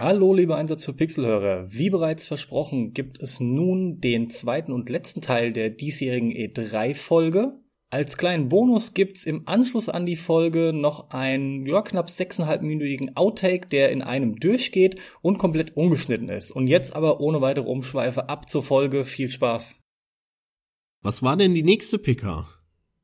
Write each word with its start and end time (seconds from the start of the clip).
Hallo, 0.00 0.32
liebe 0.32 0.54
Einsatz 0.54 0.84
für 0.84 0.92
Pixelhörer. 0.92 1.66
Wie 1.72 1.90
bereits 1.90 2.24
versprochen, 2.24 2.92
gibt 2.92 3.20
es 3.20 3.40
nun 3.40 3.98
den 3.98 4.30
zweiten 4.30 4.70
und 4.70 4.88
letzten 4.88 5.22
Teil 5.22 5.52
der 5.52 5.70
diesjährigen 5.70 6.30
E3-Folge. 6.30 7.58
Als 7.90 8.16
kleinen 8.16 8.48
Bonus 8.48 8.94
gibt's 8.94 9.24
im 9.24 9.48
Anschluss 9.48 9.88
an 9.88 10.06
die 10.06 10.14
Folge 10.14 10.72
noch 10.72 11.10
einen, 11.10 11.66
ja, 11.66 11.82
knapp 11.82 12.10
sechseinhalbminütigen 12.10 13.16
Outtake, 13.16 13.66
der 13.66 13.90
in 13.90 14.02
einem 14.02 14.36
durchgeht 14.36 15.00
und 15.20 15.38
komplett 15.38 15.76
ungeschnitten 15.76 16.28
ist. 16.28 16.52
Und 16.52 16.68
jetzt 16.68 16.94
aber 16.94 17.18
ohne 17.18 17.40
weitere 17.40 17.66
Umschweife 17.66 18.28
ab 18.28 18.48
zur 18.48 18.62
Folge. 18.62 19.04
Viel 19.04 19.28
Spaß. 19.28 19.74
Was 21.02 21.24
war 21.24 21.36
denn 21.36 21.54
die 21.54 21.64
nächste 21.64 21.98
PK? 21.98 22.48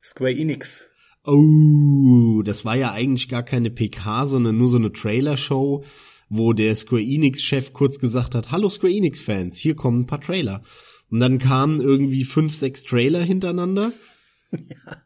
Square 0.00 0.36
Enix. 0.36 0.88
Oh, 1.26 2.42
das 2.44 2.64
war 2.64 2.76
ja 2.76 2.92
eigentlich 2.92 3.28
gar 3.28 3.42
keine 3.42 3.70
PK, 3.70 4.26
sondern 4.26 4.56
nur 4.56 4.68
so 4.68 4.76
eine 4.76 4.92
Trailer-Show 4.92 5.82
wo 6.28 6.52
der 6.52 6.74
Square 6.76 7.02
Enix-Chef 7.02 7.72
kurz 7.72 7.98
gesagt 7.98 8.34
hat, 8.34 8.50
hallo 8.50 8.68
Square 8.68 8.92
Enix-Fans, 8.92 9.58
hier 9.58 9.76
kommen 9.76 10.00
ein 10.00 10.06
paar 10.06 10.20
Trailer. 10.20 10.62
Und 11.10 11.20
dann 11.20 11.38
kamen 11.38 11.80
irgendwie 11.80 12.24
fünf, 12.24 12.54
sechs 12.56 12.82
Trailer 12.82 13.22
hintereinander. 13.22 13.92
Ja. 14.52 15.04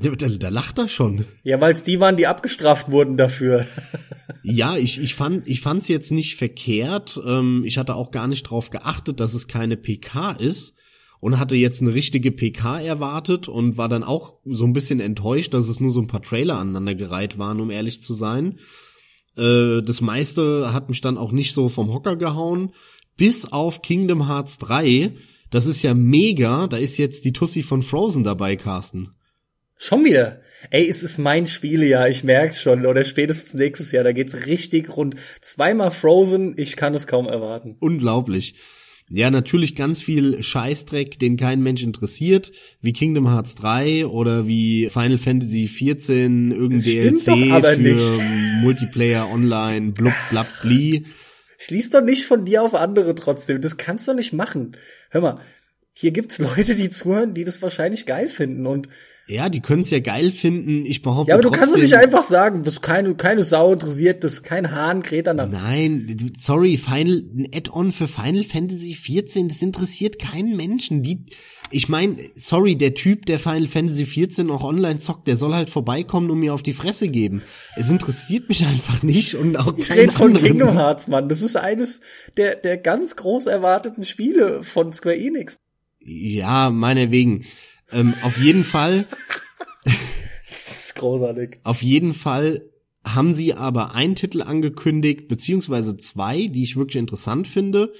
Da, 0.00 0.10
da, 0.10 0.28
da 0.28 0.48
lacht 0.48 0.78
er 0.78 0.88
schon. 0.88 1.24
Ja, 1.42 1.60
weil 1.60 1.74
es 1.74 1.82
die 1.82 1.98
waren, 1.98 2.16
die 2.16 2.28
abgestraft 2.28 2.90
wurden 2.90 3.16
dafür. 3.16 3.66
ja, 4.42 4.76
ich, 4.76 5.00
ich 5.00 5.14
fand 5.14 5.48
ich 5.48 5.60
fand's 5.60 5.88
jetzt 5.88 6.12
nicht 6.12 6.36
verkehrt. 6.36 7.20
Ähm, 7.24 7.64
ich 7.64 7.78
hatte 7.78 7.96
auch 7.96 8.12
gar 8.12 8.28
nicht 8.28 8.44
drauf 8.44 8.70
geachtet, 8.70 9.18
dass 9.18 9.34
es 9.34 9.48
keine 9.48 9.76
PK 9.76 10.32
ist 10.32 10.76
und 11.20 11.38
hatte 11.40 11.56
jetzt 11.56 11.82
eine 11.82 11.94
richtige 11.94 12.30
PK 12.30 12.80
erwartet 12.80 13.48
und 13.48 13.76
war 13.76 13.88
dann 13.88 14.04
auch 14.04 14.34
so 14.44 14.64
ein 14.64 14.72
bisschen 14.72 15.00
enttäuscht, 15.00 15.52
dass 15.52 15.68
es 15.68 15.80
nur 15.80 15.90
so 15.90 16.00
ein 16.00 16.06
paar 16.06 16.22
Trailer 16.22 16.58
aneinandergereiht 16.58 17.38
waren, 17.38 17.60
um 17.60 17.70
ehrlich 17.70 18.00
zu 18.00 18.14
sein. 18.14 18.60
Äh, 19.38 19.82
das 19.82 20.00
meiste 20.00 20.72
hat 20.72 20.88
mich 20.88 21.00
dann 21.00 21.18
auch 21.18 21.32
nicht 21.32 21.52
so 21.52 21.68
vom 21.68 21.92
Hocker 21.92 22.16
gehauen. 22.16 22.72
Bis 23.16 23.52
auf 23.52 23.82
Kingdom 23.82 24.28
Hearts 24.28 24.58
3. 24.58 25.12
Das 25.50 25.66
ist 25.66 25.82
ja 25.82 25.94
mega. 25.94 26.66
Da 26.66 26.76
ist 26.76 26.98
jetzt 26.98 27.24
die 27.24 27.32
Tussi 27.32 27.62
von 27.62 27.82
Frozen 27.82 28.24
dabei, 28.24 28.56
Carsten. 28.56 29.10
Schon 29.76 30.04
wieder. 30.04 30.40
Ey, 30.70 30.88
es 30.88 31.02
ist 31.04 31.18
mein 31.18 31.46
Spielejahr, 31.46 32.08
ich 32.08 32.24
merk's 32.24 32.60
schon. 32.60 32.84
Oder 32.84 33.04
spätestens 33.04 33.54
nächstes 33.54 33.92
Jahr, 33.92 34.02
da 34.02 34.12
geht's 34.12 34.46
richtig 34.46 34.96
rund. 34.96 35.14
Zweimal 35.40 35.92
Frozen, 35.92 36.54
ich 36.56 36.76
kann 36.76 36.94
es 36.94 37.06
kaum 37.06 37.28
erwarten. 37.28 37.76
Unglaublich. 37.78 38.56
Ja, 39.10 39.30
natürlich 39.30 39.74
ganz 39.74 40.02
viel 40.02 40.42
Scheißdreck, 40.42 41.18
den 41.18 41.36
kein 41.36 41.62
Mensch 41.62 41.82
interessiert, 41.82 42.52
wie 42.82 42.92
Kingdom 42.92 43.30
Hearts 43.30 43.54
3 43.54 44.06
oder 44.06 44.46
wie 44.46 44.90
Final 44.90 45.18
Fantasy 45.18 45.66
14, 45.66 46.50
irgendein 46.50 46.80
DLC 46.80 47.64
für 47.64 47.76
nicht. 47.78 48.10
Multiplayer 48.62 49.30
Online, 49.30 49.92
blub, 49.92 50.12
blab, 50.30 50.46
bli. 50.60 51.06
Schließ 51.58 51.90
doch 51.90 52.02
nicht 52.02 52.26
von 52.26 52.44
dir 52.44 52.62
auf 52.62 52.74
andere 52.74 53.14
trotzdem. 53.14 53.60
Das 53.60 53.78
kannst 53.78 54.06
du 54.08 54.14
nicht 54.14 54.32
machen. 54.32 54.76
Hör 55.10 55.20
mal, 55.22 55.40
hier 55.94 56.10
gibt's 56.10 56.38
Leute, 56.38 56.74
die 56.74 56.90
zuhören, 56.90 57.34
die 57.34 57.44
das 57.44 57.62
wahrscheinlich 57.62 58.06
geil 58.06 58.28
finden 58.28 58.66
und 58.66 58.88
ja, 59.28 59.50
die 59.50 59.60
können 59.60 59.82
es 59.82 59.90
ja 59.90 60.00
geil 60.00 60.32
finden. 60.32 60.84
Ich 60.86 61.02
behaupte 61.02 61.30
Ja, 61.30 61.34
aber 61.34 61.42
du 61.42 61.48
trotzdem, 61.48 61.60
kannst 61.60 61.76
doch 61.76 61.82
nicht 61.82 61.96
einfach 61.96 62.22
sagen, 62.22 62.62
dass 62.62 62.80
keine, 62.80 63.14
keine 63.14 63.44
Sau 63.44 63.74
interessiert, 63.74 64.24
dass 64.24 64.42
kein 64.42 64.72
Hahn 64.72 65.02
kräht 65.02 65.26
danach. 65.26 65.48
Nein, 65.48 66.16
sorry, 66.38 66.78
Final, 66.78 67.24
ein 67.36 67.46
Add-on 67.54 67.92
für 67.92 68.08
Final 68.08 68.44
Fantasy 68.44 68.94
14, 68.94 69.48
das 69.48 69.60
interessiert 69.60 70.18
keinen 70.18 70.56
Menschen. 70.56 71.02
Die, 71.02 71.26
ich 71.70 71.90
meine, 71.90 72.16
sorry, 72.36 72.76
der 72.76 72.94
Typ, 72.94 73.26
der 73.26 73.38
Final 73.38 73.66
Fantasy 73.66 74.06
14 74.06 74.50
auch 74.50 74.64
online 74.64 74.98
zockt, 74.98 75.28
der 75.28 75.36
soll 75.36 75.54
halt 75.54 75.68
vorbeikommen 75.68 76.30
und 76.30 76.38
mir 76.38 76.54
auf 76.54 76.62
die 76.62 76.72
Fresse 76.72 77.08
geben. 77.08 77.42
Es 77.76 77.90
interessiert 77.90 78.48
mich 78.48 78.64
einfach 78.64 79.02
nicht 79.02 79.34
und 79.34 79.56
auch 79.56 79.76
ich 79.76 79.88
keinen 79.88 80.10
von. 80.10 80.32
Kingdom 80.34 80.72
Hearts, 80.72 81.06
Mann. 81.06 81.28
Das 81.28 81.42
ist 81.42 81.56
eines 81.56 82.00
der, 82.38 82.54
der 82.56 82.78
ganz 82.78 83.16
groß 83.16 83.46
erwarteten 83.46 84.04
Spiele 84.04 84.62
von 84.62 84.92
Square 84.94 85.18
Enix. 85.18 85.58
Ja, 86.00 86.70
meinetwegen. 86.70 87.44
Ähm, 87.92 88.14
auf 88.22 88.38
jeden 88.38 88.64
Fall. 88.64 89.06
das 89.84 90.86
ist 90.86 90.94
großartig. 90.96 91.58
Auf 91.64 91.82
jeden 91.82 92.14
Fall 92.14 92.62
haben 93.04 93.32
sie 93.32 93.54
aber 93.54 93.94
einen 93.94 94.14
Titel 94.14 94.42
angekündigt, 94.42 95.28
beziehungsweise 95.28 95.96
zwei, 95.96 96.46
die 96.46 96.62
ich 96.62 96.76
wirklich 96.76 96.96
interessant 96.96 97.48
finde, 97.48 97.92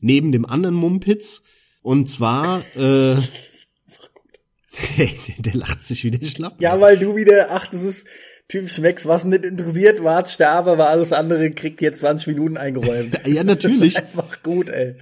neben 0.00 0.32
dem 0.32 0.46
anderen 0.46 0.74
Mumpitz. 0.74 1.42
Und 1.82 2.08
zwar, 2.08 2.60
äh, 2.76 3.16
der, 4.98 5.08
der 5.38 5.54
lacht 5.54 5.86
sich 5.86 6.04
wieder 6.04 6.24
schlapp. 6.24 6.60
Ja, 6.60 6.80
weil 6.80 6.98
du 6.98 7.16
wieder, 7.16 7.48
ach, 7.50 7.66
das 7.68 7.82
ist 7.82 8.06
typisch 8.48 8.78
Max, 8.78 9.06
was 9.06 9.24
nicht 9.24 9.44
interessiert, 9.44 10.04
wart, 10.04 10.28
sterbe, 10.28 10.72
aber 10.72 10.90
alles 10.90 11.12
andere 11.12 11.50
kriegt 11.50 11.80
jetzt 11.80 12.00
20 12.00 12.28
Minuten 12.28 12.56
eingeräumt. 12.56 13.18
ja, 13.26 13.42
natürlich. 13.44 13.94
Das 13.94 14.04
ist 14.04 14.16
einfach 14.18 14.42
gut, 14.42 14.68
ey. 14.68 14.96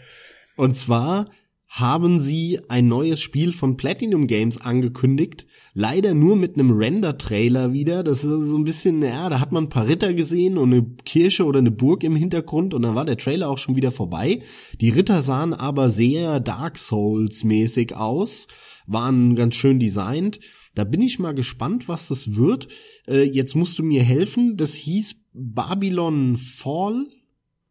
Und 0.57 0.77
zwar 0.77 1.29
haben 1.73 2.19
sie 2.19 2.59
ein 2.69 2.89
neues 2.89 3.21
Spiel 3.21 3.53
von 3.53 3.77
Platinum 3.77 4.27
Games 4.27 4.61
angekündigt. 4.61 5.47
Leider 5.73 6.15
nur 6.15 6.35
mit 6.35 6.55
einem 6.55 6.73
Render-Trailer 6.73 7.73
wieder. 7.73 8.03
Das 8.03 8.25
ist 8.25 8.49
so 8.49 8.59
ein 8.59 8.65
bisschen, 8.65 9.01
ja, 9.03 9.29
da 9.29 9.39
hat 9.39 9.53
man 9.53 9.65
ein 9.65 9.69
paar 9.69 9.87
Ritter 9.87 10.13
gesehen 10.13 10.59
und 10.59 10.73
eine 10.73 10.85
Kirche 11.05 11.45
oder 11.45 11.61
eine 11.61 11.71
Burg 11.71 12.03
im 12.03 12.17
Hintergrund 12.17 12.75
und 12.75 12.83
dann 12.83 12.97
war 12.97 13.05
der 13.05 13.17
Trailer 13.17 13.49
auch 13.49 13.59
schon 13.59 13.77
wieder 13.77 13.93
vorbei. 13.93 14.43
Die 14.81 14.91
Ritter 14.91 15.23
sahen 15.23 15.55
aber 15.55 15.91
sehr 15.91 16.41
Dark 16.41 16.77
Souls-mäßig 16.77 17.95
aus, 17.95 18.49
waren 18.89 19.37
ganz 19.37 19.55
schön 19.55 19.79
designt. 19.79 20.41
Da 20.75 20.83
bin 20.83 21.01
ich 21.01 21.21
mal 21.21 21.35
gespannt, 21.35 21.87
was 21.87 22.09
das 22.09 22.35
wird. 22.35 22.67
Äh, 23.07 23.23
jetzt 23.23 23.55
musst 23.55 23.79
du 23.79 23.85
mir 23.85 24.03
helfen. 24.03 24.57
Das 24.57 24.75
hieß 24.75 25.23
Babylon 25.33 26.37
Fall. 26.37 27.07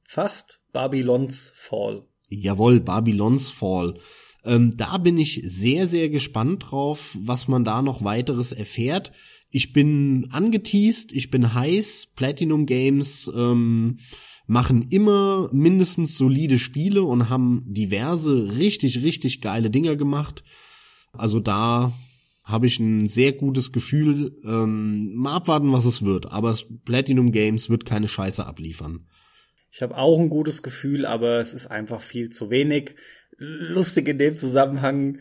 Fast 0.04 0.62
Babylons 0.72 1.52
Fall. 1.54 2.09
Jawohl, 2.30 2.80
Babylons 2.80 3.50
Fall. 3.50 3.96
Ähm, 4.44 4.76
da 4.78 4.98
bin 4.98 5.18
ich 5.18 5.42
sehr, 5.44 5.88
sehr 5.88 6.10
gespannt 6.10 6.68
drauf, 6.70 7.18
was 7.20 7.48
man 7.48 7.64
da 7.64 7.82
noch 7.82 8.04
weiteres 8.04 8.52
erfährt. 8.52 9.12
Ich 9.52 9.74
bin 9.74 10.28
angeteased, 10.32 11.12
ich 11.12 11.32
bin 11.32 11.54
heiß. 11.54 12.14
Platinum 12.16 12.66
Games 12.66 13.30
ähm, 13.36 14.00
machen 14.48 14.88
immer 14.90 15.50
mindestens 15.52 16.18
solide 16.18 16.60
Spiele 16.60 17.04
und 17.04 17.30
haben 17.30 17.64
diverse 17.66 18.58
richtig, 18.58 19.04
richtig 19.04 19.42
geile 19.42 19.70
Dinger 19.70 19.96
gemacht. 19.96 20.44
Also 21.14 21.40
da 21.40 21.94
habe 22.44 22.66
ich 22.66 22.80
ein 22.80 23.08
sehr 23.08 23.34
gutes 23.34 23.72
Gefühl. 23.72 24.38
Ähm, 24.44 25.14
mal 25.16 25.36
abwarten, 25.36 25.72
was 25.72 25.86
es 25.86 26.04
wird. 26.04 26.32
Aber 26.32 26.56
Platinum 26.86 27.32
Games 27.32 27.70
wird 27.70 27.86
keine 27.86 28.08
Scheiße 28.08 28.46
abliefern. 28.46 29.06
Ich 29.72 29.82
habe 29.82 29.98
auch 29.98 30.20
ein 30.20 30.30
gutes 30.30 30.64
Gefühl, 30.64 31.06
aber 31.06 31.40
es 31.40 31.54
ist 31.54 31.68
einfach 31.68 32.02
viel 32.02 32.30
zu 32.30 32.50
wenig. 32.50 32.96
Lustig 33.38 34.08
in 34.08 34.18
dem 34.18 34.36
Zusammenhang, 34.36 35.20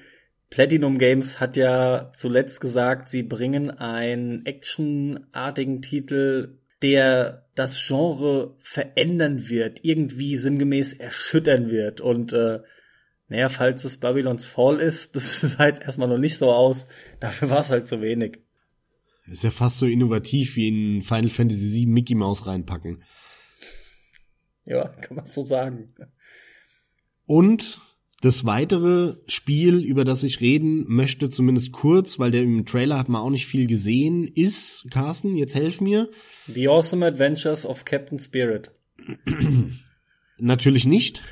Platinum 0.51 0.99
Games 0.99 1.41
hat 1.41 1.57
ja 1.57 2.11
zuletzt 2.15 2.61
gesagt, 2.61 3.11
sie 3.11 3.23
bringen 3.23 3.71
einen 3.71 4.47
actionartigen 4.47 5.83
Titel, 5.83 6.59
der 6.81 7.47
das 7.55 7.87
Genre 7.87 8.57
verändern 8.59 9.49
wird, 9.49 9.85
irgendwie 9.85 10.37
sinngemäß 10.37 10.95
erschüttern 10.95 11.71
wird. 11.71 12.01
Und 12.01 12.33
äh, 12.33 12.61
naja, 13.29 13.49
falls 13.51 13.85
es 13.85 13.99
Babylons 13.99 14.47
Fall 14.47 14.81
ist, 14.81 15.15
das 15.17 15.41
sah 15.41 15.67
jetzt 15.67 15.83
erstmal 15.83 16.09
noch 16.09 16.19
nicht 16.19 16.39
so 16.39 16.51
aus. 16.51 16.87
Dafür 17.21 17.51
war 17.51 17.61
es 17.61 17.71
halt 17.71 17.89
zu 17.89 18.01
wenig. 18.01 18.39
Ist 19.31 19.45
ja 19.45 19.51
fast 19.51 19.79
so 19.79 19.87
innovativ 19.87 20.57
wie 20.57 20.69
in 20.69 21.03
Final 21.03 21.29
Fantasy 21.29 21.81
VII 21.81 21.87
Mickey 21.87 22.15
Mouse 22.15 22.47
reinpacken. 22.47 23.03
Ja, 24.75 24.89
kann 24.89 25.17
man 25.17 25.27
so 25.27 25.45
sagen. 25.45 25.95
Und 27.25 27.81
das 28.21 28.45
weitere 28.45 29.17
Spiel, 29.27 29.83
über 29.83 30.05
das 30.05 30.25
ich 30.25 30.41
reden 30.41 30.85
möchte, 30.89 31.31
zumindest 31.31 31.73
kurz, 31.73 32.19
weil 32.19 32.33
der 32.33 32.43
im 32.43 32.67
Trailer 32.67 32.99
hat 32.99 33.09
man 33.09 33.23
auch 33.23 33.31
nicht 33.31 33.47
viel 33.47 33.67
gesehen, 33.67 34.27
ist, 34.27 34.87
Carsten, 34.91 35.37
jetzt 35.37 35.55
helf 35.55 35.81
mir. 35.81 36.11
The 36.49 36.69
Awesome 36.69 37.07
Adventures 37.07 37.65
of 37.65 37.85
Captain 37.85 38.19
Spirit. 38.19 38.73
Natürlich 40.39 40.85
nicht. 40.85 41.23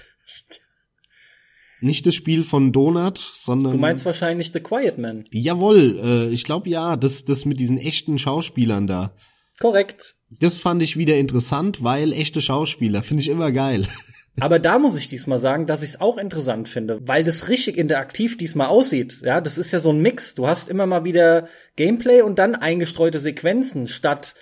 Nicht 1.80 2.06
das 2.06 2.14
Spiel 2.14 2.42
von 2.42 2.72
Donut, 2.72 3.18
sondern. 3.18 3.72
Du 3.72 3.78
meinst 3.78 4.06
wahrscheinlich 4.06 4.50
The 4.52 4.60
Quiet 4.60 4.96
Man. 4.96 5.26
Jawohl, 5.30 6.00
äh, 6.02 6.28
ich 6.30 6.44
glaube 6.44 6.70
ja, 6.70 6.96
das, 6.96 7.24
das 7.24 7.44
mit 7.44 7.60
diesen 7.60 7.76
echten 7.76 8.18
Schauspielern 8.18 8.86
da. 8.86 9.14
Korrekt. 9.60 10.16
Das 10.40 10.58
fand 10.58 10.82
ich 10.82 10.96
wieder 10.96 11.16
interessant, 11.16 11.82
weil 11.82 12.12
echte 12.12 12.40
Schauspieler 12.40 13.02
finde 13.02 13.22
ich 13.22 13.28
immer 13.28 13.52
geil. 13.52 13.86
Aber 14.38 14.58
da 14.58 14.78
muss 14.78 14.96
ich 14.96 15.08
diesmal 15.08 15.38
sagen, 15.38 15.66
dass 15.66 15.82
ich 15.82 15.90
es 15.90 16.00
auch 16.00 16.18
interessant 16.18 16.68
finde, 16.68 16.98
weil 17.08 17.24
das 17.24 17.48
richtig 17.48 17.78
interaktiv 17.78 18.36
diesmal 18.36 18.66
aussieht. 18.66 19.20
Ja, 19.22 19.40
das 19.40 19.56
ist 19.56 19.72
ja 19.72 19.78
so 19.78 19.90
ein 19.90 20.02
Mix. 20.02 20.34
Du 20.34 20.46
hast 20.46 20.68
immer 20.68 20.84
mal 20.84 21.04
wieder 21.04 21.48
Gameplay 21.76 22.20
und 22.20 22.38
dann 22.38 22.54
eingestreute 22.54 23.18
Sequenzen 23.18 23.86
statt, 23.86 24.34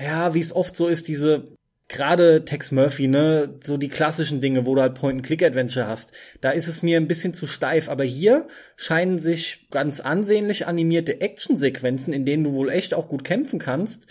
ja, 0.00 0.34
wie 0.34 0.40
es 0.40 0.54
oft 0.54 0.76
so 0.76 0.86
ist, 0.86 1.08
diese 1.08 1.56
gerade 1.88 2.44
Tex 2.44 2.70
Murphy, 2.70 3.08
ne, 3.08 3.58
so 3.62 3.76
die 3.76 3.88
klassischen 3.88 4.40
Dinge, 4.40 4.66
wo 4.66 4.74
du 4.74 4.80
halt 4.80 4.94
Point-and-Click-Adventure 4.94 5.86
hast. 5.86 6.12
Da 6.40 6.50
ist 6.50 6.68
es 6.68 6.82
mir 6.82 6.96
ein 6.96 7.08
bisschen 7.08 7.34
zu 7.34 7.46
steif. 7.46 7.88
Aber 7.88 8.04
hier 8.04 8.48
scheinen 8.76 9.18
sich 9.18 9.66
ganz 9.70 10.00
ansehnlich 10.00 10.66
animierte 10.66 11.20
Actionsequenzen, 11.20 12.12
in 12.12 12.24
denen 12.24 12.44
du 12.44 12.52
wohl 12.52 12.70
echt 12.70 12.94
auch 12.94 13.08
gut 13.08 13.24
kämpfen 13.24 13.58
kannst, 13.58 14.06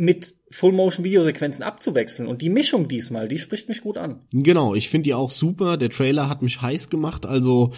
mit 0.00 0.34
Full-Motion-Videosequenzen 0.50 1.62
abzuwechseln. 1.62 2.28
Und 2.28 2.42
die 2.42 2.48
Mischung 2.48 2.88
diesmal, 2.88 3.28
die 3.28 3.38
spricht 3.38 3.68
mich 3.68 3.82
gut 3.82 3.98
an. 3.98 4.22
Genau, 4.32 4.74
ich 4.74 4.88
finde 4.88 5.04
die 5.04 5.14
auch 5.14 5.30
super. 5.30 5.76
Der 5.76 5.90
Trailer 5.90 6.28
hat 6.28 6.42
mich 6.42 6.62
heiß 6.62 6.88
gemacht. 6.88 7.26
Also 7.26 7.72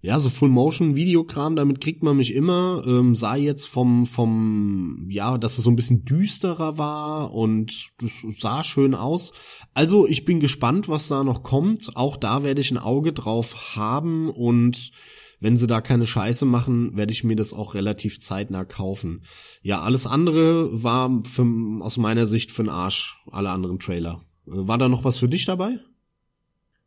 ja, 0.00 0.18
so 0.20 0.30
Full-Motion-Videokram, 0.30 1.56
damit 1.56 1.80
kriegt 1.80 2.02
man 2.02 2.16
mich 2.16 2.34
immer. 2.34 2.84
Ähm, 2.86 3.16
sah 3.16 3.36
jetzt 3.36 3.66
vom, 3.66 4.06
vom, 4.06 5.08
ja, 5.10 5.36
dass 5.36 5.58
es 5.58 5.64
so 5.64 5.70
ein 5.70 5.76
bisschen 5.76 6.04
düsterer 6.04 6.78
war 6.78 7.34
und 7.34 7.90
das 7.98 8.12
sah 8.38 8.62
schön 8.62 8.94
aus. 8.94 9.32
Also 9.72 10.06
ich 10.06 10.24
bin 10.24 10.40
gespannt, 10.40 10.88
was 10.88 11.08
da 11.08 11.24
noch 11.24 11.42
kommt. 11.42 11.96
Auch 11.96 12.16
da 12.16 12.44
werde 12.44 12.60
ich 12.60 12.70
ein 12.70 12.78
Auge 12.78 13.12
drauf 13.12 13.76
haben 13.76 14.28
und 14.28 14.92
wenn 15.40 15.56
sie 15.56 15.66
da 15.66 15.80
keine 15.80 16.06
Scheiße 16.06 16.46
machen, 16.46 16.96
werde 16.96 17.12
ich 17.12 17.24
mir 17.24 17.36
das 17.36 17.52
auch 17.52 17.74
relativ 17.74 18.20
zeitnah 18.20 18.64
kaufen. 18.64 19.22
Ja, 19.62 19.82
alles 19.82 20.06
andere 20.06 20.82
war 20.82 21.22
für, 21.24 21.46
aus 21.80 21.96
meiner 21.96 22.26
Sicht 22.26 22.52
für 22.52 22.62
den 22.62 22.70
Arsch, 22.70 23.16
alle 23.30 23.50
anderen 23.50 23.78
Trailer. 23.78 24.20
Äh, 24.46 24.52
war 24.52 24.78
da 24.78 24.88
noch 24.88 25.04
was 25.04 25.18
für 25.18 25.28
dich 25.28 25.44
dabei? 25.44 25.78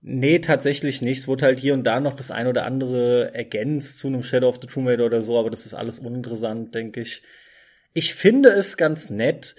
Nee, 0.02 0.40
tatsächlich 0.40 1.02
nicht. 1.02 1.18
Es 1.20 1.28
wurde 1.28 1.46
halt 1.46 1.60
hier 1.60 1.74
und 1.74 1.84
da 1.84 2.00
noch 2.00 2.14
das 2.14 2.32
ein 2.32 2.48
oder 2.48 2.66
andere 2.66 3.34
ergänzt 3.34 4.00
zu 4.00 4.08
einem 4.08 4.24
Shadow 4.24 4.48
of 4.48 4.60
the 4.62 4.68
Tomb 4.68 4.88
Raider 4.88 5.06
oder 5.06 5.22
so, 5.22 5.40
aber 5.40 5.50
das 5.50 5.66
ist 5.66 5.74
alles 5.74 6.00
uninteressant, 6.00 6.74
denke 6.76 7.02
ich. 7.02 7.24
Ich 7.94 8.14
finde 8.14 8.50
es 8.50 8.78
ganz 8.78 9.10
nett, 9.10 9.56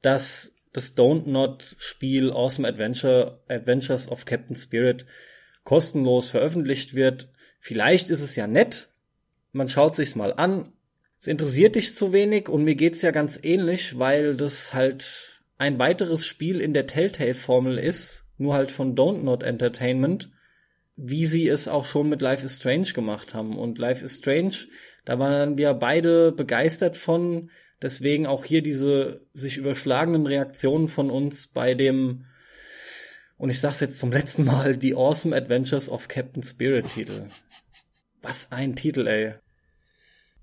dass 0.00 0.52
das 0.72 0.96
Don't 0.96 1.28
Not 1.28 1.76
Spiel 1.78 2.32
Awesome 2.32 2.66
Adventure, 2.66 3.40
Adventures 3.48 4.10
of 4.10 4.24
Captain 4.24 4.56
Spirit 4.56 5.04
kostenlos 5.64 6.28
veröffentlicht 6.28 6.94
wird. 6.94 7.28
Vielleicht 7.64 8.10
ist 8.10 8.22
es 8.22 8.34
ja 8.34 8.48
nett. 8.48 8.88
Man 9.52 9.68
schaut 9.68 9.94
sich's 9.94 10.16
mal 10.16 10.32
an. 10.32 10.72
Es 11.20 11.28
interessiert 11.28 11.76
dich 11.76 11.94
zu 11.94 12.12
wenig 12.12 12.48
und 12.48 12.64
mir 12.64 12.74
geht's 12.74 13.02
ja 13.02 13.12
ganz 13.12 13.38
ähnlich, 13.40 14.00
weil 14.00 14.36
das 14.36 14.74
halt 14.74 15.44
ein 15.58 15.78
weiteres 15.78 16.26
Spiel 16.26 16.60
in 16.60 16.74
der 16.74 16.88
Telltale-Formel 16.88 17.78
ist, 17.78 18.24
nur 18.36 18.54
halt 18.54 18.72
von 18.72 18.96
Don't 18.96 19.22
Not 19.22 19.44
Entertainment, 19.44 20.32
wie 20.96 21.24
sie 21.24 21.46
es 21.46 21.68
auch 21.68 21.84
schon 21.84 22.08
mit 22.08 22.20
Life 22.20 22.44
is 22.44 22.56
Strange 22.56 22.94
gemacht 22.94 23.32
haben. 23.32 23.56
Und 23.56 23.78
Life 23.78 24.04
is 24.04 24.16
Strange, 24.16 24.54
da 25.04 25.20
waren 25.20 25.56
wir 25.56 25.72
beide 25.74 26.32
begeistert 26.32 26.96
von. 26.96 27.48
Deswegen 27.80 28.26
auch 28.26 28.44
hier 28.44 28.62
diese 28.62 29.24
sich 29.32 29.56
überschlagenen 29.56 30.26
Reaktionen 30.26 30.88
von 30.88 31.12
uns 31.12 31.46
bei 31.46 31.74
dem 31.74 32.24
und 33.42 33.50
ich 33.50 33.58
sag's 33.58 33.80
jetzt 33.80 33.98
zum 33.98 34.12
letzten 34.12 34.44
Mal, 34.44 34.76
die 34.76 34.94
Awesome 34.94 35.34
Adventures 35.34 35.88
of 35.88 36.06
Captain 36.06 36.44
Spirit 36.44 36.88
Titel. 36.88 37.26
Was 38.22 38.52
ein 38.52 38.76
Titel, 38.76 39.08
ey. 39.08 39.34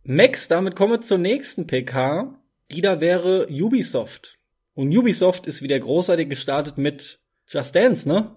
Max, 0.04 0.50
damit 0.50 0.76
kommen 0.76 0.92
wir 0.92 1.02
zur 1.02 1.18
nächsten 1.18 1.66
PK. 1.66 2.38
Die 2.72 2.82
da 2.82 3.00
wäre 3.00 3.48
Ubisoft. 3.50 4.38
Und 4.74 4.96
Ubisoft 4.96 5.48
ist 5.48 5.62
wieder 5.62 5.80
großartig 5.80 6.28
gestartet 6.28 6.78
mit 6.78 7.22
Just 7.48 7.74
Dance, 7.74 8.06
ne? 8.06 8.36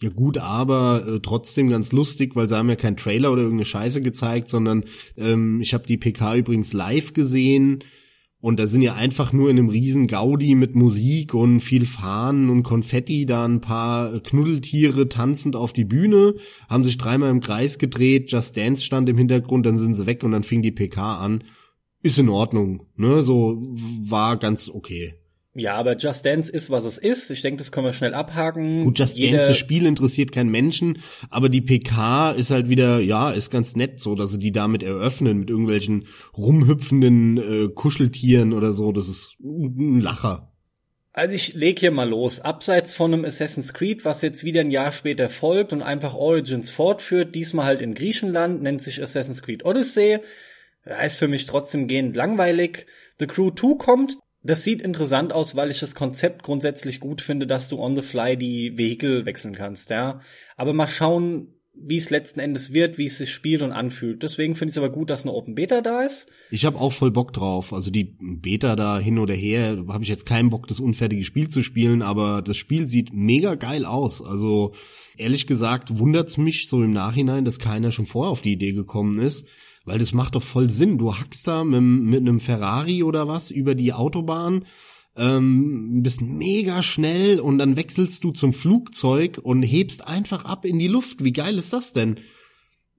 Ja 0.00 0.08
gut, 0.08 0.38
aber 0.38 1.04
äh, 1.06 1.20
trotzdem 1.20 1.68
ganz 1.68 1.92
lustig, 1.92 2.34
weil 2.34 2.48
sie 2.48 2.56
haben 2.56 2.70
ja 2.70 2.76
keinen 2.76 2.96
Trailer 2.96 3.30
oder 3.30 3.42
irgendeine 3.42 3.66
Scheiße 3.66 4.00
gezeigt, 4.00 4.48
sondern 4.48 4.86
ähm, 5.18 5.60
ich 5.60 5.74
habe 5.74 5.86
die 5.86 5.98
PK 5.98 6.36
übrigens 6.36 6.72
live 6.72 7.12
gesehen 7.12 7.84
und 8.42 8.58
da 8.58 8.66
sind 8.66 8.82
ja 8.82 8.94
einfach 8.94 9.32
nur 9.32 9.50
in 9.50 9.58
einem 9.58 9.68
riesen 9.68 10.08
Gaudi 10.08 10.56
mit 10.56 10.74
Musik 10.74 11.32
und 11.32 11.60
viel 11.60 11.86
Fahnen 11.86 12.50
und 12.50 12.64
Konfetti 12.64 13.24
da 13.24 13.44
ein 13.44 13.60
paar 13.60 14.18
Knuddeltiere 14.18 15.08
tanzend 15.08 15.54
auf 15.54 15.72
die 15.72 15.84
Bühne, 15.84 16.34
haben 16.68 16.82
sich 16.82 16.98
dreimal 16.98 17.30
im 17.30 17.40
Kreis 17.40 17.78
gedreht, 17.78 18.32
Just 18.32 18.56
Dance 18.56 18.82
stand 18.82 19.08
im 19.08 19.16
Hintergrund, 19.16 19.64
dann 19.64 19.76
sind 19.76 19.94
sie 19.94 20.06
weg 20.06 20.24
und 20.24 20.32
dann 20.32 20.42
fing 20.42 20.60
die 20.60 20.72
PK 20.72 21.18
an. 21.18 21.44
Ist 22.02 22.18
in 22.18 22.28
Ordnung, 22.28 22.82
ne? 22.96 23.22
So 23.22 23.62
war 24.08 24.36
ganz 24.36 24.68
okay. 24.68 25.14
Ja, 25.54 25.74
aber 25.74 25.96
Just 25.96 26.24
Dance 26.24 26.50
ist, 26.50 26.70
was 26.70 26.84
es 26.84 26.96
ist. 26.96 27.30
Ich 27.30 27.42
denke, 27.42 27.58
das 27.58 27.72
können 27.72 27.84
wir 27.84 27.92
schnell 27.92 28.14
abhaken. 28.14 28.84
Gut, 28.84 28.98
Just 28.98 29.18
Jeder 29.18 29.38
Dance, 29.38 29.50
das 29.50 29.58
Spiel 29.58 29.84
interessiert 29.84 30.32
keinen 30.32 30.50
Menschen, 30.50 30.98
aber 31.28 31.50
die 31.50 31.60
PK 31.60 32.30
ist 32.30 32.50
halt 32.50 32.70
wieder, 32.70 33.00
ja, 33.00 33.30
ist 33.30 33.50
ganz 33.50 33.76
nett 33.76 34.00
so, 34.00 34.14
dass 34.14 34.30
sie 34.30 34.38
die 34.38 34.52
damit 34.52 34.82
eröffnen 34.82 35.40
mit 35.40 35.50
irgendwelchen 35.50 36.06
rumhüpfenden 36.36 37.36
äh, 37.36 37.68
Kuscheltieren 37.68 38.54
oder 38.54 38.72
so. 38.72 38.92
Das 38.92 39.08
ist 39.08 39.36
ein 39.40 40.00
Lacher. 40.00 40.52
Also 41.12 41.34
ich 41.34 41.52
leg 41.52 41.78
hier 41.78 41.90
mal 41.90 42.08
los. 42.08 42.40
Abseits 42.40 42.94
von 42.94 43.12
einem 43.12 43.26
Assassin's 43.26 43.74
Creed, 43.74 44.06
was 44.06 44.22
jetzt 44.22 44.44
wieder 44.44 44.62
ein 44.62 44.70
Jahr 44.70 44.92
später 44.92 45.28
folgt 45.28 45.74
und 45.74 45.82
einfach 45.82 46.14
Origins 46.14 46.70
fortführt, 46.70 47.34
diesmal 47.34 47.66
halt 47.66 47.82
in 47.82 47.94
Griechenland, 47.94 48.62
nennt 48.62 48.80
sich 48.80 49.02
Assassin's 49.02 49.42
Creed 49.42 49.66
Odyssey. 49.66 50.20
Ja, 50.86 51.02
ist 51.02 51.18
für 51.18 51.28
mich 51.28 51.44
trotzdem 51.44 51.86
gehend 51.86 52.16
langweilig. 52.16 52.86
The 53.20 53.26
Crew 53.26 53.50
2 53.50 53.76
kommt, 53.76 54.16
das 54.42 54.64
sieht 54.64 54.82
interessant 54.82 55.32
aus, 55.32 55.54
weil 55.54 55.70
ich 55.70 55.80
das 55.80 55.94
Konzept 55.94 56.42
grundsätzlich 56.42 57.00
gut 57.00 57.20
finde, 57.20 57.46
dass 57.46 57.68
du 57.68 57.78
on 57.78 57.94
the 57.94 58.02
fly 58.02 58.36
die 58.36 58.76
Vehikel 58.76 59.24
wechseln 59.24 59.54
kannst, 59.54 59.90
ja. 59.90 60.20
Aber 60.56 60.72
mal 60.72 60.88
schauen, 60.88 61.48
wie 61.74 61.96
es 61.96 62.10
letzten 62.10 62.40
Endes 62.40 62.74
wird, 62.74 62.98
wie 62.98 63.06
es 63.06 63.18
sich 63.18 63.30
spielt 63.30 63.62
und 63.62 63.72
anfühlt. 63.72 64.22
Deswegen 64.22 64.54
finde 64.54 64.70
ich 64.70 64.74
es 64.74 64.78
aber 64.78 64.90
gut, 64.90 65.08
dass 65.08 65.22
eine 65.22 65.32
Open 65.32 65.54
Beta 65.54 65.80
da 65.80 66.02
ist. 66.02 66.28
Ich 66.50 66.66
habe 66.66 66.78
auch 66.78 66.92
voll 66.92 67.10
Bock 67.10 67.32
drauf. 67.32 67.72
Also 67.72 67.90
die 67.90 68.14
Beta 68.20 68.76
da 68.76 68.98
hin 68.98 69.18
oder 69.18 69.32
her, 69.32 69.82
habe 69.88 70.02
ich 70.02 70.10
jetzt 70.10 70.26
keinen 70.26 70.50
Bock, 70.50 70.68
das 70.68 70.80
unfertige 70.80 71.24
Spiel 71.24 71.48
zu 71.48 71.62
spielen, 71.62 72.02
aber 72.02 72.42
das 72.42 72.58
Spiel 72.58 72.86
sieht 72.86 73.14
mega 73.14 73.54
geil 73.54 73.86
aus. 73.86 74.22
Also 74.22 74.74
ehrlich 75.16 75.46
gesagt 75.46 75.98
wundert's 75.98 76.36
mich 76.36 76.68
so 76.68 76.82
im 76.82 76.92
Nachhinein, 76.92 77.46
dass 77.46 77.58
keiner 77.58 77.90
schon 77.90 78.06
vorher 78.06 78.30
auf 78.30 78.42
die 78.42 78.52
Idee 78.52 78.72
gekommen 78.72 79.18
ist 79.18 79.48
weil 79.84 79.98
das 79.98 80.12
macht 80.12 80.34
doch 80.34 80.42
voll 80.42 80.70
Sinn. 80.70 80.98
Du 80.98 81.14
hackst 81.14 81.46
da 81.46 81.64
mit, 81.64 81.80
mit 81.82 82.20
einem 82.20 82.40
Ferrari 82.40 83.02
oder 83.02 83.28
was 83.28 83.50
über 83.50 83.74
die 83.74 83.92
Autobahn, 83.92 84.64
ähm, 85.16 86.02
bist 86.02 86.22
mega 86.22 86.82
schnell 86.82 87.40
und 87.40 87.58
dann 87.58 87.76
wechselst 87.76 88.24
du 88.24 88.30
zum 88.30 88.52
Flugzeug 88.52 89.38
und 89.42 89.62
hebst 89.62 90.06
einfach 90.06 90.44
ab 90.44 90.64
in 90.64 90.78
die 90.78 90.88
Luft. 90.88 91.24
Wie 91.24 91.32
geil 91.32 91.58
ist 91.58 91.72
das 91.72 91.92
denn? 91.92 92.16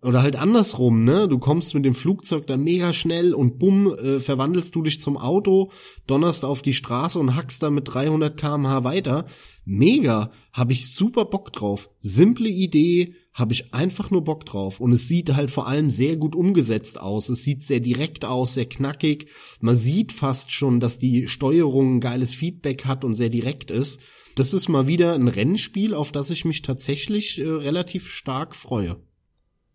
Oder 0.04 0.22
halt 0.22 0.36
andersrum, 0.36 1.06
ne? 1.06 1.30
Du 1.30 1.40
kommst 1.40 1.74
mit 1.74 1.86
dem 1.86 1.96
Flugzeug 1.96 2.46
da 2.46 2.58
mega 2.58 2.92
schnell 2.92 3.34
und 3.34 3.58
bumm, 3.58 3.94
äh, 3.94 4.20
verwandelst 4.20 4.76
du 4.76 4.84
dich 4.84 5.00
zum 5.00 5.18
Auto, 5.18 5.72
donnerst 6.08 6.44
auf 6.44 6.62
die 6.62 6.74
Straße 6.74 7.18
und 7.18 7.36
hackst 7.36 7.64
da 7.64 7.70
mit 7.70 7.88
300 7.94 8.36
kmh 8.36 8.84
weiter. 8.84 9.26
Mega, 9.64 10.32
hab 10.52 10.72
ich 10.72 10.94
super 10.94 11.24
Bock 11.24 11.54
drauf. 11.54 11.90
Simple 12.00 12.50
Idee, 12.50 13.16
habe 13.34 13.54
ich 13.54 13.74
einfach 13.74 14.12
nur 14.12 14.24
Bock 14.24 14.46
drauf. 14.46 14.80
Und 14.80 14.92
es 14.92 15.08
sieht 15.08 15.34
halt 15.34 15.50
vor 15.50 15.68
allem 15.68 15.90
sehr 15.90 16.18
gut 16.18 16.36
umgesetzt 16.36 17.00
aus. 17.00 17.30
Es 17.30 17.44
sieht 17.44 17.64
sehr 17.64 17.80
direkt 17.80 18.26
aus, 18.26 18.54
sehr 18.54 18.68
knackig. 18.68 19.28
Man 19.60 19.76
sieht 19.76 20.12
fast 20.12 20.52
schon, 20.52 20.80
dass 20.80 21.00
die 21.00 21.28
Steuerung 21.28 21.96
ein 21.96 22.00
geiles 22.00 22.34
Feedback 22.36 22.86
hat 22.86 23.04
und 23.04 23.16
sehr 23.16 23.30
direkt 23.30 23.72
ist. 23.72 24.00
Das 24.36 24.54
ist 24.54 24.70
mal 24.70 24.88
wieder 24.88 25.14
ein 25.14 25.28
Rennspiel, 25.28 25.94
auf 25.94 26.12
das 26.12 26.30
ich 26.30 26.46
mich 26.46 26.62
tatsächlich 26.62 27.40
äh, 27.40 27.48
relativ 27.48 28.08
stark 28.08 28.56
freue. 28.56 28.98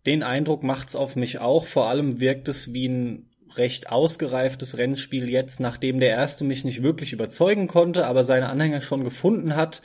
Den 0.05 0.23
Eindruck 0.23 0.63
macht's 0.63 0.95
auf 0.95 1.15
mich 1.15 1.39
auch. 1.39 1.65
Vor 1.65 1.89
allem 1.89 2.19
wirkt 2.19 2.47
es 2.47 2.73
wie 2.73 2.87
ein 2.87 3.29
recht 3.55 3.91
ausgereiftes 3.91 4.77
Rennspiel 4.77 5.27
jetzt, 5.27 5.59
nachdem 5.59 5.99
der 5.99 6.09
erste 6.09 6.45
mich 6.45 6.63
nicht 6.63 6.83
wirklich 6.83 7.13
überzeugen 7.13 7.67
konnte, 7.67 8.05
aber 8.05 8.23
seine 8.23 8.49
Anhänger 8.49 8.81
schon 8.81 9.03
gefunden 9.03 9.55
hat. 9.55 9.81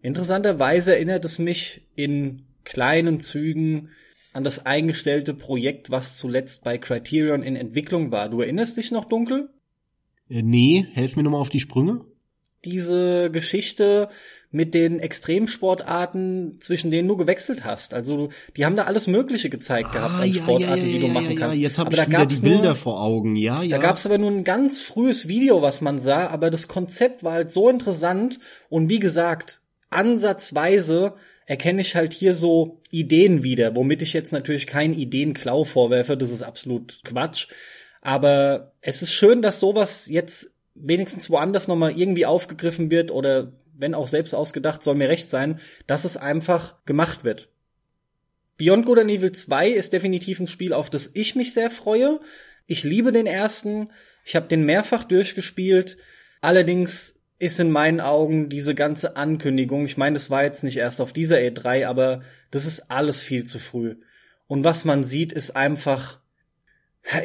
Interessanterweise 0.00 0.94
erinnert 0.94 1.24
es 1.24 1.38
mich 1.38 1.82
in 1.96 2.42
kleinen 2.64 3.20
Zügen 3.20 3.90
an 4.32 4.44
das 4.44 4.66
eingestellte 4.66 5.32
Projekt, 5.32 5.90
was 5.90 6.16
zuletzt 6.16 6.64
bei 6.64 6.76
Criterion 6.76 7.42
in 7.42 7.56
Entwicklung 7.56 8.10
war. 8.10 8.28
Du 8.28 8.40
erinnerst 8.40 8.76
dich 8.76 8.90
noch 8.90 9.04
dunkel? 9.04 9.48
Äh, 10.28 10.42
nee, 10.42 10.86
helf 10.92 11.16
mir 11.16 11.22
nochmal 11.22 11.40
auf 11.40 11.50
die 11.50 11.60
Sprünge. 11.60 12.04
Diese 12.64 13.30
Geschichte 13.30 14.08
mit 14.50 14.72
den 14.72 15.00
Extremsportarten, 15.00 16.58
zwischen 16.60 16.90
denen 16.90 17.08
du 17.08 17.16
gewechselt 17.16 17.64
hast. 17.64 17.92
Also 17.92 18.28
die 18.56 18.64
haben 18.64 18.76
da 18.76 18.84
alles 18.84 19.06
Mögliche 19.06 19.50
gezeigt 19.50 19.90
ah, 19.90 19.94
gehabt 19.94 20.14
an 20.22 20.28
ja, 20.28 20.34
Sportarten, 20.34 20.80
ja, 20.80 20.86
ja, 20.86 20.92
die 20.92 21.00
du 21.00 21.08
machen 21.08 21.36
kannst. 21.36 21.58
Jetzt 21.58 21.78
habe 21.78 21.90
ich 21.92 22.00
da 22.00 22.06
wieder 22.06 22.26
die 22.26 22.36
Bilder 22.36 22.62
nur, 22.62 22.74
vor 22.76 23.02
Augen. 23.02 23.36
Ja, 23.36 23.62
ja. 23.62 23.76
Da 23.76 23.82
gab's 23.82 24.06
aber 24.06 24.16
nur 24.16 24.30
ein 24.30 24.44
ganz 24.44 24.80
frühes 24.80 25.26
Video, 25.28 25.60
was 25.60 25.80
man 25.80 25.98
sah, 25.98 26.28
aber 26.28 26.50
das 26.50 26.68
Konzept 26.68 27.24
war 27.24 27.32
halt 27.32 27.52
so 27.52 27.68
interessant 27.68 28.38
und 28.68 28.88
wie 28.88 29.00
gesagt, 29.00 29.60
ansatzweise 29.90 31.14
erkenne 31.46 31.80
ich 31.80 31.94
halt 31.94 32.12
hier 32.12 32.34
so 32.34 32.80
Ideen 32.90 33.42
wieder, 33.42 33.76
womit 33.76 34.02
ich 34.02 34.12
jetzt 34.12 34.32
natürlich 34.32 34.66
keinen 34.66 34.94
Ideenklau 34.94 35.64
vorwerfe, 35.64 36.16
das 36.16 36.30
ist 36.30 36.42
absolut 36.42 37.00
Quatsch. 37.04 37.48
Aber 38.00 38.72
es 38.80 39.02
ist 39.02 39.12
schön, 39.12 39.42
dass 39.42 39.60
sowas 39.60 40.06
jetzt 40.08 40.50
wenigstens 40.74 41.30
woanders 41.30 41.68
nochmal 41.68 41.98
irgendwie 41.98 42.26
aufgegriffen 42.26 42.90
wird 42.90 43.10
oder 43.10 43.52
wenn 43.76 43.94
auch 43.94 44.08
selbst 44.08 44.34
ausgedacht, 44.34 44.82
soll 44.82 44.94
mir 44.94 45.08
recht 45.08 45.30
sein, 45.30 45.60
dass 45.86 46.04
es 46.04 46.16
einfach 46.16 46.84
gemacht 46.84 47.24
wird. 47.24 47.48
Beyond 48.56 48.86
Good 48.86 49.00
and 49.00 49.10
Evil 49.10 49.32
2 49.32 49.68
ist 49.70 49.92
definitiv 49.92 50.38
ein 50.40 50.46
Spiel, 50.46 50.72
auf 50.72 50.90
das 50.90 51.10
ich 51.14 51.34
mich 51.34 51.52
sehr 51.52 51.70
freue. 51.70 52.20
Ich 52.66 52.84
liebe 52.84 53.10
den 53.10 53.26
ersten. 53.26 53.90
Ich 54.24 54.36
habe 54.36 54.46
den 54.46 54.64
mehrfach 54.64 55.04
durchgespielt. 55.04 55.96
Allerdings 56.40 57.13
ist 57.38 57.60
in 57.60 57.70
meinen 57.70 58.00
Augen 58.00 58.48
diese 58.48 58.74
ganze 58.74 59.16
Ankündigung, 59.16 59.84
ich 59.84 59.96
meine, 59.96 60.14
das 60.14 60.30
war 60.30 60.44
jetzt 60.44 60.64
nicht 60.64 60.76
erst 60.76 61.00
auf 61.00 61.12
dieser 61.12 61.38
E3, 61.38 61.86
aber 61.86 62.22
das 62.50 62.66
ist 62.66 62.90
alles 62.90 63.20
viel 63.20 63.44
zu 63.44 63.58
früh. 63.58 63.96
Und 64.46 64.64
was 64.64 64.84
man 64.84 65.04
sieht, 65.04 65.32
ist 65.32 65.56
einfach 65.56 66.20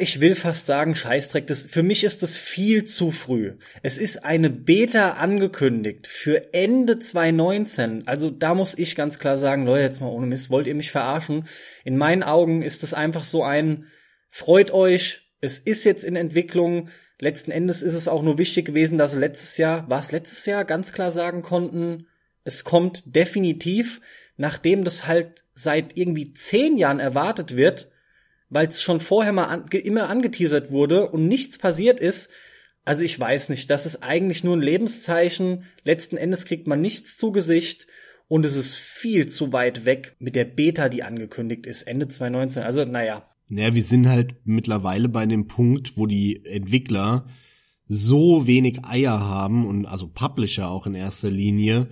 Ich 0.00 0.20
will 0.20 0.34
fast 0.34 0.66
sagen, 0.66 0.94
Scheißdreck, 0.94 1.46
das, 1.46 1.64
für 1.64 1.82
mich 1.82 2.04
ist 2.04 2.22
das 2.22 2.36
viel 2.36 2.84
zu 2.84 3.10
früh. 3.10 3.54
Es 3.82 3.98
ist 3.98 4.24
eine 4.24 4.50
Beta 4.50 5.12
angekündigt 5.12 6.06
für 6.06 6.52
Ende 6.52 6.98
2019. 6.98 8.06
Also 8.06 8.30
da 8.30 8.54
muss 8.54 8.76
ich 8.76 8.94
ganz 8.94 9.18
klar 9.18 9.36
sagen, 9.38 9.64
Leute, 9.64 9.84
jetzt 9.84 10.00
mal 10.00 10.08
ohne 10.08 10.26
Mist, 10.26 10.50
wollt 10.50 10.66
ihr 10.66 10.74
mich 10.74 10.90
verarschen? 10.90 11.46
In 11.84 11.96
meinen 11.96 12.22
Augen 12.22 12.62
ist 12.62 12.82
das 12.82 12.92
einfach 12.92 13.24
so 13.24 13.42
ein, 13.42 13.86
freut 14.28 14.70
euch, 14.70 15.30
es 15.40 15.58
ist 15.58 15.84
jetzt 15.84 16.04
in 16.04 16.16
Entwicklung. 16.16 16.90
Letzten 17.20 17.50
Endes 17.50 17.82
ist 17.82 17.94
es 17.94 18.08
auch 18.08 18.22
nur 18.22 18.38
wichtig 18.38 18.64
gewesen, 18.64 18.96
dass 18.96 19.14
letztes 19.14 19.58
Jahr, 19.58 19.88
war 19.90 20.00
es 20.00 20.10
letztes 20.10 20.46
Jahr, 20.46 20.64
ganz 20.64 20.92
klar 20.92 21.12
sagen 21.12 21.42
konnten, 21.42 22.06
es 22.44 22.64
kommt 22.64 23.02
definitiv, 23.04 24.00
nachdem 24.38 24.84
das 24.84 25.06
halt 25.06 25.44
seit 25.52 25.98
irgendwie 25.98 26.32
zehn 26.32 26.78
Jahren 26.78 26.98
erwartet 26.98 27.58
wird, 27.58 27.90
weil 28.48 28.68
es 28.68 28.80
schon 28.80 29.00
vorher 29.00 29.32
mal 29.32 29.44
an, 29.44 29.66
immer 29.68 30.08
angeteasert 30.08 30.70
wurde 30.70 31.10
und 31.10 31.28
nichts 31.28 31.58
passiert 31.58 32.00
ist. 32.00 32.30
Also 32.86 33.04
ich 33.04 33.20
weiß 33.20 33.50
nicht, 33.50 33.68
das 33.68 33.84
ist 33.84 34.02
eigentlich 34.02 34.42
nur 34.42 34.56
ein 34.56 34.62
Lebenszeichen. 34.62 35.66
Letzten 35.84 36.16
Endes 36.16 36.46
kriegt 36.46 36.66
man 36.66 36.80
nichts 36.80 37.18
zu 37.18 37.32
Gesicht 37.32 37.86
und 38.28 38.46
es 38.46 38.56
ist 38.56 38.74
viel 38.74 39.26
zu 39.26 39.52
weit 39.52 39.84
weg 39.84 40.16
mit 40.18 40.36
der 40.36 40.46
Beta, 40.46 40.88
die 40.88 41.02
angekündigt 41.02 41.66
ist, 41.66 41.82
Ende 41.82 42.08
2019. 42.08 42.62
Also 42.62 42.86
naja. 42.86 43.26
Naja, 43.50 43.74
wir 43.74 43.82
sind 43.82 44.08
halt 44.08 44.36
mittlerweile 44.44 45.08
bei 45.08 45.26
dem 45.26 45.48
Punkt, 45.48 45.96
wo 45.96 46.06
die 46.06 46.44
Entwickler 46.44 47.26
so 47.88 48.46
wenig 48.46 48.84
Eier 48.84 49.18
haben 49.18 49.66
und 49.66 49.86
also 49.86 50.06
Publisher 50.06 50.70
auch 50.70 50.86
in 50.86 50.94
erster 50.94 51.30
Linie, 51.30 51.88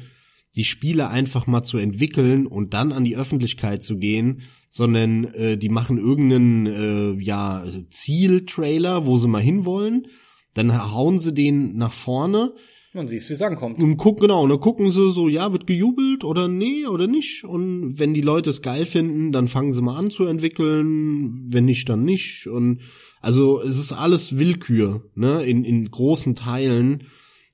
die 0.54 0.62
Spiele 0.62 1.08
einfach 1.08 1.48
mal 1.48 1.64
zu 1.64 1.78
entwickeln 1.78 2.46
und 2.46 2.74
dann 2.74 2.92
an 2.92 3.02
die 3.02 3.16
Öffentlichkeit 3.16 3.82
zu 3.82 3.98
gehen, 3.98 4.42
sondern 4.70 5.24
äh, 5.24 5.58
die 5.58 5.68
machen 5.68 5.98
irgendeinen 5.98 6.66
äh, 6.66 7.22
ja 7.22 7.66
Zieltrailer, 7.90 9.06
wo 9.06 9.18
sie 9.18 9.28
mal 9.28 9.42
hinwollen, 9.42 10.06
dann 10.54 10.92
hauen 10.92 11.18
sie 11.18 11.34
den 11.34 11.76
nach 11.76 11.92
vorne. 11.92 12.52
Man 12.98 13.06
sieht, 13.06 13.28
wie 13.28 13.34
es 13.34 13.42
ankommt. 13.42 13.78
Und 13.78 13.96
gucken, 13.96 14.22
genau, 14.22 14.42
und 14.42 14.50
dann 14.50 14.58
gucken 14.58 14.90
sie 14.90 15.12
so, 15.12 15.28
ja, 15.28 15.52
wird 15.52 15.68
gejubelt 15.68 16.24
oder 16.24 16.48
nee 16.48 16.84
oder 16.84 17.06
nicht. 17.06 17.44
Und 17.44 17.96
wenn 18.00 18.12
die 18.12 18.22
Leute 18.22 18.50
es 18.50 18.60
geil 18.60 18.86
finden, 18.86 19.30
dann 19.30 19.46
fangen 19.46 19.72
sie 19.72 19.80
mal 19.80 19.96
an 19.96 20.10
zu 20.10 20.24
entwickeln. 20.24 21.46
Wenn 21.48 21.64
nicht, 21.64 21.88
dann 21.88 22.04
nicht. 22.04 22.48
Und 22.48 22.80
also 23.20 23.62
es 23.62 23.78
ist 23.78 23.92
alles 23.92 24.38
Willkür, 24.38 25.04
ne, 25.14 25.44
in, 25.44 25.64
in 25.64 25.88
großen 25.88 26.34
Teilen. 26.34 27.04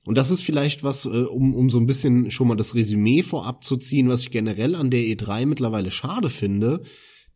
Und 0.03 0.17
das 0.17 0.31
ist 0.31 0.41
vielleicht 0.41 0.83
was, 0.83 1.05
äh, 1.05 1.09
um, 1.09 1.53
um 1.53 1.69
so 1.69 1.79
ein 1.79 1.85
bisschen 1.85 2.31
schon 2.31 2.47
mal 2.47 2.55
das 2.55 2.73
Resümee 2.73 3.21
vorab 3.21 3.63
zu 3.63 3.77
ziehen, 3.77 4.09
was 4.09 4.21
ich 4.21 4.31
generell 4.31 4.73
an 4.73 4.89
der 4.89 5.01
E3 5.01 5.45
mittlerweile 5.45 5.91
schade 5.91 6.31
finde. 6.31 6.81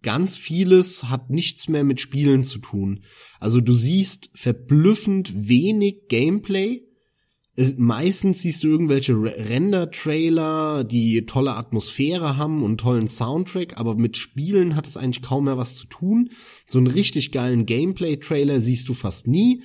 Ganz 0.01 0.36
vieles 0.36 1.04
hat 1.04 1.30
nichts 1.30 1.70
mehr 1.70 1.84
mit 1.84 2.01
Spielen 2.01 2.44
zu 2.44 2.58
tun. 2.58 3.04
Also 3.39 3.62
du 3.62 3.74
siehst 3.74 4.32
verblüffend 4.34 5.48
wenig 5.48 6.08
Gameplay. 6.08 6.88
Es, 7.60 7.75
meistens 7.75 8.42
siehst 8.42 8.63
du 8.63 8.70
irgendwelche 8.70 9.22
Render-Trailer, 9.22 10.86
die 10.86 11.25
tolle 11.25 11.56
Atmosphäre 11.56 12.38
haben 12.38 12.63
und 12.63 12.78
tollen 12.78 13.10
Soundtrack, 13.10 13.78
aber 13.78 13.96
mit 13.96 14.16
Spielen 14.16 14.78
hat 14.78 14.88
es 14.88 14.96
eigentlich 14.96 15.22
kaum 15.22 15.44
mehr 15.44 15.58
was 15.58 15.75
zu 15.75 15.86
tun. 15.88 16.30
So 16.66 16.78
einen 16.78 16.88
richtig 16.88 17.34
geilen 17.34 17.66
Gameplay-Trailer 17.66 18.62
siehst 18.62 18.88
du 18.88 18.94
fast 18.94 19.28
nie. 19.28 19.62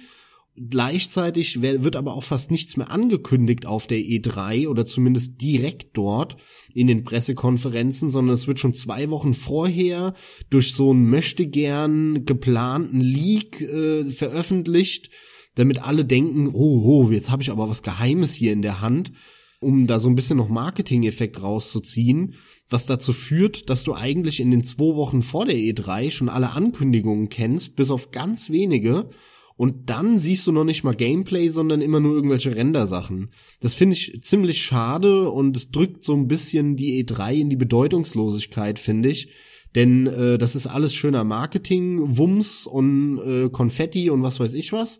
Gleichzeitig 0.56 1.62
wird 1.62 1.94
aber 1.94 2.14
auch 2.14 2.24
fast 2.24 2.50
nichts 2.50 2.76
mehr 2.76 2.90
angekündigt 2.90 3.64
auf 3.64 3.86
der 3.86 3.98
E3 3.98 4.66
oder 4.66 4.84
zumindest 4.84 5.40
direkt 5.40 5.96
dort 5.96 6.36
in 6.72 6.88
den 6.88 7.04
Pressekonferenzen, 7.04 8.10
sondern 8.10 8.34
es 8.34 8.48
wird 8.48 8.58
schon 8.58 8.74
zwei 8.74 9.08
Wochen 9.10 9.34
vorher 9.34 10.14
durch 10.50 10.74
so 10.74 10.90
einen 10.90 11.08
möchte 11.08 11.46
gern 11.46 12.24
geplanten 12.24 13.00
Leak 13.00 13.60
äh, 13.60 14.04
veröffentlicht, 14.04 15.10
damit 15.54 15.82
alle 15.82 16.04
denken, 16.04 16.50
oh, 16.52 16.82
oh 16.84 17.11
jetzt 17.11 17.30
habe 17.30 17.42
ich 17.42 17.50
aber 17.50 17.68
was 17.68 17.82
Geheimes 17.82 18.32
hier 18.32 18.52
in 18.52 18.62
der 18.62 18.80
Hand, 18.80 19.12
um 19.61 19.87
da 19.87 19.99
so 19.99 20.08
ein 20.08 20.14
bisschen 20.14 20.37
noch 20.37 20.49
Marketing-Effekt 20.49 21.42
rauszuziehen, 21.42 22.34
was 22.68 22.87
dazu 22.87 23.12
führt, 23.12 23.70
dass 23.70 23.84
du 23.84 23.94
eigentlich 23.94 24.40
in 24.40 24.50
den 24.50 24.64
zwei 24.64 24.96
Wochen 24.96 25.23
vor 25.23 25.46
der 25.46 25.56
E3 25.56 26.11
schon 26.11 26.28
alle 26.28 26.50
Ankündigungen 26.50 27.28
kennst, 27.28 27.76
bis 27.76 27.90
auf 27.90 28.11
ganz 28.11 28.50
wenige 28.50 29.08
und 29.56 29.88
dann 29.90 30.18
siehst 30.18 30.46
du 30.46 30.52
noch 30.52 30.64
nicht 30.64 30.82
mal 30.82 30.94
Gameplay, 30.94 31.49
sondern 31.49 31.80
immer 31.80 32.00
nur 32.00 32.14
irgendwelche 32.14 32.56
Render-Sachen. 32.56 33.30
Das 33.61 33.75
finde 33.75 33.94
ich 33.94 34.20
ziemlich 34.23 34.61
schade 34.62 35.30
und 35.30 35.56
es 35.56 35.70
drückt 35.70 36.02
so 36.02 36.14
ein 36.14 36.26
bisschen 36.26 36.76
die 36.76 37.04
E3 37.04 37.34
in 37.34 37.50
die 37.50 37.56
Bedeutungslosigkeit, 37.56 38.78
finde 38.78 39.11
ich. 39.11 39.28
Denn 39.76 40.06
äh, 40.06 40.38
das 40.38 40.56
ist 40.56 40.66
alles 40.66 40.94
schöner 40.94 41.25
Marketing, 41.25 42.16
Wumms 42.16 42.66
und 42.66 43.18
äh, 43.18 43.49
Konfetti 43.49 44.11
und 44.11 44.23
was 44.23 44.40
weiß 44.40 44.54
ich 44.54 44.73
was. 44.73 44.99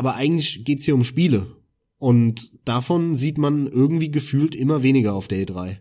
Aber 0.00 0.14
eigentlich 0.14 0.64
geht's 0.64 0.84
hier 0.84 0.94
um 0.94 1.04
Spiele. 1.04 1.46
Und 1.98 2.50
davon 2.64 3.14
sieht 3.14 3.36
man 3.36 3.66
irgendwie 3.66 4.10
gefühlt 4.10 4.54
immer 4.54 4.82
weniger 4.82 5.14
auf 5.14 5.28
der 5.28 5.46
E3. 5.46 5.76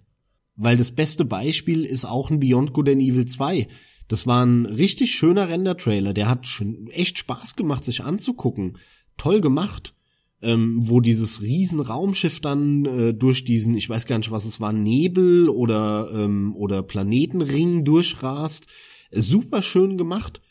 Weil 0.57 0.75
das 0.75 0.91
beste 0.91 1.23
Beispiel 1.23 1.85
ist 1.85 2.03
auch 2.03 2.29
ein 2.29 2.41
Beyond 2.41 2.73
Good 2.73 2.89
and 2.89 3.01
Evil 3.01 3.25
2 3.25 3.67
das 4.09 4.25
war 4.25 4.43
ein 4.43 4.65
richtig 4.65 5.11
schöner 5.11 5.49
Render-Trailer. 5.49 6.13
Der 6.13 6.27
hat 6.27 6.47
echt 6.89 7.19
Spaß 7.19 7.55
gemacht, 7.55 7.85
sich 7.85 8.03
anzugucken. 8.03 8.77
Toll 9.17 9.39
gemacht. 9.39 9.93
Ähm, 10.41 10.79
wo 10.81 11.01
dieses 11.01 11.41
riesen 11.41 11.81
Raumschiff 11.81 12.39
dann 12.39 12.85
äh, 12.85 13.13
durch 13.13 13.43
diesen, 13.43 13.75
ich 13.75 13.89
weiß 13.89 14.05
gar 14.05 14.17
nicht, 14.17 14.31
was 14.31 14.45
es 14.45 14.61
war, 14.61 14.71
Nebel 14.71 15.49
oder 15.49 16.09
ähm, 16.13 16.55
oder 16.55 16.81
Planetenring 16.81 17.83
durchrast. 17.83 18.65
Äh, 19.11 19.19
super 19.19 19.61
schön 19.61 19.97
gemacht. 19.97 20.41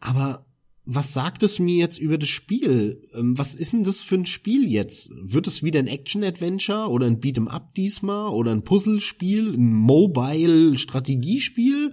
Aber 0.00 0.45
was 0.88 1.12
sagt 1.12 1.42
es 1.42 1.58
mir 1.58 1.74
jetzt 1.76 1.98
über 1.98 2.16
das 2.16 2.28
Spiel? 2.28 3.08
Ähm, 3.12 3.36
was 3.36 3.56
ist 3.56 3.72
denn 3.72 3.82
das 3.82 3.98
für 4.00 4.14
ein 4.14 4.24
Spiel 4.24 4.70
jetzt? 4.70 5.10
Wird 5.20 5.48
es 5.48 5.64
wieder 5.64 5.80
ein 5.80 5.88
Action-Adventure 5.88 6.88
oder 6.88 7.06
ein 7.06 7.20
Beat'em 7.20 7.48
Up 7.48 7.74
diesmal 7.74 8.28
oder 8.28 8.52
ein 8.52 8.62
Puzzlespiel, 8.62 9.54
ein 9.54 9.74
Mobile-Strategiespiel? 9.74 11.92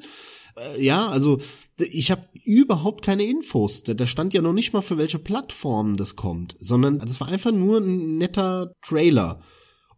Äh, 0.57 0.85
ja, 0.85 1.07
also 1.07 1.39
ich 1.79 2.11
habe 2.11 2.27
überhaupt 2.43 3.03
keine 3.03 3.23
Infos. 3.23 3.81
Da, 3.81 3.95
da 3.95 4.05
stand 4.05 4.35
ja 4.35 4.43
noch 4.43 4.53
nicht 4.53 4.73
mal 4.73 4.83
für 4.83 4.99
welche 4.99 5.17
Plattform 5.17 5.97
das 5.97 6.15
kommt, 6.15 6.55
sondern 6.59 6.99
das 6.99 7.19
war 7.19 7.29
einfach 7.29 7.51
nur 7.51 7.79
ein 7.79 8.19
netter 8.19 8.73
Trailer. 8.83 9.41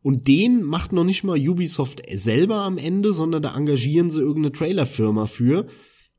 Und 0.01 0.29
den 0.29 0.63
macht 0.63 0.93
noch 0.93 1.03
nicht 1.03 1.25
mal 1.25 1.37
Ubisoft 1.37 2.01
selber 2.13 2.61
am 2.61 2.77
Ende, 2.77 3.13
sondern 3.13 3.41
da 3.41 3.57
engagieren 3.57 4.09
sie 4.09 4.21
irgendeine 4.21 4.53
Trailerfirma 4.53 5.25
für. 5.25 5.67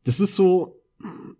Das 0.05 0.21
ist 0.21 0.37
so, 0.37 0.77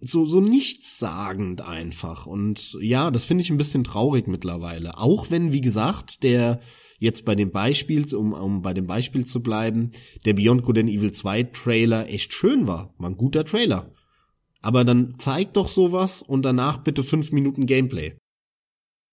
so, 0.01 0.27
so 0.27 0.41
nichtssagend 0.41 1.63
einfach. 1.63 2.27
Und 2.27 2.77
ja, 2.81 3.11
das 3.11 3.25
finde 3.25 3.43
ich 3.43 3.51
ein 3.51 3.57
bisschen 3.57 3.85
traurig 3.85 4.27
mittlerweile. 4.27 4.99
Auch 4.99 5.31
wenn, 5.31 5.53
wie 5.53 5.61
gesagt, 5.61 6.23
der 6.23 6.61
jetzt 6.99 7.25
bei 7.25 7.35
dem 7.35 7.51
Beispiel, 7.51 8.15
um, 8.15 8.33
um 8.33 8.63
bei 8.63 8.75
dem 8.75 8.87
Beispiel 8.87 9.25
zu 9.27 9.43
bleiben, 9.43 9.93
der 10.25 10.35
Beyond 10.35 10.63
Good 10.63 10.79
and 10.79 10.91
Evil 10.91 11.13
2 11.13 11.45
Trailer 11.45 12.09
echt 12.09 12.33
schön 12.33 12.67
war. 12.67 12.95
War 12.99 13.11
ein 13.11 13.17
guter 13.17 13.45
Trailer. 13.45 13.93
Aber 14.61 14.85
dann 14.85 15.15
zeig 15.19 15.53
doch 15.55 15.69
sowas 15.69 16.23
und 16.23 16.43
danach 16.43 16.79
bitte 16.79 17.05
fünf 17.05 17.33
Minuten 17.33 17.67
Gameplay. 17.67 18.17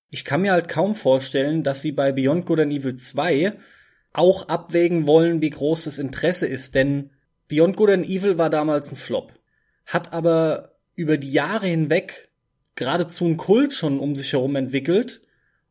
Ich 0.10 0.26
kann 0.26 0.42
mir 0.42 0.52
halt 0.52 0.68
kaum 0.68 0.96
vorstellen, 0.96 1.64
dass 1.64 1.82
sie 1.82 1.92
bei 1.92 2.12
Beyond 2.12 2.46
Good 2.46 2.62
and 2.62 2.72
Evil 2.72 2.98
2 2.98 3.58
auch 4.14 4.48
abwägen 4.48 5.08
wollen, 5.08 5.42
wie 5.42 5.50
groß 5.50 5.86
das 5.86 5.98
Interesse 5.98 6.46
ist, 6.46 6.76
denn 6.76 7.10
Beyond 7.48 7.76
Good 7.76 7.90
and 7.90 8.06
Evil 8.08 8.38
war 8.38 8.50
damals 8.50 8.92
ein 8.92 8.96
Flop, 8.96 9.34
hat 9.86 10.14
aber 10.14 10.76
über 10.96 11.18
die 11.18 11.32
Jahre 11.32 11.68
hinweg 11.68 12.30
geradezu 12.76 13.26
ein 13.26 13.38
Kult 13.38 13.74
schon 13.74 14.00
um 14.00 14.16
sich 14.16 14.34
herum 14.34 14.56
entwickelt. 14.56 15.22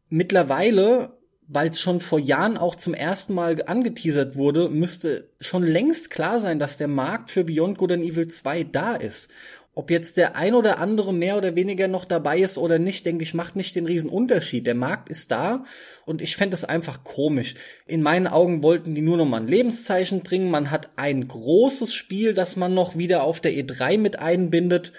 Mittlerweile 0.09 1.17
weil 1.53 1.69
es 1.69 1.81
schon 1.81 2.01
vor 2.01 2.19
Jahren 2.19 2.57
auch 2.57 2.77
zum 2.77 2.95
ersten 2.95 3.35
Mal 3.35 3.63
angeteasert 3.67 4.37
wurde, 4.37 4.71
müsste 4.71 5.29
schon 5.39 5.65
längst 5.65 6.11
klar 6.11 6.41
sein, 6.41 6.59
dass 6.59 6.79
der 6.79 6.89
Markt 6.89 7.31
für 7.31 7.45
Beyond 7.45 7.77
Good 7.77 7.93
and 7.93 8.05
Evil 8.05 8.27
2 8.27 8.65
da 8.65 8.95
ist. 8.95 9.31
Ob 9.75 9.91
jetzt 9.91 10.19
der 10.19 10.37
ein 10.37 10.55
oder 10.55 10.79
andere 10.79 11.15
mehr 11.15 11.39
oder 11.39 11.57
weniger 11.57 11.89
noch 11.89 12.05
dabei 12.05 12.41
ist 12.41 12.59
oder 12.59 12.79
nicht, 12.79 13.07
denke 13.07 13.23
ich, 13.23 13.33
macht 13.33 13.57
nicht 13.57 13.75
den 13.75 13.87
riesen 13.87 14.11
Unterschied. 14.11 14.67
Der 14.67 14.75
Markt 14.75 15.09
ist 15.09 15.31
da 15.31 15.65
und 16.05 16.21
ich 16.21 16.37
fände 16.37 16.55
es 16.55 16.65
einfach 16.65 17.05
komisch. 17.05 17.55
In 17.87 18.03
meinen 18.03 18.27
Augen 18.27 18.63
wollten 18.63 18.95
die 18.95 19.01
nur 19.01 19.17
noch 19.17 19.25
mal 19.25 19.41
ein 19.41 19.49
Lebenszeichen 19.49 20.21
bringen. 20.21 20.51
Man 20.51 20.71
hat 20.71 20.91
ein 20.97 21.27
großes 21.27 21.95
Spiel, 21.95 22.35
das 22.35 22.57
man 22.57 22.75
noch 22.75 22.99
wieder 22.99 23.23
auf 23.23 23.41
der 23.41 23.53
E3 23.53 23.97
mit 23.97 24.19
einbindet. 24.19 24.93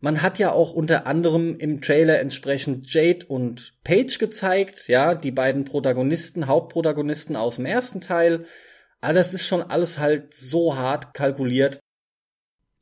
Man 0.00 0.22
hat 0.22 0.38
ja 0.38 0.52
auch 0.52 0.72
unter 0.72 1.06
anderem 1.06 1.58
im 1.58 1.82
Trailer 1.82 2.18
entsprechend 2.18 2.90
Jade 2.90 3.26
und 3.26 3.74
Paige 3.84 4.16
gezeigt, 4.18 4.88
ja, 4.88 5.14
die 5.14 5.32
beiden 5.32 5.64
Protagonisten, 5.64 6.46
Hauptprotagonisten 6.46 7.36
aus 7.36 7.56
dem 7.56 7.66
ersten 7.66 8.00
Teil. 8.00 8.46
Aber 9.02 9.12
das 9.12 9.34
ist 9.34 9.46
schon 9.46 9.60
alles 9.60 9.98
halt 9.98 10.32
so 10.32 10.76
hart 10.76 11.12
kalkuliert. 11.12 11.80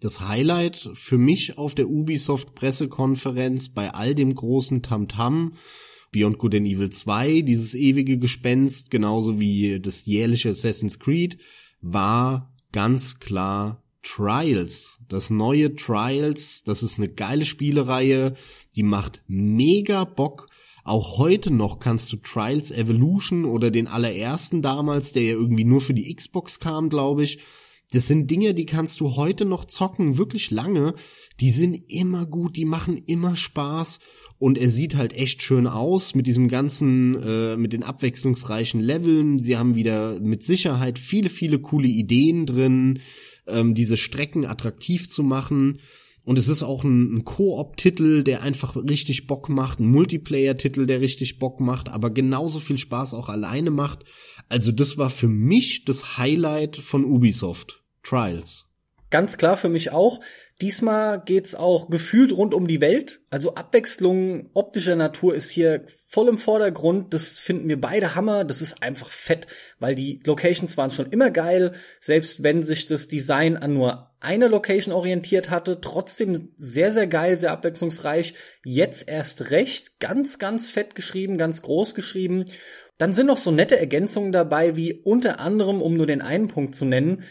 Das 0.00 0.20
Highlight 0.20 0.90
für 0.94 1.16
mich 1.16 1.56
auf 1.56 1.74
der 1.74 1.88
Ubisoft 1.88 2.54
Pressekonferenz 2.54 3.70
bei 3.70 3.90
all 3.90 4.14
dem 4.14 4.34
großen 4.34 4.82
Tamtam, 4.82 5.52
-Tam, 5.52 5.56
Beyond 6.12 6.38
Good 6.38 6.54
and 6.56 6.66
Evil 6.66 6.90
2, 6.90 7.40
dieses 7.40 7.74
ewige 7.74 8.18
Gespenst, 8.18 8.90
genauso 8.90 9.40
wie 9.40 9.80
das 9.80 10.04
jährliche 10.04 10.50
Assassin's 10.50 10.98
Creed, 10.98 11.38
war 11.80 12.54
ganz 12.72 13.20
klar 13.20 13.82
Trials, 14.02 15.00
das 15.08 15.30
neue 15.30 15.74
Trials, 15.74 16.62
das 16.64 16.82
ist 16.82 16.98
eine 16.98 17.08
geile 17.08 17.44
Spielereihe, 17.44 18.34
die 18.76 18.82
macht 18.82 19.22
mega 19.26 20.04
Bock. 20.04 20.48
Auch 20.84 21.18
heute 21.18 21.52
noch 21.52 21.80
kannst 21.80 22.12
du 22.12 22.16
Trials 22.18 22.70
Evolution 22.70 23.44
oder 23.44 23.72
den 23.72 23.88
allerersten 23.88 24.62
damals, 24.62 25.12
der 25.12 25.24
ja 25.24 25.32
irgendwie 25.32 25.64
nur 25.64 25.80
für 25.80 25.94
die 25.94 26.14
Xbox 26.14 26.60
kam, 26.60 26.88
glaube 26.88 27.24
ich. 27.24 27.40
Das 27.92 28.08
sind 28.08 28.30
Dinge, 28.30 28.52
die 28.52 28.66
kannst 28.66 29.00
du 29.00 29.16
heute 29.16 29.44
noch 29.44 29.64
zocken, 29.64 30.18
wirklich 30.18 30.50
lange. 30.50 30.94
Die 31.40 31.50
sind 31.50 31.74
immer 31.88 32.26
gut, 32.26 32.56
die 32.56 32.64
machen 32.64 32.96
immer 33.06 33.36
Spaß 33.36 34.00
und 34.38 34.58
er 34.58 34.68
sieht 34.68 34.96
halt 34.96 35.12
echt 35.12 35.42
schön 35.42 35.66
aus 35.66 36.14
mit 36.14 36.26
diesem 36.26 36.48
ganzen, 36.48 37.14
äh, 37.22 37.56
mit 37.56 37.72
den 37.72 37.84
abwechslungsreichen 37.84 38.80
Leveln. 38.80 39.42
Sie 39.42 39.56
haben 39.56 39.74
wieder 39.74 40.20
mit 40.20 40.42
Sicherheit 40.42 40.98
viele, 40.98 41.30
viele 41.30 41.58
coole 41.58 41.88
Ideen 41.88 42.44
drin, 42.44 43.00
ähm, 43.46 43.74
diese 43.74 43.96
Strecken 43.96 44.44
attraktiv 44.44 45.08
zu 45.08 45.22
machen. 45.22 45.78
Und 46.26 46.40
es 46.40 46.48
ist 46.48 46.64
auch 46.64 46.82
ein, 46.82 47.18
ein 47.18 47.24
Koop-Titel, 47.24 48.24
der 48.24 48.42
einfach 48.42 48.74
richtig 48.74 49.28
Bock 49.28 49.48
macht, 49.48 49.78
ein 49.78 49.86
Multiplayer-Titel, 49.86 50.84
der 50.84 51.00
richtig 51.00 51.38
Bock 51.38 51.60
macht, 51.60 51.88
aber 51.88 52.10
genauso 52.10 52.58
viel 52.58 52.78
Spaß 52.78 53.14
auch 53.14 53.28
alleine 53.28 53.70
macht. 53.70 54.00
Also 54.48 54.72
das 54.72 54.98
war 54.98 55.08
für 55.08 55.28
mich 55.28 55.84
das 55.84 56.18
Highlight 56.18 56.78
von 56.78 57.04
Ubisoft. 57.04 57.84
Trials. 58.02 58.66
Ganz 59.10 59.36
klar 59.36 59.56
für 59.56 59.68
mich 59.68 59.92
auch. 59.92 60.18
Diesmal 60.62 61.22
geht's 61.22 61.54
auch 61.54 61.90
gefühlt 61.90 62.34
rund 62.34 62.54
um 62.54 62.66
die 62.66 62.80
Welt. 62.80 63.20
Also 63.28 63.56
Abwechslung 63.56 64.48
optischer 64.54 64.96
Natur 64.96 65.34
ist 65.34 65.50
hier 65.50 65.84
voll 66.06 66.28
im 66.28 66.38
Vordergrund. 66.38 67.12
Das 67.12 67.38
finden 67.38 67.68
wir 67.68 67.78
beide 67.78 68.14
Hammer. 68.14 68.42
Das 68.44 68.62
ist 68.62 68.82
einfach 68.82 69.10
fett, 69.10 69.46
weil 69.80 69.94
die 69.94 70.22
Locations 70.24 70.78
waren 70.78 70.90
schon 70.90 71.10
immer 71.10 71.30
geil. 71.30 71.72
Selbst 72.00 72.42
wenn 72.42 72.62
sich 72.62 72.86
das 72.86 73.06
Design 73.06 73.58
an 73.58 73.74
nur 73.74 74.10
eine 74.18 74.48
Location 74.48 74.94
orientiert 74.94 75.50
hatte, 75.50 75.78
trotzdem 75.82 76.48
sehr, 76.56 76.90
sehr 76.90 77.06
geil, 77.06 77.38
sehr 77.38 77.52
abwechslungsreich. 77.52 78.32
Jetzt 78.64 79.08
erst 79.10 79.50
recht. 79.50 80.00
Ganz, 80.00 80.38
ganz 80.38 80.70
fett 80.70 80.94
geschrieben, 80.94 81.36
ganz 81.36 81.60
groß 81.60 81.94
geschrieben. 81.94 82.46
Dann 82.96 83.12
sind 83.12 83.26
noch 83.26 83.36
so 83.36 83.50
nette 83.50 83.78
Ergänzungen 83.78 84.32
dabei, 84.32 84.74
wie 84.74 84.94
unter 84.94 85.38
anderem, 85.38 85.82
um 85.82 85.98
nur 85.98 86.06
den 86.06 86.22
einen 86.22 86.48
Punkt 86.48 86.74
zu 86.74 86.86
nennen, 86.86 87.24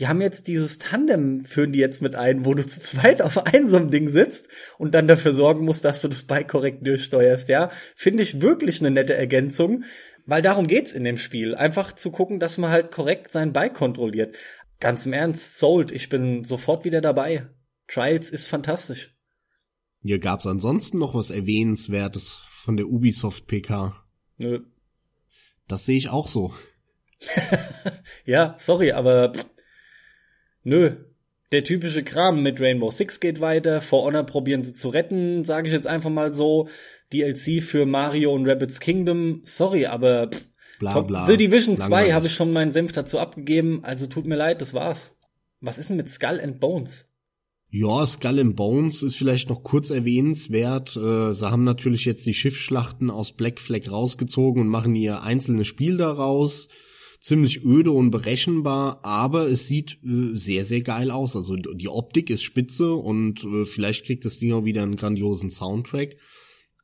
die 0.00 0.08
haben 0.08 0.22
jetzt 0.22 0.48
dieses 0.48 0.78
Tandem 0.78 1.44
führen 1.44 1.72
die 1.72 1.78
jetzt 1.78 2.00
mit 2.00 2.16
ein, 2.16 2.46
wo 2.46 2.54
du 2.54 2.66
zu 2.66 2.80
zweit 2.80 3.20
auf 3.20 3.46
einem 3.46 3.68
so 3.68 3.76
einem 3.76 3.90
Ding 3.90 4.08
sitzt 4.08 4.48
und 4.78 4.94
dann 4.94 5.06
dafür 5.06 5.34
sorgen 5.34 5.66
musst, 5.66 5.84
dass 5.84 6.00
du 6.00 6.08
das 6.08 6.22
Bike 6.22 6.48
korrekt 6.48 6.86
durchsteuerst, 6.86 7.50
ja. 7.50 7.70
Finde 7.94 8.22
ich 8.22 8.40
wirklich 8.40 8.80
eine 8.80 8.90
nette 8.90 9.14
Ergänzung, 9.14 9.84
weil 10.24 10.40
darum 10.40 10.66
geht's 10.66 10.94
in 10.94 11.04
dem 11.04 11.18
Spiel. 11.18 11.54
Einfach 11.54 11.92
zu 11.92 12.10
gucken, 12.10 12.40
dass 12.40 12.56
man 12.56 12.70
halt 12.70 12.90
korrekt 12.90 13.30
sein 13.30 13.52
Bike 13.52 13.74
kontrolliert. 13.74 14.36
Ganz 14.80 15.04
im 15.04 15.12
Ernst, 15.12 15.58
sold, 15.58 15.92
ich 15.92 16.08
bin 16.08 16.44
sofort 16.44 16.86
wieder 16.86 17.02
dabei. 17.02 17.46
Trials 17.86 18.30
ist 18.30 18.46
fantastisch. 18.46 19.14
Hier 20.02 20.18
gab's 20.18 20.46
ansonsten 20.46 20.98
noch 20.98 21.14
was 21.14 21.28
erwähnenswertes 21.28 22.40
von 22.50 22.78
der 22.78 22.86
Ubisoft 22.86 23.46
PK. 23.46 24.02
Nö. 24.38 24.60
Das 25.68 25.84
sehe 25.84 25.98
ich 25.98 26.08
auch 26.08 26.26
so. 26.26 26.54
ja, 28.24 28.54
sorry, 28.58 28.92
aber 28.92 29.34
pff, 29.34 29.44
Nö. 30.62 30.92
Der 31.52 31.64
typische 31.64 32.04
Kram 32.04 32.42
mit 32.42 32.60
Rainbow 32.60 32.90
Six 32.90 33.18
geht 33.18 33.40
weiter. 33.40 33.80
For 33.80 34.04
Honor 34.04 34.22
probieren 34.22 34.62
sie 34.62 34.72
zu 34.72 34.88
retten, 34.88 35.44
sage 35.44 35.66
ich 35.66 35.72
jetzt 35.72 35.86
einfach 35.86 36.10
mal 36.10 36.32
so. 36.32 36.68
DLC 37.12 37.60
für 37.60 37.86
Mario 37.86 38.32
und 38.32 38.48
Rabbits 38.48 38.78
Kingdom. 38.78 39.40
Sorry, 39.44 39.86
aber 39.86 40.28
pff, 40.28 40.48
bla, 40.78 41.00
bla, 41.00 41.26
The 41.26 41.36
Division 41.36 41.76
2 41.76 42.12
habe 42.12 42.26
ich 42.26 42.34
schon 42.34 42.52
meinen 42.52 42.72
Senf 42.72 42.92
dazu 42.92 43.18
abgegeben. 43.18 43.80
Also 43.82 44.06
tut 44.06 44.26
mir 44.26 44.36
leid, 44.36 44.60
das 44.60 44.74
war's. 44.74 45.16
Was 45.60 45.78
ist 45.78 45.90
denn 45.90 45.96
mit 45.96 46.08
Skull 46.08 46.40
and 46.40 46.60
Bones? 46.60 47.06
Ja, 47.68 48.04
Skull 48.06 48.40
and 48.40 48.56
Bones 48.56 49.02
ist 49.02 49.16
vielleicht 49.16 49.48
noch 49.48 49.62
kurz 49.62 49.90
erwähnenswert. 49.90 50.96
Äh, 50.96 51.34
sie 51.34 51.50
haben 51.50 51.64
natürlich 51.64 52.04
jetzt 52.04 52.26
die 52.26 52.34
Schiffsschlachten 52.34 53.10
aus 53.10 53.32
Black 53.32 53.60
Flag 53.60 53.90
rausgezogen 53.90 54.62
und 54.62 54.68
machen 54.68 54.94
ihr 54.94 55.22
einzelnes 55.22 55.66
Spiel 55.66 55.96
daraus 55.96 56.68
ziemlich 57.20 57.64
öde 57.64 57.92
und 57.92 58.10
berechenbar, 58.10 59.00
aber 59.04 59.46
es 59.48 59.68
sieht 59.68 59.98
äh, 60.02 60.34
sehr, 60.34 60.64
sehr 60.64 60.80
geil 60.80 61.10
aus. 61.10 61.36
Also 61.36 61.54
die 61.54 61.88
Optik 61.88 62.30
ist 62.30 62.42
spitze 62.42 62.94
und 62.94 63.44
äh, 63.44 63.64
vielleicht 63.64 64.06
kriegt 64.06 64.24
das 64.24 64.38
Ding 64.38 64.52
auch 64.52 64.64
wieder 64.64 64.82
einen 64.82 64.96
grandiosen 64.96 65.50
Soundtrack. 65.50 66.16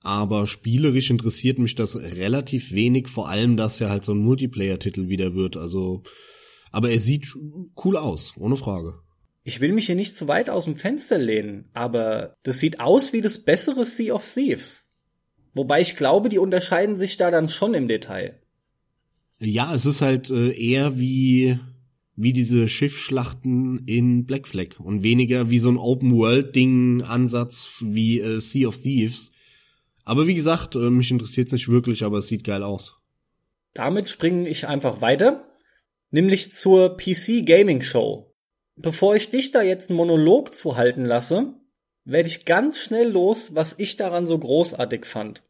Aber 0.03 0.47
spielerisch 0.47 1.11
interessiert 1.11 1.59
mich 1.59 1.75
das 1.75 1.97
relativ 1.97 2.73
wenig, 2.73 3.09
vor 3.09 3.29
allem, 3.29 3.57
dass 3.57 3.81
ja 3.81 3.89
halt 3.89 4.05
so 4.05 4.13
ein 4.13 4.19
Multiplayer-Titel 4.19 5.09
wieder 5.09 5.35
wird. 5.35 5.57
Also, 5.57 6.05
aber 6.71 6.91
er 6.91 7.01
sieht 7.01 7.35
cool 7.85 7.97
aus, 7.97 8.35
ohne 8.37 8.57
Frage. 8.57 9.01
Ich 9.43 9.61
will 9.61 9.73
mich 9.73 9.87
hier 9.87 9.95
nicht 9.95 10.17
zu 10.17 10.29
weit 10.29 10.51
aus 10.51 10.65
dem 10.65 10.75
Fenster 10.75 11.19
lehnen, 11.19 11.71
aber 11.73 12.35
das 12.43 12.59
sieht 12.59 12.79
aus 12.79 13.13
wie 13.13 13.21
das 13.21 13.43
bessere 13.43 13.87
Sea 13.87 14.15
of 14.15 14.33
Thieves. 14.33 14.85
Wobei 15.55 15.81
ich 15.81 15.97
glaube, 15.97 16.29
die 16.29 16.39
unterscheiden 16.39 16.97
sich 16.97 17.17
da 17.17 17.31
dann 17.31 17.49
schon 17.49 17.73
im 17.73 17.89
Detail. 17.89 18.41
Ja, 19.39 19.75
es 19.75 19.87
ist 19.87 20.01
halt 20.01 20.31
äh, 20.31 20.53
eher 20.53 20.99
wie 20.99 21.59
wie 22.19 22.33
diese 22.33 22.67
Schiffsschlachten 22.67 23.87
in 23.87 24.25
Black 24.25 24.49
Flag 24.49 24.81
und 24.81 25.05
weniger 25.05 25.51
wie 25.51 25.59
so 25.59 25.69
ein 25.69 25.77
Open 25.77 26.17
World 26.17 26.57
Ding 26.57 27.03
Ansatz 27.03 27.83
wie 27.85 28.21
äh, 28.21 28.41
Sea 28.41 28.69
of 28.69 28.81
Thieves. 28.81 29.31
Aber 30.05 30.27
wie 30.27 30.35
gesagt, 30.35 30.75
äh, 30.77 30.91
mich 30.91 31.11
interessiert 31.11 31.49
es 31.49 31.53
nicht 31.53 31.69
wirklich, 31.69 32.05
aber 32.05 32.19
es 32.19 32.29
sieht 32.29 32.45
geil 32.45 32.63
aus. 32.63 32.97
Damit 33.75 34.09
springe 34.09 34.49
ich 34.49 34.67
einfach 34.67 35.03
weiter, 35.03 35.47
nämlich 36.11 36.55
zur 36.55 36.97
PC 36.97 37.45
Gaming 37.45 37.83
Show. 37.83 38.35
Bevor 38.77 39.15
ich 39.17 39.29
dich 39.29 39.51
da 39.51 39.63
jetzt 39.63 39.91
einen 39.91 39.99
Monolog 39.99 40.55
zu 40.55 40.77
halten 40.77 41.05
lasse, 41.05 41.55
werde 42.05 42.29
ich 42.29 42.47
ganz 42.47 42.79
schnell 42.79 43.11
los, 43.11 43.55
was 43.55 43.75
ich 43.79 43.97
daran 43.97 44.27
so 44.27 44.39
großartig 44.39 45.05
fand. 45.05 45.43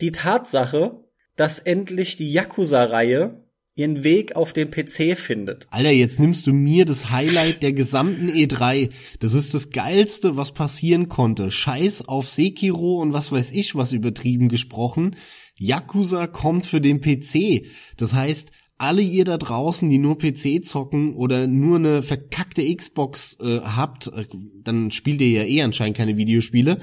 Die 0.00 0.10
Tatsache, 0.10 1.04
dass 1.42 1.58
endlich 1.58 2.16
die 2.16 2.30
Yakuza-Reihe 2.30 3.44
ihren 3.74 4.04
Weg 4.04 4.36
auf 4.36 4.52
den 4.52 4.70
PC 4.70 5.18
findet. 5.18 5.66
Alter, 5.70 5.90
jetzt 5.90 6.20
nimmst 6.20 6.46
du 6.46 6.52
mir 6.52 6.84
das 6.84 7.10
Highlight 7.10 7.64
der 7.64 7.72
gesamten 7.72 8.30
E3. 8.30 8.90
Das 9.18 9.34
ist 9.34 9.52
das 9.52 9.70
geilste, 9.70 10.36
was 10.36 10.54
passieren 10.54 11.08
konnte. 11.08 11.50
Scheiß 11.50 12.06
auf 12.06 12.28
Sekiro 12.28 13.02
und 13.02 13.12
was 13.12 13.32
weiß 13.32 13.50
ich, 13.50 13.74
was 13.74 13.92
übertrieben 13.92 14.50
gesprochen. 14.50 15.16
Yakuza 15.58 16.28
kommt 16.28 16.64
für 16.64 16.80
den 16.80 17.00
PC. 17.00 17.66
Das 17.96 18.14
heißt, 18.14 18.52
alle 18.78 19.02
ihr 19.02 19.24
da 19.24 19.36
draußen, 19.36 19.90
die 19.90 19.98
nur 19.98 20.18
PC 20.18 20.64
zocken 20.64 21.16
oder 21.16 21.48
nur 21.48 21.78
eine 21.78 22.04
verkackte 22.04 22.62
Xbox 22.72 23.36
äh, 23.40 23.62
habt, 23.62 24.06
äh, 24.06 24.26
dann 24.62 24.92
spielt 24.92 25.20
ihr 25.20 25.30
ja 25.30 25.42
eh 25.42 25.62
anscheinend 25.62 25.96
keine 25.96 26.16
Videospiele, 26.16 26.78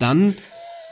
dann 0.00 0.34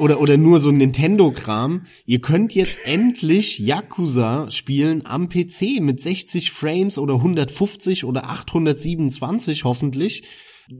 oder, 0.00 0.20
oder 0.20 0.36
nur 0.36 0.60
so 0.60 0.72
Nintendo-Kram. 0.72 1.86
Ihr 2.06 2.20
könnt 2.20 2.54
jetzt 2.54 2.78
endlich 2.84 3.58
Yakuza 3.58 4.50
spielen 4.50 5.04
am 5.04 5.28
PC 5.28 5.80
mit 5.80 6.00
60 6.00 6.50
Frames 6.50 6.98
oder 6.98 7.14
150 7.16 8.04
oder 8.04 8.30
827 8.30 9.64
hoffentlich. 9.64 10.24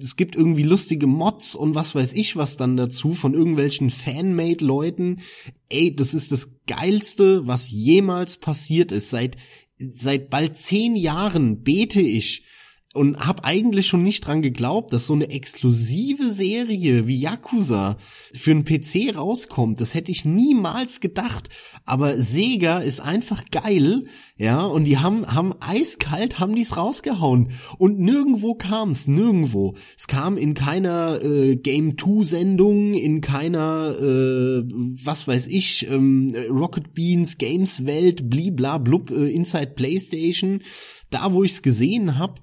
Es 0.01 0.17
gibt 0.17 0.37
irgendwie 0.37 0.63
lustige 0.63 1.07
Mods 1.07 1.55
und 1.55 1.75
was 1.75 1.95
weiß 1.95 2.15
ich 2.15 2.37
was 2.37 2.57
dann 2.57 2.77
dazu 2.77 3.13
von 3.13 3.35
irgendwelchen 3.35 3.91
Fanmade-Leuten. 3.91 5.21
Ey, 5.69 5.95
das 5.95 6.15
ist 6.15 6.33
das 6.33 6.49
Geilste, 6.67 7.47
was 7.47 7.71
jemals 7.71 8.39
passiert 8.39 8.91
ist. 8.91 9.11
Seit, 9.11 9.37
seit 9.79 10.31
bald 10.31 10.57
zehn 10.57 10.97
Jahren 10.97 11.63
bete 11.63 12.01
ich, 12.01 12.45
und 12.93 13.25
habe 13.25 13.45
eigentlich 13.45 13.87
schon 13.87 14.03
nicht 14.03 14.27
dran 14.27 14.43
geglaubt, 14.43 14.93
dass 14.93 15.07
so 15.07 15.13
eine 15.13 15.31
exklusive 15.31 16.33
Serie 16.33 17.07
wie 17.07 17.21
Yakuza 17.21 17.99
für 18.35 18.51
einen 18.51 18.65
PC 18.65 19.17
rauskommt. 19.17 19.81
Das 19.81 19.95
hätte 19.95 20.11
ich 20.11 20.25
niemals 20.25 20.99
gedacht. 20.99 21.51
Aber 21.85 22.21
Sega 22.21 22.81
ist 22.81 22.99
einfach 22.99 23.45
geil, 23.53 24.07
ja, 24.37 24.63
und 24.63 24.85
die 24.85 24.99
haben 24.99 25.25
haben 25.27 25.55
eiskalt 25.61 26.41
haben 26.41 26.57
die's 26.57 26.77
rausgehauen 26.77 27.53
und 27.79 28.01
nirgendwo 28.01 28.55
kam's, 28.55 29.07
nirgendwo. 29.07 29.77
Es 29.97 30.09
kam 30.09 30.37
in 30.37 30.55
keiner 30.55 31.23
äh, 31.23 31.57
Game 31.57 31.97
2 31.97 32.25
Sendung, 32.25 32.95
in 32.95 33.21
keiner 33.21 33.95
äh, 34.01 34.65
was 35.05 35.29
weiß 35.29 35.47
ich, 35.47 35.87
ähm, 35.89 36.33
Rocket 36.49 36.93
Beans 36.95 37.39
Games 37.39 37.87
Welt, 37.87 38.29
blibla 38.29 38.79
blub 38.79 39.13
äh, 39.13 39.31
Inside 39.31 39.75
PlayStation. 39.77 40.63
Da, 41.11 41.33
wo 41.33 41.43
ich's 41.43 41.63
gesehen 41.63 42.19
hab, 42.19 42.41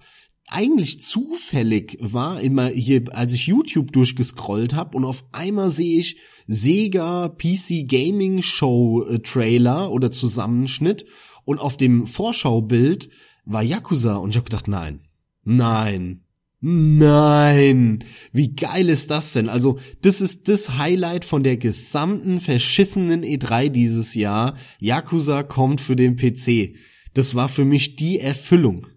eigentlich 0.50 1.02
zufällig 1.02 1.98
war 2.00 2.40
immer 2.42 2.68
hier, 2.68 3.04
als 3.14 3.34
ich 3.34 3.48
YouTube 3.48 3.92
durchgescrollt 3.92 4.74
habe 4.74 4.96
und 4.96 5.04
auf 5.04 5.26
einmal 5.34 5.72
sehe 5.72 6.00
ich 6.00 6.18
Sega 6.48 7.30
PC 7.30 7.88
Gaming 7.88 8.42
Show 8.42 9.04
äh, 9.04 9.20
Trailer 9.20 9.92
oder 9.92 10.10
Zusammenschnitt 10.12 11.06
und 11.44 11.60
auf 11.60 11.76
dem 11.76 12.08
Vorschaubild 12.08 13.10
war 13.46 13.62
Yakuza 13.62 14.16
und 14.16 14.30
ich 14.30 14.38
habe 14.38 14.46
gedacht, 14.46 14.70
nein, 14.70 15.02
nein, 15.44 16.24
nein, 16.62 18.00
wie 18.32 18.56
geil 18.56 18.88
ist 18.90 19.12
das 19.12 19.34
denn? 19.34 19.50
Also 19.50 19.80
das 20.02 20.22
ist 20.22 20.48
das 20.48 20.78
Highlight 20.78 21.26
von 21.26 21.44
der 21.44 21.58
gesamten 21.58 22.40
verschissenen 22.40 23.24
E3 23.24 23.68
dieses 23.70 24.14
Jahr. 24.14 24.56
Yakuza 24.80 25.44
kommt 25.44 25.82
für 25.82 25.98
den 25.98 26.16
PC. 26.16 26.76
Das 27.14 27.36
war 27.36 27.50
für 27.50 27.66
mich 27.66 27.98
die 27.98 28.20
Erfüllung. 28.20 28.88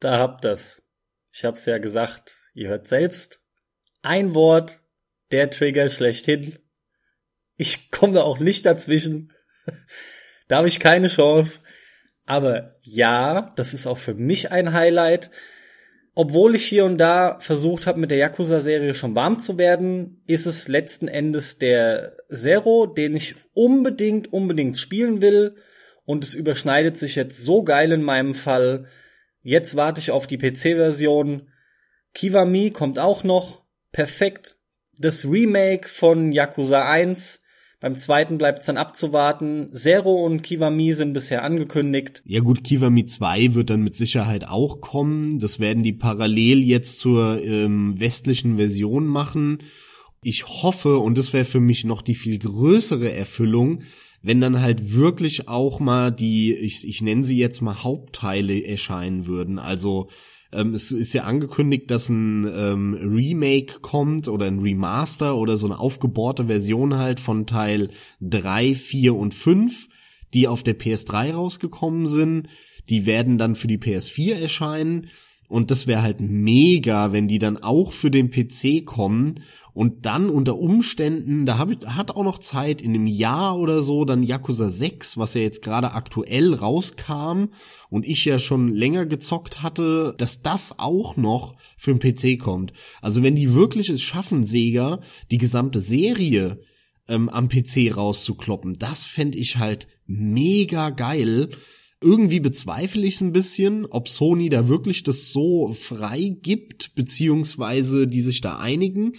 Da 0.00 0.18
habt 0.18 0.44
das. 0.44 0.82
Ich 1.32 1.44
hab's 1.44 1.66
ja 1.66 1.78
gesagt, 1.78 2.36
ihr 2.54 2.68
hört 2.68 2.88
selbst. 2.88 3.40
Ein 4.02 4.34
Wort, 4.34 4.80
der 5.30 5.50
Trigger 5.50 5.90
schlechthin. 5.90 6.58
Ich 7.56 7.90
komme 7.90 8.14
da 8.14 8.22
auch 8.22 8.38
nicht 8.38 8.64
dazwischen. 8.64 9.32
da 10.48 10.56
habe 10.56 10.68
ich 10.68 10.80
keine 10.80 11.08
Chance. 11.08 11.60
Aber 12.24 12.76
ja, 12.82 13.50
das 13.56 13.74
ist 13.74 13.86
auch 13.86 13.98
für 13.98 14.14
mich 14.14 14.50
ein 14.50 14.72
Highlight. 14.72 15.30
Obwohl 16.14 16.54
ich 16.54 16.64
hier 16.64 16.86
und 16.86 16.98
da 16.98 17.38
versucht 17.40 17.86
habe, 17.86 18.00
mit 18.00 18.10
der 18.10 18.18
Yakuza-Serie 18.18 18.94
schon 18.94 19.14
warm 19.14 19.38
zu 19.38 19.58
werden, 19.58 20.22
ist 20.26 20.46
es 20.46 20.66
letzten 20.66 21.08
Endes 21.08 21.58
der 21.58 22.16
Zero, 22.32 22.86
den 22.86 23.14
ich 23.14 23.36
unbedingt, 23.52 24.32
unbedingt 24.32 24.78
spielen 24.78 25.22
will. 25.22 25.56
Und 26.04 26.24
es 26.24 26.34
überschneidet 26.34 26.96
sich 26.96 27.14
jetzt 27.14 27.44
so 27.44 27.62
geil 27.62 27.92
in 27.92 28.02
meinem 28.02 28.34
Fall. 28.34 28.86
Jetzt 29.42 29.76
warte 29.76 30.00
ich 30.00 30.10
auf 30.10 30.26
die 30.26 30.38
PC-Version. 30.38 31.48
Kiwami 32.14 32.70
kommt 32.70 32.98
auch 32.98 33.24
noch. 33.24 33.62
Perfekt. 33.92 34.56
Das 34.98 35.24
Remake 35.24 35.88
von 35.88 36.32
Yakuza 36.32 36.88
1 36.88 37.40
beim 37.80 37.98
zweiten 37.98 38.36
bleibt 38.36 38.58
es 38.60 38.66
dann 38.66 38.76
abzuwarten. 38.76 39.70
Zero 39.72 40.26
und 40.26 40.42
Kiwami 40.42 40.92
sind 40.92 41.14
bisher 41.14 41.42
angekündigt. 41.42 42.22
Ja 42.26 42.40
gut, 42.40 42.62
Kiwami 42.62 43.06
2 43.06 43.54
wird 43.54 43.70
dann 43.70 43.82
mit 43.82 43.96
Sicherheit 43.96 44.46
auch 44.46 44.82
kommen. 44.82 45.38
Das 45.38 45.60
werden 45.60 45.82
die 45.82 45.94
parallel 45.94 46.58
jetzt 46.58 46.98
zur 46.98 47.42
ähm, 47.42 47.98
westlichen 47.98 48.58
Version 48.58 49.06
machen. 49.06 49.62
Ich 50.22 50.46
hoffe, 50.46 50.98
und 50.98 51.16
das 51.16 51.32
wäre 51.32 51.46
für 51.46 51.60
mich 51.60 51.84
noch 51.84 52.02
die 52.02 52.14
viel 52.14 52.38
größere 52.38 53.10
Erfüllung, 53.10 53.84
wenn 54.22 54.40
dann 54.40 54.60
halt 54.60 54.92
wirklich 54.94 55.48
auch 55.48 55.80
mal 55.80 56.10
die, 56.10 56.52
ich, 56.54 56.86
ich 56.86 57.00
nenne 57.02 57.24
sie 57.24 57.38
jetzt 57.38 57.60
mal 57.60 57.82
Hauptteile 57.82 58.64
erscheinen 58.64 59.26
würden. 59.26 59.58
Also 59.58 60.08
ähm, 60.52 60.74
es 60.74 60.92
ist 60.92 61.12
ja 61.12 61.24
angekündigt, 61.24 61.90
dass 61.90 62.08
ein 62.08 62.44
ähm, 62.44 62.94
Remake 62.94 63.80
kommt 63.80 64.28
oder 64.28 64.46
ein 64.46 64.58
Remaster 64.58 65.36
oder 65.36 65.56
so 65.56 65.66
eine 65.66 65.78
aufgebohrte 65.78 66.46
Version 66.46 66.96
halt 66.96 67.20
von 67.20 67.46
Teil 67.46 67.90
3, 68.20 68.74
4 68.74 69.14
und 69.14 69.34
5, 69.34 69.88
die 70.34 70.48
auf 70.48 70.62
der 70.62 70.78
PS3 70.78 71.32
rausgekommen 71.32 72.06
sind. 72.06 72.48
Die 72.88 73.06
werden 73.06 73.38
dann 73.38 73.56
für 73.56 73.68
die 73.68 73.78
PS4 73.78 74.34
erscheinen. 74.34 75.06
Und 75.48 75.70
das 75.70 75.86
wäre 75.86 76.02
halt 76.02 76.20
mega, 76.20 77.12
wenn 77.12 77.26
die 77.26 77.40
dann 77.40 77.56
auch 77.56 77.92
für 77.92 78.10
den 78.10 78.30
PC 78.30 78.84
kommen 78.84 79.40
und 79.72 80.06
dann 80.06 80.30
unter 80.30 80.58
Umständen, 80.58 81.46
da 81.46 81.58
hab 81.58 81.70
ich, 81.70 81.78
hat 81.86 82.10
auch 82.10 82.24
noch 82.24 82.38
Zeit, 82.38 82.82
in 82.82 82.94
einem 82.94 83.06
Jahr 83.06 83.58
oder 83.58 83.82
so, 83.82 84.04
dann 84.04 84.22
Yakuza 84.22 84.68
6, 84.68 85.16
was 85.18 85.34
ja 85.34 85.40
jetzt 85.40 85.62
gerade 85.62 85.92
aktuell 85.92 86.54
rauskam 86.54 87.46
und 87.88 88.06
ich 88.06 88.24
ja 88.24 88.38
schon 88.38 88.68
länger 88.68 89.06
gezockt 89.06 89.62
hatte, 89.62 90.14
dass 90.18 90.42
das 90.42 90.78
auch 90.78 91.16
noch 91.16 91.56
für 91.76 91.94
den 91.94 92.00
PC 92.00 92.40
kommt. 92.40 92.72
Also 93.00 93.22
wenn 93.22 93.36
die 93.36 93.54
wirklich 93.54 93.88
es 93.88 94.02
schaffen, 94.02 94.44
Sega, 94.44 95.00
die 95.30 95.38
gesamte 95.38 95.80
Serie 95.80 96.60
ähm, 97.08 97.28
am 97.28 97.48
PC 97.48 97.96
rauszukloppen, 97.96 98.78
das 98.78 99.04
fände 99.04 99.38
ich 99.38 99.58
halt 99.58 99.86
mega 100.06 100.90
geil. 100.90 101.50
Irgendwie 102.02 102.40
bezweifle 102.40 103.06
ich 103.06 103.16
es 103.16 103.20
ein 103.20 103.32
bisschen, 103.32 103.84
ob 103.84 104.08
Sony 104.08 104.48
da 104.48 104.68
wirklich 104.68 105.02
das 105.02 105.30
so 105.30 105.74
frei 105.74 106.34
gibt, 106.40 106.94
beziehungsweise 106.94 108.06
die 108.06 108.22
sich 108.22 108.40
da 108.40 108.58
einigen. 108.58 109.12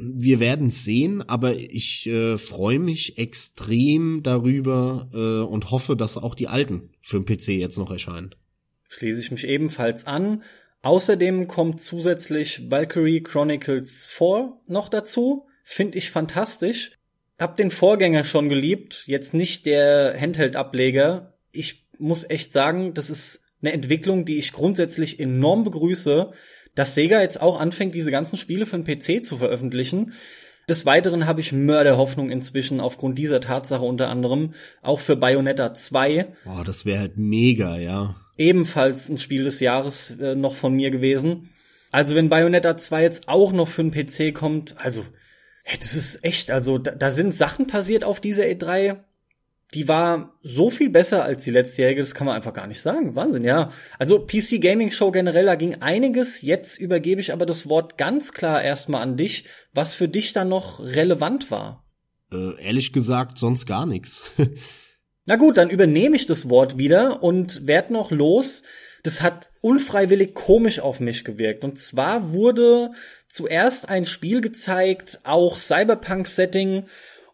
Wir 0.00 0.38
werden 0.38 0.70
sehen, 0.70 1.28
aber 1.28 1.56
ich 1.56 2.06
äh, 2.06 2.38
freue 2.38 2.78
mich 2.78 3.18
extrem 3.18 4.22
darüber 4.22 5.10
äh, 5.12 5.44
und 5.44 5.72
hoffe, 5.72 5.96
dass 5.96 6.16
auch 6.16 6.36
die 6.36 6.46
alten 6.46 6.90
für 7.02 7.20
den 7.20 7.24
PC 7.24 7.48
jetzt 7.48 7.78
noch 7.78 7.90
erscheinen. 7.90 8.34
Schließe 8.88 9.20
ich 9.20 9.32
mich 9.32 9.44
ebenfalls 9.44 10.06
an. 10.06 10.44
Außerdem 10.82 11.48
kommt 11.48 11.80
zusätzlich 11.80 12.70
Valkyrie 12.70 13.22
Chronicles 13.24 14.06
4 14.06 14.52
noch 14.68 14.88
dazu. 14.88 15.46
Finde 15.64 15.98
ich 15.98 16.12
fantastisch. 16.12 16.92
Hab 17.36 17.56
den 17.56 17.72
Vorgänger 17.72 18.22
schon 18.22 18.48
geliebt, 18.48 19.02
jetzt 19.06 19.34
nicht 19.34 19.66
der 19.66 20.16
Handheld-Ableger. 20.18 21.34
Ich 21.50 21.86
muss 21.98 22.28
echt 22.28 22.52
sagen, 22.52 22.94
das 22.94 23.10
ist 23.10 23.42
eine 23.60 23.72
Entwicklung, 23.72 24.24
die 24.24 24.38
ich 24.38 24.52
grundsätzlich 24.52 25.18
enorm 25.18 25.64
begrüße 25.64 26.32
dass 26.78 26.94
Sega 26.94 27.20
jetzt 27.20 27.40
auch 27.40 27.58
anfängt, 27.58 27.94
diese 27.94 28.10
ganzen 28.10 28.36
Spiele 28.36 28.64
für 28.64 28.78
den 28.78 28.84
PC 28.84 29.24
zu 29.24 29.36
veröffentlichen. 29.36 30.12
Des 30.68 30.86
Weiteren 30.86 31.26
habe 31.26 31.40
ich 31.40 31.52
Mörderhoffnung 31.52 32.30
inzwischen 32.30 32.80
aufgrund 32.80 33.18
dieser 33.18 33.40
Tatsache 33.40 33.84
unter 33.84 34.08
anderem 34.08 34.54
auch 34.82 35.00
für 35.00 35.16
Bayonetta 35.16 35.74
2. 35.74 36.26
Boah, 36.44 36.62
das 36.64 36.84
wäre 36.84 37.00
halt 37.00 37.16
mega, 37.16 37.78
ja. 37.78 38.16
Ebenfalls 38.36 39.08
ein 39.08 39.18
Spiel 39.18 39.44
des 39.44 39.60
Jahres 39.60 40.14
äh, 40.20 40.34
noch 40.34 40.54
von 40.54 40.74
mir 40.74 40.90
gewesen. 40.90 41.48
Also 41.90 42.14
wenn 42.14 42.28
Bayonetta 42.28 42.76
2 42.76 43.02
jetzt 43.02 43.28
auch 43.28 43.50
noch 43.52 43.66
für 43.66 43.82
den 43.82 43.90
PC 43.90 44.34
kommt, 44.34 44.76
also 44.78 45.04
das 45.80 45.94
ist 45.94 46.24
echt, 46.24 46.50
also 46.50 46.78
da, 46.78 46.92
da 46.92 47.10
sind 47.10 47.34
Sachen 47.34 47.66
passiert 47.66 48.04
auf 48.04 48.20
dieser 48.20 48.44
E3, 48.44 48.98
die 49.74 49.86
war 49.86 50.38
so 50.42 50.70
viel 50.70 50.88
besser 50.88 51.24
als 51.24 51.44
die 51.44 51.50
letztjährige, 51.50 52.00
das 52.00 52.14
kann 52.14 52.26
man 52.26 52.36
einfach 52.36 52.54
gar 52.54 52.66
nicht 52.66 52.80
sagen. 52.80 53.14
Wahnsinn, 53.14 53.44
ja. 53.44 53.70
Also 53.98 54.18
PC 54.18 54.60
Gaming 54.60 54.90
Show 54.90 55.10
generell, 55.10 55.44
da 55.44 55.56
ging 55.56 55.82
einiges. 55.82 56.40
Jetzt 56.40 56.78
übergebe 56.78 57.20
ich 57.20 57.32
aber 57.32 57.44
das 57.44 57.68
Wort 57.68 57.98
ganz 57.98 58.32
klar 58.32 58.62
erstmal 58.62 59.02
an 59.02 59.16
dich, 59.16 59.44
was 59.74 59.94
für 59.94 60.08
dich 60.08 60.32
dann 60.32 60.48
noch 60.48 60.80
relevant 60.80 61.50
war. 61.50 61.84
Äh, 62.32 62.62
ehrlich 62.62 62.92
gesagt, 62.92 63.36
sonst 63.36 63.66
gar 63.66 63.84
nichts. 63.84 64.32
Na 65.26 65.36
gut, 65.36 65.58
dann 65.58 65.68
übernehme 65.68 66.16
ich 66.16 66.24
das 66.24 66.48
Wort 66.48 66.78
wieder 66.78 67.22
und 67.22 67.66
werd 67.66 67.90
noch 67.90 68.10
los. 68.10 68.62
Das 69.02 69.20
hat 69.20 69.50
unfreiwillig 69.60 70.32
komisch 70.32 70.80
auf 70.80 71.00
mich 71.00 71.24
gewirkt. 71.24 71.64
Und 71.64 71.78
zwar 71.78 72.32
wurde 72.32 72.92
zuerst 73.28 73.90
ein 73.90 74.06
Spiel 74.06 74.40
gezeigt, 74.40 75.20
auch 75.24 75.58
Cyberpunk-Setting, 75.58 76.86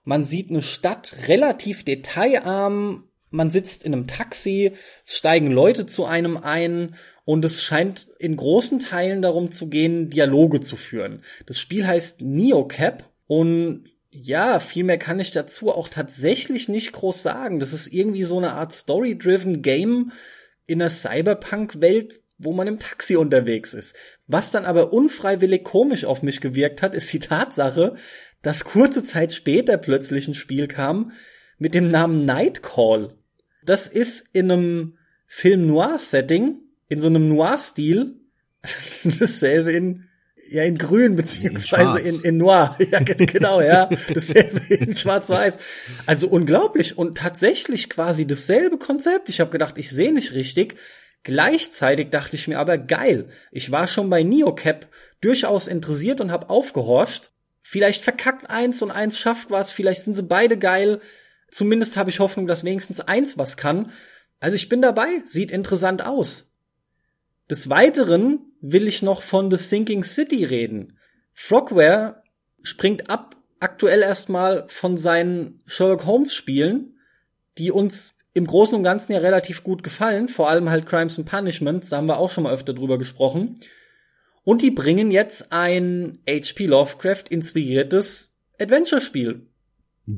man 0.05 0.25
sieht 0.25 0.51
eine 0.51 0.63
Stadt 0.63 1.15
relativ 1.29 1.85
detailarm. 1.85 3.09
Man 3.31 3.51
sitzt 3.51 3.85
in 3.85 3.93
einem 3.93 4.07
Taxi, 4.07 4.73
es 5.05 5.17
steigen 5.17 5.51
Leute 5.51 5.87
zu 5.87 6.05
einem 6.05 6.37
ein 6.37 6.95
und 7.25 7.45
es 7.45 7.63
scheint 7.63 8.09
in 8.19 8.37
großen 8.37 8.81
Teilen 8.81 9.23
darum 9.23 9.51
zu 9.51 9.69
gehen, 9.69 10.11
Dialoge 10.11 10.61
zu 10.61 10.77
führen. 10.77 11.23
Das 11.47 11.59
Spiel 11.59 11.87
heißt 11.87 12.21
Neocap 12.21 13.11
und 13.27 13.87
ja, 14.11 14.61
viel 14.61 14.85
mehr 14.85 14.99
kann 14.99 15.19
ich 15.19 15.33
dazu 15.33 15.73
auch 15.73 15.89
tatsächlich 15.89 16.69
nicht 16.69 16.93
groß 16.93 17.23
sagen. 17.23 17.59
Das 17.59 17.73
ist 17.73 17.89
irgendwie 17.93 18.23
so 18.23 18.39
eine 18.39 18.53
Art 18.53 18.73
Story-driven 18.73 19.61
Game 19.63 20.13
in 20.67 20.81
einer 20.81 20.91
Cyberpunk-Welt, 20.91 22.21
wo 22.39 22.53
man 22.53 22.69
im 22.69 22.79
Taxi 22.79 23.17
unterwegs 23.17 23.75
ist. 23.75 23.97
Was 24.29 24.53
dann 24.53 24.67
aber 24.67 24.93
unfreiwillig 24.93 25.65
komisch 25.65 26.05
auf 26.05 26.23
mich 26.23 26.41
gewirkt 26.41 26.83
hat, 26.83 26.95
ist 26.95 27.13
die 27.13 27.19
Tatsache, 27.19 27.97
dass 28.45 28.65
kurze 28.65 29.03
Zeit 29.03 29.33
später 29.33 29.77
plötzlich 29.79 30.29
ein 30.29 30.35
Spiel 30.35 30.69
kam 30.69 31.13
mit 31.59 31.75
dem 31.75 31.91
Namen 31.91 32.25
Nightcall. 32.25 33.15
Das 33.65 33.89
ist 33.89 34.27
in 34.33 34.51
einem 34.51 34.99
Film-Noir-Setting, 35.27 36.59
in 36.89 37.01
so 37.01 37.09
einem 37.09 37.29
Noir-Stil, 37.29 38.21
dasselbe 39.05 39.73
in 39.73 40.05
ja, 40.51 40.63
in 40.63 40.77
grün, 40.77 41.17
beziehungsweise 41.17 42.01
in, 42.01 42.17
in, 42.17 42.21
in 42.23 42.37
noir. 42.37 42.77
Ja, 42.91 42.99
genau, 43.01 43.63
ja. 43.63 43.89
Dasselbe 44.13 44.61
in 44.75 44.95
schwarz-weiß. 44.95 45.57
Also 46.05 46.29
unglaublich. 46.29 46.99
Und 46.99 47.17
tatsächlich 47.17 47.89
quasi 47.89 48.27
dasselbe 48.27 48.77
Konzept. 48.77 49.31
Ich 49.31 49.41
habe 49.41 49.51
gedacht, 49.51 49.79
ich 49.79 49.91
sehe 49.91 50.13
nicht 50.13 50.35
richtig. 50.35 50.77
Gleichzeitig 51.23 52.11
dachte 52.11 52.37
ich 52.37 52.47
mir 52.47 52.59
aber, 52.59 52.77
geil. 52.77 53.31
Ich 53.53 53.73
war 53.73 53.87
schon 53.87 54.11
bei 54.11 54.23
Neocap 54.23 54.87
durchaus 55.23 55.67
interessiert 55.67 56.21
und 56.21 56.31
habe 56.31 56.51
aufgehorcht. 56.51 57.33
Vielleicht 57.67 58.03
verkackt 58.03 58.51
eins 58.51 58.83
und 58.83 58.91
eins 58.91 59.19
schafft 59.19 59.51
was, 59.51 59.73
vielleicht 59.73 60.03
sind 60.03 60.15
sie 60.15 60.23
beide 60.23 60.59
geil. 60.59 61.01
Zumindest 61.51 61.97
habe 61.97 62.11
ich 62.11 62.21
Hoffnung, 62.21 62.47
dass 62.47 62.63
wenigstens 62.63 63.01
eins 63.01 63.39
was 63.39 63.57
kann. 63.57 63.91
Also 64.39 64.55
ich 64.55 64.69
bin 64.69 64.83
dabei, 64.83 65.23
sieht 65.25 65.51
interessant 65.51 66.05
aus. 66.05 66.45
Des 67.49 67.71
Weiteren 67.71 68.41
will 68.61 68.87
ich 68.87 69.01
noch 69.01 69.23
von 69.23 69.51
The 69.51 69.57
Sinking 69.57 70.05
City 70.05 70.45
reden. 70.45 70.99
Frogware 71.33 72.23
springt 72.63 73.09
ab 73.09 73.35
aktuell 73.61 74.03
erstmal 74.03 74.69
von 74.69 74.99
seinen 74.99 75.63
Sherlock 75.65 76.05
Holmes 76.05 76.35
Spielen, 76.35 76.99
die 77.57 77.71
uns 77.71 78.15
im 78.35 78.47
Großen 78.47 78.75
und 78.75 78.83
Ganzen 78.83 79.13
ja 79.13 79.21
relativ 79.21 79.65
gut 79.65 79.83
gefallen, 79.83 80.29
vor 80.29 80.51
allem 80.51 80.69
halt 80.69 80.85
Crimes 80.85 81.19
and 81.19 81.31
Punishments, 81.31 81.89
da 81.89 81.97
haben 81.97 82.09
wir 82.09 82.19
auch 82.19 82.31
schon 82.31 82.45
mal 82.45 82.53
öfter 82.53 82.75
drüber 82.75 82.99
gesprochen. 82.99 83.55
Und 84.45 84.63
die 84.63 84.71
bringen 84.71 85.11
jetzt 85.11 85.53
ein 85.53 86.19
HP 86.29 86.67
Lovecraft 86.67 87.25
inspiriertes 87.31 88.35
Adventure-Spiel. 88.59 89.47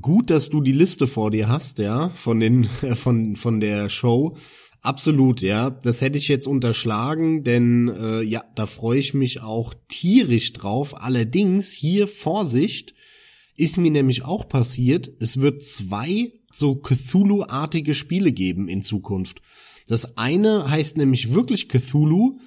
Gut, 0.01 0.31
dass 0.31 0.51
du 0.51 0.61
die 0.61 0.73
Liste 0.73 1.07
vor 1.07 1.31
dir 1.31 1.49
hast, 1.49 1.79
ja, 1.79 2.11
von 2.11 2.41
den, 2.41 2.65
von, 2.95 3.37
von 3.37 3.61
der 3.61 3.89
Show. 3.89 4.37
Absolut, 4.83 5.43
ja. 5.43 5.71
Das 5.71 6.01
hätte 6.01 6.19
ich 6.19 6.29
jetzt 6.29 6.47
unterschlagen, 6.47 7.45
denn 7.45 7.89
äh, 7.89 8.23
ja, 8.23 8.45
da 8.57 8.67
freue 8.67 8.99
ich 8.99 9.15
mich 9.15 9.43
auch 9.43 9.75
tierisch 9.89 10.53
drauf. 10.53 11.01
Allerdings 11.01 11.73
hier 11.73 12.09
Vorsicht, 12.09 12.95
ist 13.57 13.79
mir 13.79 13.91
nämlich 13.91 14.25
auch 14.25 14.49
passiert, 14.49 15.11
es 15.19 15.41
wird 15.41 15.62
zwei 15.65 16.33
so 16.53 16.77
Cthulhu-artige 16.77 17.95
Spiele 17.95 18.33
geben 18.33 18.69
in 18.69 18.83
Zukunft. 18.83 19.41
Das 19.89 20.17
eine 20.17 20.71
heißt 20.71 20.97
nämlich 20.97 21.33
wirklich 21.33 21.69
Cthulhu 21.69 22.39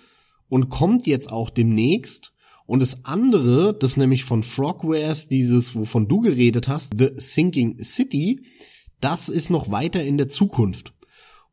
und 0.50 0.70
kommt 0.70 1.08
jetzt 1.08 1.32
auch 1.32 1.50
demnächst. 1.50 2.34
Und 2.66 2.82
das 2.82 3.06
andere, 3.06 3.74
das 3.74 3.98
nämlich 3.98 4.26
von 4.26 4.44
Frogwares, 4.44 5.28
dieses, 5.28 5.76
wovon 5.76 6.08
du 6.08 6.20
geredet 6.20 6.68
hast, 6.68 6.94
The 7.00 7.12
Sinking 7.18 7.84
City, 7.84 8.42
das 9.02 9.30
ist 9.30 9.50
noch 9.50 9.72
weiter 9.72 10.04
in 10.04 10.18
der 10.18 10.30
Zukunft. 10.30 10.94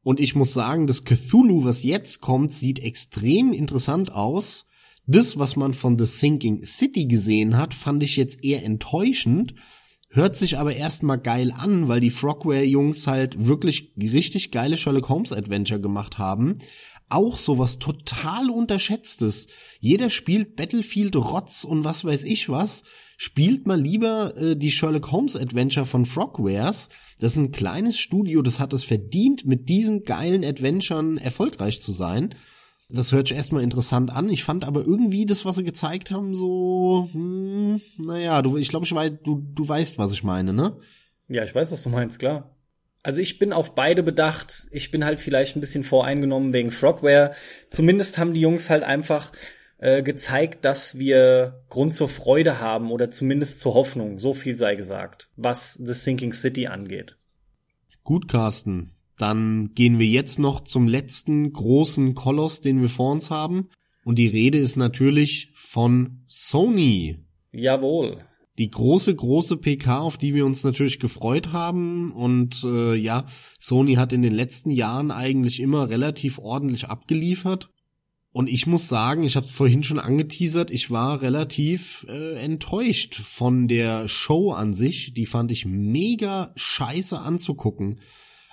Und 0.03 0.21
ich 0.21 0.35
muss 0.35 0.53
sagen, 0.53 0.87
das 0.87 1.05
Cthulhu, 1.05 1.65
was 1.65 1.83
jetzt 1.83 2.21
kommt, 2.21 2.53
sieht 2.53 2.81
extrem 2.81 3.53
interessant 3.53 4.13
aus. 4.13 4.67
Das, 5.07 5.39
was 5.39 5.57
man 5.57 5.75
von 5.75 5.99
The 5.99 6.07
Sinking 6.07 6.65
City 6.65 7.07
gesehen 7.07 7.57
hat, 7.57 7.75
fand 7.75 8.03
ich 8.03 8.17
jetzt 8.17 8.45
eher 8.45 8.65
enttäuschend. 8.65 9.55
Hört 10.09 10.37
sich 10.37 10.59
aber 10.59 10.77
erstmal 10.77 11.19
geil 11.19 11.53
an, 11.57 11.89
weil 11.89 12.01
die 12.01 12.11
Frogware-Jungs 12.11 13.07
halt 13.07 13.47
wirklich 13.47 13.93
richtig 13.97 14.51
geile 14.51 14.77
Sherlock 14.77 15.09
Holmes 15.09 15.33
Adventure 15.33 15.81
gemacht 15.81 16.19
haben. 16.19 16.59
Auch 17.09 17.39
sowas 17.39 17.79
total 17.79 18.51
unterschätztes. 18.51 19.47
Jeder 19.79 20.11
spielt 20.11 20.57
Battlefield 20.57 21.15
Rotz 21.17 21.63
und 21.65 21.85
was 21.85 22.05
weiß 22.05 22.25
ich 22.25 22.49
was. 22.49 22.83
Spielt 23.17 23.67
mal 23.67 23.81
lieber 23.81 24.37
äh, 24.37 24.57
die 24.57 24.71
Sherlock 24.71 25.13
Holmes 25.13 25.37
Adventure 25.37 25.87
von 25.87 26.05
Frogwares. 26.05 26.89
Das 27.21 27.33
ist 27.33 27.39
ein 27.39 27.53
kleines 27.53 27.99
Studio, 27.99 28.43
das 28.43 28.59
hat 28.59 28.73
es 28.73 28.85
verdient, 28.85 29.47
mit 29.47 29.69
diesen 29.69 30.03
geilen 30.03 30.45
Adventuren 30.45 31.17
erfolgreich 31.17 31.81
zu 31.81 31.93
sein. 31.93 32.35
Das 32.91 33.13
hört 33.13 33.29
sich 33.29 33.37
erstmal 33.37 33.63
interessant 33.63 34.13
an. 34.13 34.29
Ich 34.29 34.45
fand 34.45 34.65
aber 34.65 34.85
irgendwie 34.85 35.27
das, 35.27 35.45
was 35.45 35.57
sie 35.57 35.65
gezeigt 35.65 36.11
haben, 36.11 36.35
so, 36.35 37.09
hm, 37.13 37.81
naja, 37.99 38.43
du, 38.43 38.57
ich 38.57 38.69
glaube, 38.69 38.85
ich 38.85 38.95
weiß, 38.95 39.13
du, 39.25 39.43
du 39.55 39.67
weißt, 39.67 39.97
was 39.99 40.13
ich 40.13 40.23
meine, 40.23 40.53
ne? 40.53 40.77
Ja, 41.29 41.43
ich 41.43 41.55
weiß, 41.55 41.73
was 41.73 41.83
du 41.83 41.89
meinst, 41.89 42.19
klar. 42.19 42.56
Also 43.07 43.21
ich 43.21 43.39
bin 43.39 43.53
auf 43.53 43.77
beide 43.77 44.03
bedacht. 44.03 44.67
Ich 44.73 44.91
bin 44.91 45.05
halt 45.05 45.21
vielleicht 45.21 45.55
ein 45.55 45.61
bisschen 45.61 45.85
voreingenommen 45.85 46.53
wegen 46.53 46.73
Frogware. 46.73 47.37
Zumindest 47.71 48.19
haben 48.19 48.35
die 48.35 48.41
Jungs 48.41 48.69
halt 48.69 48.83
einfach 48.83 49.31
äh, 49.79 50.03
gezeigt, 50.03 50.65
dass 50.65 50.99
wir 50.99 51.63
Grund 51.69 51.95
zur 51.95 52.09
Freude 52.09 52.59
haben 52.59 52.91
oder 52.91 53.09
zumindest 53.09 53.61
zur 53.61 53.75
Hoffnung. 53.75 54.19
So 54.19 54.35
viel 54.35 54.59
sei 54.59 54.75
gesagt, 54.75 55.31
was 55.37 55.75
The 55.75 55.93
Sinking 55.93 56.33
City 56.33 56.67
angeht. 56.67 57.17
Gut, 58.03 58.27
Carsten. 58.27 58.91
Dann 59.17 59.71
gehen 59.77 60.01
wir 60.01 60.09
jetzt 60.09 60.41
noch 60.41 60.65
zum 60.65 60.89
letzten 60.89 61.53
großen 61.53 62.17
Koloss, 62.17 62.61
den 62.61 62.83
wir 62.83 62.89
vor 62.89 63.13
uns 63.13 63.31
haben. 63.31 63.69
Und 64.05 64.19
die 64.19 64.27
Rede 64.27 64.59
ist 64.59 64.75
natürlich 64.75 65.53
von 65.55 66.25
Sony. 66.27 67.21
Jawohl. 67.53 68.26
Die 68.59 68.71
große, 68.71 69.15
große 69.15 69.59
PK, 69.59 69.99
auf 69.99 70.17
die 70.17 70.35
wir 70.35 70.47
uns 70.47 70.65
natürlich 70.65 70.99
gefreut 70.99 71.53
haben. 71.53 72.11
Und 72.13 72.65
äh, 72.65 72.95
ja, 72.95 73.27
Sony 73.59 73.95
hat 73.95 74.13
in 74.13 74.23
den 74.23 74.35
letzten 74.35 74.71
Jahren 74.71 75.11
eigentlich 75.11 75.61
immer 75.61 75.91
relativ 75.91 76.39
ordentlich 76.39 76.89
abgeliefert. 76.89 77.71
Und 78.33 78.49
ich 78.49 78.67
muss 78.67 78.89
sagen, 78.89 79.23
ich 79.25 79.35
habe 79.37 79.47
vorhin 79.47 79.83
schon 79.83 79.99
angeteasert, 79.99 80.71
ich 80.71 80.91
war 80.91 81.23
relativ 81.23 82.05
äh, 82.07 82.35
enttäuscht 82.35 83.15
von 83.15 83.67
der 83.67 84.09
Show 84.09 84.53
an 84.53 84.75
sich. 84.75 85.15
Die 85.15 85.25
fand 85.25 85.51
ich 85.51 85.65
mega 85.65 86.53
scheiße 86.55 87.19
anzugucken. 87.19 88.01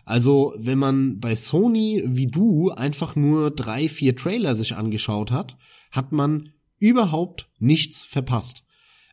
Also, 0.05 0.53
wenn 0.57 0.79
man 0.79 1.19
bei 1.19 1.35
Sony 1.35 2.03
wie 2.05 2.27
du 2.27 2.71
einfach 2.71 3.15
nur 3.15 3.51
drei, 3.51 3.87
vier 3.89 4.15
Trailer 4.15 4.55
sich 4.55 4.75
angeschaut 4.75 5.31
hat, 5.31 5.57
hat 5.91 6.11
man 6.11 6.49
überhaupt 6.79 7.49
nichts 7.59 8.03
verpasst. 8.03 8.62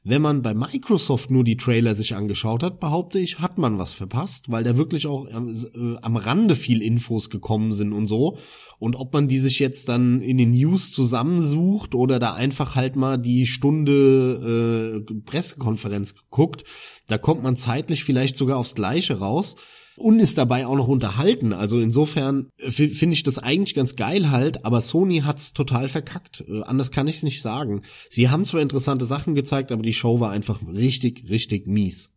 Wenn 0.03 0.23
man 0.23 0.41
bei 0.41 0.55
Microsoft 0.55 1.31
nur 1.31 1.45
die 1.45 1.59
Trailer 1.59 1.95
sich 1.95 2.17
angeschaut 2.17 2.63
hat, 2.63 2.81
behaupte 2.81 3.19
ich, 3.19 3.39
hat 3.39 3.59
man 3.59 3.77
was 3.79 3.93
verpasst, 3.93 4.51
weil 4.51 4.65
da 4.65 4.79
wirklich 4.79 5.07
auch 5.07 5.27
äh, 5.27 5.97
am 6.01 6.17
Rande 6.17 6.57
viel 6.57 6.81
Infos 6.81 7.29
gekommen 7.29 7.73
sind 7.73 7.93
und 7.93 8.07
so. 8.07 8.39
Und 8.79 8.97
ob 8.97 9.13
man 9.13 9.29
die 9.29 9.39
sich 9.39 9.59
jetzt 9.59 9.91
dann 9.91 10.23
in 10.23 10.39
den 10.39 10.53
News 10.53 10.91
zusammensucht 10.91 11.95
oder 11.95 12.19
da 12.19 12.33
einfach 12.33 12.77
halt 12.77 12.97
mal 12.97 13.19
die 13.19 13.47
Stunde 13.47 15.05
äh, 15.07 15.15
Pressekonferenz 15.27 16.15
guckt, 16.31 16.65
da 17.07 17.19
kommt 17.19 17.43
man 17.43 17.59
zeitlich 17.59 18.03
vielleicht 18.03 18.39
sogar 18.39 18.57
aufs 18.57 18.75
Gleiche 18.75 19.19
raus 19.19 19.57
und 20.01 20.19
ist 20.19 20.39
dabei 20.39 20.67
auch 20.67 20.77
noch 20.77 20.89
unterhalten. 20.89 21.53
Also 21.53 21.79
insofern 21.79 22.49
äh, 22.59 22.71
finde 22.71 23.15
ich 23.15 23.23
das 23.23 23.39
eigentlich 23.39 23.75
ganz 23.75 23.97
geil 23.97 24.31
halt, 24.31 24.65
aber 24.65 24.81
Sony 24.81 25.21
hat's 25.21 25.53
total 25.53 25.89
verkackt. 25.89 26.45
Äh, 26.49 26.63
anders 26.63 26.91
kann 26.91 27.07
ich's 27.09 27.23
nicht 27.23 27.43
sagen. 27.43 27.83
Sie 28.09 28.29
haben 28.29 28.47
zwar 28.47 28.63
interessante 28.63 29.05
Sachen 29.05 29.35
gezeigt, 29.35 29.71
aber 29.73 29.83
die 29.83 29.93
Show 29.93 30.21
war 30.21 30.31
einfach 30.31 30.61
richtig, 30.67 31.29
richtig 31.29 31.67
mies. 31.67 32.11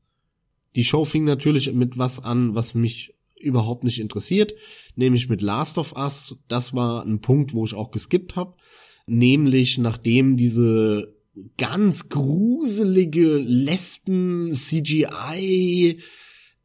Die 0.75 0.85
Show 0.85 1.05
fing 1.05 1.23
natürlich 1.25 1.71
mit 1.73 1.97
was 1.97 2.23
an, 2.23 2.55
was 2.55 2.73
mich 2.73 3.13
überhaupt 3.39 3.83
nicht 3.83 3.99
interessiert, 3.99 4.53
nämlich 4.95 5.29
mit 5.29 5.41
Last 5.41 5.77
of 5.77 5.95
Us. 5.95 6.35
Das 6.47 6.73
war 6.73 7.05
ein 7.05 7.19
Punkt, 7.19 7.53
wo 7.53 7.65
ich 7.65 7.73
auch 7.73 7.91
geskippt 7.91 8.35
habe. 8.35 8.55
Nämlich 9.05 9.77
nachdem 9.77 10.37
diese 10.37 11.13
ganz 11.57 12.07
gruselige 12.09 13.37
Lesben-CGI 13.37 14.57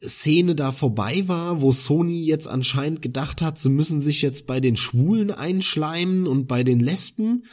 Szene 0.03 0.55
da 0.55 0.73
vorbei 0.73 1.25
war, 1.27 1.61
wo 1.61 1.73
Sony 1.73 2.25
jetzt 2.25 2.47
anscheinend 2.47 3.03
gedacht 3.03 3.43
hat, 3.43 3.59
sie 3.59 3.71
müssen 3.71 4.01
sich 4.01 4.23
jetzt 4.23 4.47
bei 4.47 4.61
den 4.61 4.77
Schwulen 4.77 5.31
einschleimen 5.31 6.27
und 6.27 6.47
bei 6.47 6.63
den 6.63 6.81
Lesben. 6.81 7.45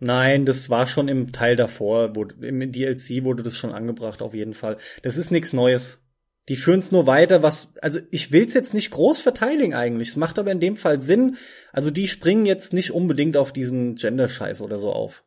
Nein, 0.00 0.44
das 0.44 0.70
war 0.70 0.86
schon 0.86 1.08
im 1.08 1.32
Teil 1.32 1.56
davor, 1.56 2.14
wo, 2.14 2.24
im 2.24 2.70
DLC 2.70 3.24
wurde 3.24 3.42
das 3.42 3.56
schon 3.56 3.72
angebracht, 3.72 4.22
auf 4.22 4.32
jeden 4.32 4.54
Fall. 4.54 4.76
Das 5.02 5.16
ist 5.16 5.32
nichts 5.32 5.52
Neues. 5.52 5.98
Die 6.48 6.56
führen 6.56 6.80
es 6.80 6.92
nur 6.92 7.06
weiter, 7.06 7.42
was, 7.42 7.74
also 7.82 7.98
ich 8.10 8.32
will's 8.32 8.54
jetzt 8.54 8.74
nicht 8.74 8.90
groß 8.90 9.20
verteidigen 9.20 9.74
eigentlich. 9.74 10.08
Es 10.08 10.16
macht 10.16 10.38
aber 10.38 10.52
in 10.52 10.60
dem 10.60 10.76
Fall 10.76 11.00
Sinn. 11.00 11.36
Also 11.72 11.90
die 11.90 12.08
springen 12.08 12.46
jetzt 12.46 12.72
nicht 12.72 12.92
unbedingt 12.92 13.36
auf 13.36 13.52
diesen 13.52 13.96
Gender-Scheiß 13.96 14.62
oder 14.62 14.78
so 14.78 14.92
auf. 14.92 15.24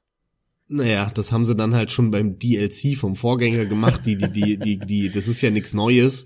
Naja, 0.67 1.11
das 1.13 1.33
haben 1.33 1.45
sie 1.45 1.53
dann 1.53 1.75
halt 1.75 1.91
schon 1.91 2.11
beim 2.11 2.39
DLC 2.39 2.95
vom 2.95 3.17
Vorgänger 3.17 3.65
gemacht. 3.65 4.01
Die, 4.05 4.15
die, 4.15 4.31
die, 4.31 4.57
die, 4.57 4.79
die, 4.79 5.09
das 5.09 5.27
ist 5.27 5.41
ja 5.41 5.51
nichts 5.51 5.73
Neues. 5.73 6.25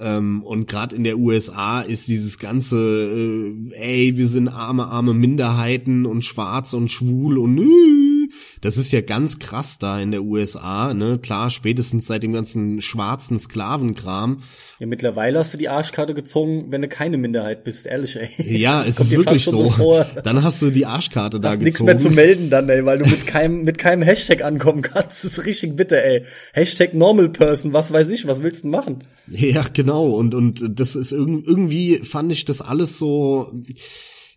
Ähm, 0.00 0.42
und 0.42 0.66
gerade 0.66 0.96
in 0.96 1.04
der 1.04 1.18
USA 1.18 1.80
ist 1.82 2.08
dieses 2.08 2.38
ganze, 2.38 2.76
äh, 2.76 3.54
ey, 3.72 4.16
wir 4.16 4.26
sind 4.26 4.48
arme, 4.48 4.86
arme 4.86 5.12
Minderheiten 5.12 6.06
und 6.06 6.24
schwarz 6.24 6.72
und 6.72 6.90
schwul 6.90 7.38
und 7.38 7.58
äh, 7.58 8.19
das 8.60 8.76
ist 8.76 8.92
ja 8.92 9.00
ganz 9.00 9.38
krass 9.38 9.78
da 9.78 10.00
in 10.00 10.10
der 10.10 10.22
USA, 10.22 10.92
ne? 10.92 11.18
Klar, 11.18 11.50
spätestens 11.50 12.06
seit 12.06 12.22
dem 12.22 12.32
ganzen 12.32 12.82
schwarzen 12.82 13.38
Sklavenkram. 13.38 14.42
Ja, 14.78 14.86
mittlerweile 14.86 15.38
hast 15.38 15.54
du 15.54 15.58
die 15.58 15.68
Arschkarte 15.68 16.12
gezogen, 16.14 16.66
wenn 16.68 16.82
du 16.82 16.88
keine 16.88 17.16
Minderheit 17.16 17.64
bist, 17.64 17.86
ehrlich, 17.86 18.16
ey. 18.16 18.58
Ja, 18.58 18.84
es 18.86 19.00
ist 19.00 19.10
wirklich 19.12 19.44
so. 19.44 19.70
so 19.70 20.04
dann 20.22 20.42
hast 20.42 20.60
du 20.60 20.70
die 20.70 20.84
Arschkarte 20.84 21.38
hast 21.38 21.44
da 21.44 21.50
gezogen. 21.50 21.64
nichts 21.64 21.82
mehr 21.82 21.98
zu 21.98 22.10
melden 22.10 22.50
dann, 22.50 22.68
ey, 22.68 22.84
weil 22.84 22.98
du 22.98 23.08
mit 23.08 23.26
keinem, 23.26 23.64
mit 23.64 23.78
keinem 23.78 24.02
Hashtag 24.02 24.44
ankommen 24.44 24.82
kannst. 24.82 25.24
Das 25.24 25.38
ist 25.38 25.46
richtig 25.46 25.76
bitter, 25.76 26.04
ey. 26.04 26.24
Hashtag 26.52 26.94
Normal 26.94 27.30
Person, 27.30 27.72
was 27.72 27.92
weiß 27.92 28.08
ich, 28.10 28.26
was 28.26 28.42
willst 28.42 28.64
du 28.64 28.68
machen? 28.68 29.04
Ja, 29.30 29.64
genau. 29.72 30.10
Und, 30.10 30.34
und 30.34 30.78
das 30.78 30.96
ist 30.96 31.12
irgendwie, 31.12 31.98
fand 31.98 32.30
ich 32.32 32.44
das 32.44 32.60
alles 32.60 32.98
so, 32.98 33.52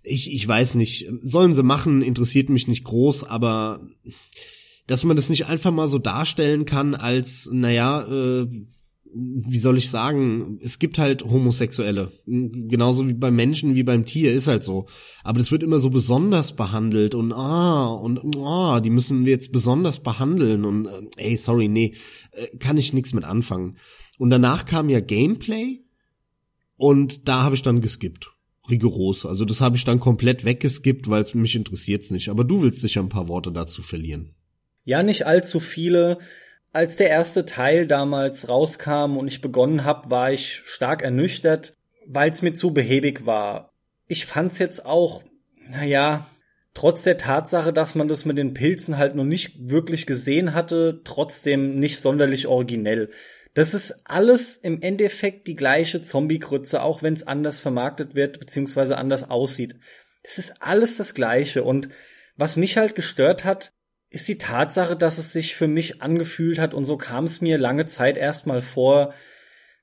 ich, 0.04 0.32
ich 0.32 0.48
weiß 0.48 0.76
nicht, 0.76 1.10
sollen 1.22 1.56
sie 1.56 1.63
machen, 1.63 2.02
interessiert 2.02 2.50
mich 2.50 2.68
nicht 2.68 2.84
groß, 2.84 3.24
aber 3.24 3.88
dass 4.86 5.04
man 5.06 5.16
das 5.16 5.30
nicht 5.30 5.46
einfach 5.46 5.72
mal 5.72 5.88
so 5.88 5.98
darstellen 5.98 6.66
kann 6.66 6.94
als, 6.94 7.50
naja, 7.52 8.04
äh, 8.04 8.48
wie 9.16 9.60
soll 9.60 9.78
ich 9.78 9.92
sagen, 9.92 10.60
es 10.62 10.80
gibt 10.80 10.98
halt 10.98 11.24
Homosexuelle. 11.24 12.12
Genauso 12.26 13.08
wie 13.08 13.13
beim 13.13 13.36
Menschen 13.36 13.76
wie 13.76 13.84
beim 13.84 14.06
Tier, 14.06 14.34
ist 14.34 14.48
halt 14.48 14.63
so. 14.63 14.88
Aber 15.24 15.38
das 15.38 15.52
wird 15.52 15.62
immer 15.62 15.78
so 15.78 15.92
besonders 15.92 16.56
behandelt 16.56 17.13
und 17.13 17.32
ah, 17.32 17.94
und 17.94 18.36
ah, 18.38 18.80
die 18.80 18.89
müssen 18.89 19.26
wir 19.26 19.32
jetzt 19.32 19.52
besonders 19.52 20.02
behandeln 20.02 20.66
und 20.66 20.88
äh, 20.88 21.02
ey, 21.18 21.38
sorry, 21.38 21.68
nee, 21.68 21.94
äh, 22.32 22.58
kann 22.58 22.78
ich 22.78 22.92
nichts 22.92 23.13
mit 23.13 23.24
anfangen. 23.24 23.78
Und 24.18 24.32
danach 24.32 24.66
kam 24.66 24.89
ja 24.89 25.00
Gameplay 25.00 25.82
und 26.76 27.28
da 27.28 27.44
habe 27.44 27.56
ich 27.56 27.62
dann 27.62 27.82
geskippt 27.82 28.34
rigoros. 28.69 29.26
Also 29.26 29.45
das 29.45 29.62
habe 29.62 29.76
ich 29.76 29.84
dann 29.84 29.99
komplett 29.99 30.45
weggeskippt, 30.45 31.10
weil 31.10 31.21
es 31.21 31.34
mich 31.34 31.56
interessiert's 31.56 32.12
nicht. 32.12 32.30
Aber 32.30 32.43
du 32.43 32.62
willst 32.62 32.82
sicher 32.82 33.02
ein 33.02 33.10
paar 33.10 33.28
Worte 33.28 33.52
dazu 33.52 33.82
verlieren. 33.82 34.34
Ja, 34.86 35.04
nicht 35.04 35.26
allzu 35.26 35.60
viele. 35.60 36.19
Als 36.71 36.97
der 36.97 37.10
erste 37.10 37.45
Teil 37.45 37.86
damals 37.88 38.49
rauskam 38.49 39.17
und 39.17 39.28
ich 39.28 39.41
begonnen 39.41 39.84
habe, 39.84 40.10
war 40.10 40.32
ich 40.32 40.62
stark 40.65 41.04
ernüchtert, 41.04 41.76
weil 42.08 42.32
es 42.32 42.41
mir 42.41 42.54
zu 42.54 42.71
behäbig 42.71 43.26
war. 43.26 43.71
Ich 44.08 44.26
fand's 44.26 44.60
jetzt 44.60 44.86
auch, 44.86 45.23
naja, 45.69 46.26
trotz 46.73 47.04
der 47.04 47.17
Tatsache, 47.17 47.73
dass 47.73 47.95
man 47.95 48.08
das 48.08 48.26
mit 48.26 48.38
den 48.38 48.54
Pilzen 48.54 48.97
halt 48.97 49.15
noch 49.15 49.23
nicht 49.23 49.69
wirklich 49.69 50.06
gesehen 50.06 50.54
hatte, 50.54 51.02
trotzdem 51.04 51.80
nicht 51.80 51.99
sonderlich 51.99 52.47
originell. 52.47 53.10
Das 53.54 53.74
ist 53.74 53.96
alles 54.06 54.58
im 54.58 54.82
Endeffekt 54.82 55.48
die 55.48 55.56
gleiche 55.56 56.02
Zombie-Krütze, 56.02 56.82
auch 56.82 57.04
wenn 57.04 57.13
es 57.13 57.28
anders 57.28 57.60
vermarktet 57.60 58.16
wird, 58.16 58.39
beziehungsweise 58.39 58.98
anders 58.98 59.30
aussieht. 59.30 59.76
Das 60.24 60.39
ist 60.39 60.56
alles 60.62 60.98
das 60.98 61.13
Gleiche. 61.13 61.63
Und 61.63 61.89
was 62.36 62.56
mich 62.58 62.78
halt 62.78 62.96
gestört 62.96 63.44
hat, 63.44 63.72
ist 64.10 64.28
die 64.28 64.38
Tatsache, 64.38 64.96
dass 64.96 65.18
es 65.18 65.34
sich 65.34 65.56
für 65.56 65.68
mich 65.68 66.02
angefühlt 66.02 66.60
hat, 66.60 66.74
und 66.74 66.86
so 66.86 66.98
kam 66.98 67.26
es 67.26 67.42
mir 67.42 67.58
lange 67.58 67.86
Zeit 67.86 68.18
erstmal 68.18 68.62
vor, 68.62 69.13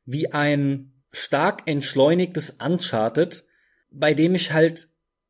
wie 0.05 0.33
ein 0.33 0.93
stark 1.13 1.63
entschleunigtes 1.67 2.57
Uncharted, 2.65 3.45
bei 3.91 4.15
dem 4.15 4.35
ich 4.35 4.53
halt 4.53 4.89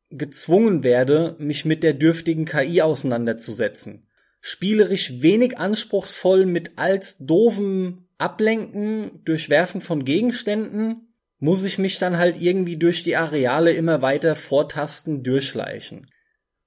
gezwungen 0.09 0.83
werde, 0.83 1.35
mich 1.39 1.65
mit 1.65 1.83
der 1.83 1.93
dürftigen 1.93 2.45
KI 2.45 2.81
auseinanderzusetzen. 2.81 4.05
Spielerisch 4.39 5.21
wenig 5.21 5.57
anspruchsvoll 5.57 6.45
mit 6.45 6.77
als 6.77 7.17
doofem 7.17 8.07
Ablenken, 8.21 9.23
Durchwerfen 9.25 9.81
von 9.81 10.05
Gegenständen, 10.05 11.15
muss 11.39 11.63
ich 11.63 11.79
mich 11.79 11.97
dann 11.97 12.17
halt 12.17 12.39
irgendwie 12.39 12.77
durch 12.77 13.03
die 13.03 13.15
Areale 13.15 13.73
immer 13.73 14.01
weiter 14.01 14.35
vortasten, 14.35 15.23
durchschleichen. 15.23 16.07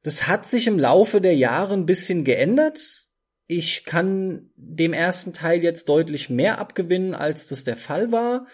Das 0.03 0.27
hat 0.27 0.47
sich 0.47 0.67
im 0.67 0.79
Laufe 0.79 1.21
der 1.21 1.37
Jahre 1.37 1.75
ein 1.75 1.87
bisschen 1.87 2.25
geändert. 2.25 3.07
Ich 3.47 3.85
kann 3.85 4.51
dem 4.57 4.93
ersten 4.93 5.33
Teil 5.33 5.63
jetzt 5.63 5.89
deutlich 5.89 6.29
mehr 6.29 6.59
abgewinnen, 6.59 7.15
als 7.15 7.47
das 7.47 7.65
der 7.65 7.77
Fall 7.77 8.11
war. 8.11 8.47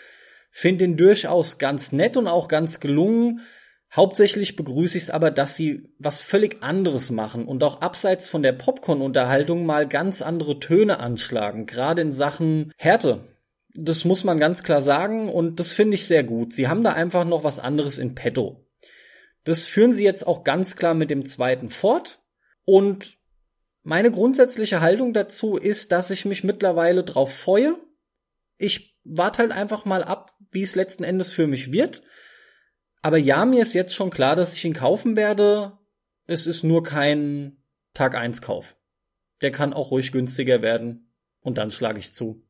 Find 0.51 0.81
den 0.81 0.97
durchaus 0.97 1.59
ganz 1.59 1.93
nett 1.93 2.17
und 2.17 2.29
auch 2.29 2.49
ganz 2.49 2.81
gelungen. 2.81 3.41
Hauptsächlich 3.95 4.55
begrüße 4.55 4.99
ich 4.99 5.05
es 5.05 5.11
aber, 5.11 5.33
dass 5.33 5.57
sie 5.57 5.89
was 5.99 6.21
völlig 6.21 6.63
anderes 6.63 7.11
machen 7.11 7.45
und 7.45 7.65
auch 7.65 7.81
abseits 7.81 8.29
von 8.29 8.43
der 8.43 8.53
Popcorn-Unterhaltung 8.53 9.67
mal 9.67 9.89
ganz 9.89 10.23
andere 10.23 10.61
Töne 10.61 11.01
anschlagen, 11.01 11.67
gerade 11.67 12.03
in 12.03 12.13
Sachen 12.13 12.73
Härte. 12.77 13.25
Das 13.75 14.05
muss 14.05 14.23
man 14.23 14.39
ganz 14.39 14.63
klar 14.63 14.81
sagen 14.81 15.29
und 15.29 15.59
das 15.59 15.73
finde 15.73 15.97
ich 15.97 16.07
sehr 16.07 16.23
gut. 16.23 16.53
Sie 16.53 16.69
haben 16.69 16.85
da 16.85 16.93
einfach 16.93 17.25
noch 17.25 17.43
was 17.43 17.59
anderes 17.59 17.99
in 17.99 18.15
petto. 18.15 18.65
Das 19.45 19.67
führen 19.67 19.93
sie 19.93 20.05
jetzt 20.05 20.27
auch 20.27 20.45
ganz 20.45 20.77
klar 20.77 20.95
mit 20.95 21.11
dem 21.11 21.27
zweiten 21.27 21.69
fort 21.69 22.21
und 22.65 23.19
meine 23.83 24.11
grundsätzliche 24.11 24.81
Haltung 24.81 25.13
dazu 25.15 25.57
ist, 25.57 25.91
dass 25.91 26.11
ich 26.11 26.25
mich 26.25 26.45
mittlerweile 26.45 27.03
drauf 27.03 27.35
freue. 27.35 27.77
Ich 28.59 28.97
warte 29.05 29.39
halt 29.39 29.53
einfach 29.53 29.85
mal 29.85 30.05
ab, 30.05 30.33
wie 30.53 30.63
es 30.63 30.75
letzten 30.75 31.03
Endes 31.03 31.33
für 31.33 31.47
mich 31.47 31.73
wird. 31.73 32.03
Aber 33.03 33.19
ja, 33.19 33.45
mir 33.45 33.63
ist 33.63 33.75
jetzt 33.75 33.95
schon 33.95 34.11
klar, 34.11 34.37
dass 34.37 34.55
ich 34.55 34.65
ihn 34.65 34.75
kaufen 34.75 35.17
werde. 35.17 35.79
Es 36.27 36.47
ist 36.47 36.65
nur 36.65 36.83
kein 36.83 37.57
Tag 37.95 38.15
1 38.15 38.43
Kauf. 38.43 38.77
Der 39.41 39.51
kann 39.51 39.73
auch 39.73 39.91
ruhig 39.91 40.13
günstiger 40.13 40.63
werden. 40.63 41.13
Und 41.41 41.57
dann 41.57 41.71
schlage 41.71 41.99
ich 41.99 42.13
zu. 42.13 42.43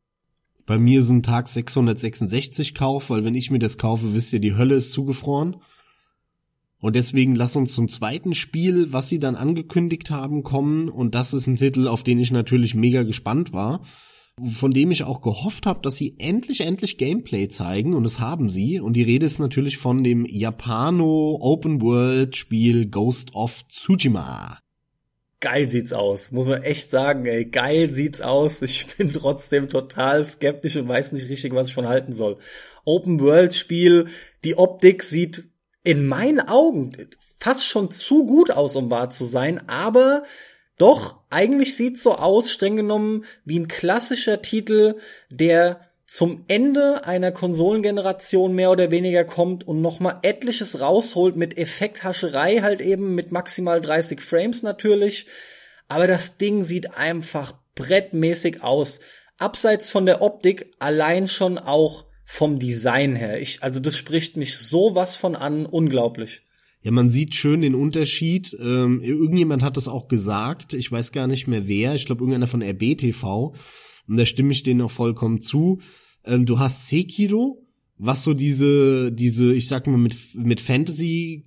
Bei 0.67 0.79
mir 0.79 1.03
sind 1.03 1.25
Tag 1.25 1.49
666 1.49 2.75
Kauf, 2.75 3.11
weil 3.11 3.25
wenn 3.25 3.35
ich 3.35 3.51
mir 3.51 3.61
das 3.61 3.79
kaufe, 3.79 4.15
wisst 4.15 4.33
ihr, 4.33 4.41
die 4.41 4.57
Hölle 4.57 4.75
ist 4.75 4.93
zugefroren. 4.93 5.57
Und 6.81 6.97
deswegen 6.97 7.35
lass 7.35 7.57
uns 7.57 7.73
zum 7.73 7.89
zweiten 7.89 8.35
Spiel, 8.35 8.93
was 8.93 9.09
sie 9.09 9.19
dann 9.19 9.37
angekündigt 9.37 10.11
haben, 10.11 10.43
kommen. 10.43 10.89
Und 10.89 11.15
das 11.15 11.33
ist 11.33 11.47
ein 11.47 11.57
Titel, 11.57 11.87
auf 11.87 12.03
den 12.03 12.19
ich 12.19 12.33
natürlich 12.33 12.75
mega 12.75 13.03
gespannt 13.03 13.53
war 13.53 13.83
von 14.45 14.71
dem 14.71 14.91
ich 14.91 15.05
auch 15.05 15.21
gehofft 15.21 15.67
habe, 15.67 15.81
dass 15.83 15.97
sie 15.97 16.15
endlich, 16.19 16.61
endlich 16.61 16.99
Gameplay 16.99 17.49
zeigen 17.49 17.95
und 17.95 18.05
das 18.05 18.21
haben 18.21 18.49
sie. 18.51 18.81
Und 18.81 18.95
die 18.95 19.03
Rede 19.03 19.27
ist 19.27 19.39
natürlich 19.39 19.79
von 19.79 20.05
dem 20.05 20.25
Japano 20.27 21.39
Open 21.41 21.81
World 21.81 22.37
Spiel 22.37 22.87
Ghost 22.89 23.35
of 23.35 23.67
Tsushima. 23.69 24.59
Geil 25.41 25.71
sieht's 25.71 25.95
aus, 25.95 26.33
muss 26.33 26.47
man 26.47 26.63
echt 26.63 26.91
sagen, 26.91 27.25
ey, 27.25 27.47
geil 27.47 27.91
sieht's 27.91 28.21
aus. 28.21 28.61
Ich 28.63 28.87
bin 28.99 29.13
trotzdem 29.13 29.69
total 29.69 30.25
skeptisch 30.25 30.77
und 30.77 30.89
weiß 30.89 31.13
nicht 31.13 31.29
richtig, 31.29 31.55
was 31.55 31.69
ich 31.69 31.75
von 31.75 31.89
halten 31.89 32.13
soll. 32.13 32.37
Open 32.85 33.21
World 33.21 33.55
Spiel, 33.55 34.09
die 34.45 34.57
Optik 34.57 35.03
sieht 35.03 35.45
in 35.83 36.07
meinen 36.07 36.41
Augen 36.41 36.93
fast 37.39 37.67
schon 37.67 37.91
zu 37.91 38.27
gut 38.27 38.51
aus, 38.51 38.77
um 38.77 38.91
wahr 38.91 39.11
zu 39.11 39.25
sein, 39.25 39.67
aber 39.69 40.25
doch, 40.81 41.21
eigentlich 41.29 41.77
sieht's 41.77 42.03
so 42.03 42.15
aus, 42.15 42.51
streng 42.51 42.77
genommen, 42.77 43.25
wie 43.45 43.59
ein 43.59 43.69
klassischer 43.69 44.41
Titel, 44.41 44.97
der 45.29 45.81
zum 46.07 46.45
Ende 46.49 47.05
einer 47.05 47.33
Konsolengeneration 47.33 48.55
mehr 48.55 48.71
oder 48.71 48.91
weniger 48.91 49.25
kommt 49.25 49.69
und 49.69 49.83
nochmal 49.83 50.19
etliches 50.23 50.81
rausholt 50.81 51.37
mit 51.37 51.59
Effekthascherei 51.59 52.61
halt 52.63 52.81
eben 52.81 53.15
mit 53.15 53.31
maximal 53.31 53.81
30 53.81 54.23
Frames 54.23 54.63
natürlich. 54.63 55.27
Aber 55.87 56.07
das 56.07 56.39
Ding 56.39 56.65
sieht 56.65 56.97
einfach 56.97 57.55
brettmäßig 57.75 58.63
aus. 58.63 59.01
Abseits 59.37 59.91
von 59.91 60.07
der 60.07 60.23
Optik 60.23 60.75
allein 60.79 61.29
schon 61.29 61.59
auch 61.59 62.07
vom 62.25 62.59
Design 62.59 63.17
her. 63.17 63.39
Ich, 63.39 63.63
also 63.63 63.81
das 63.81 63.97
spricht 63.97 64.37
mich 64.37 64.57
sowas 64.57 65.15
von 65.17 65.37
an, 65.37 65.67
unglaublich. 65.67 66.43
Ja, 66.83 66.91
man 66.93 67.11
sieht 67.11 67.35
schön 67.35 67.61
den 67.61 67.75
Unterschied. 67.75 68.57
Ähm, 68.59 69.03
irgendjemand 69.03 69.63
hat 69.63 69.77
das 69.77 69.89
auch 69.89 70.09
gesagt. 70.09 70.73
Ich 70.73 70.91
weiß 70.91 71.13
gar 71.13 71.27
nicht 71.27 71.47
mehr 71.47 71.69
wer. 71.69 71.95
Ich 71.95 72.07
glaube, 72.07 72.23
irgendeiner 72.23 72.47
von 72.47 72.63
RBTV. 72.63 73.55
Und 74.09 74.17
da 74.17 74.25
stimme 74.25 74.53
ich 74.53 74.63
denen 74.63 74.81
auch 74.81 74.91
vollkommen 74.91 75.41
zu. 75.41 75.81
Ähm, 76.25 76.47
du 76.47 76.59
hast 76.59 76.89
Sekiro, 76.89 77.67
was 77.99 78.25
so 78.25 78.33
diese, 78.33 79.13
diese, 79.13 79.55
ich 79.55 79.69
sag 79.69 79.87
mal, 79.87 79.99
mit, 79.99 80.17
mit 80.35 80.63
Fantasy 80.63 81.45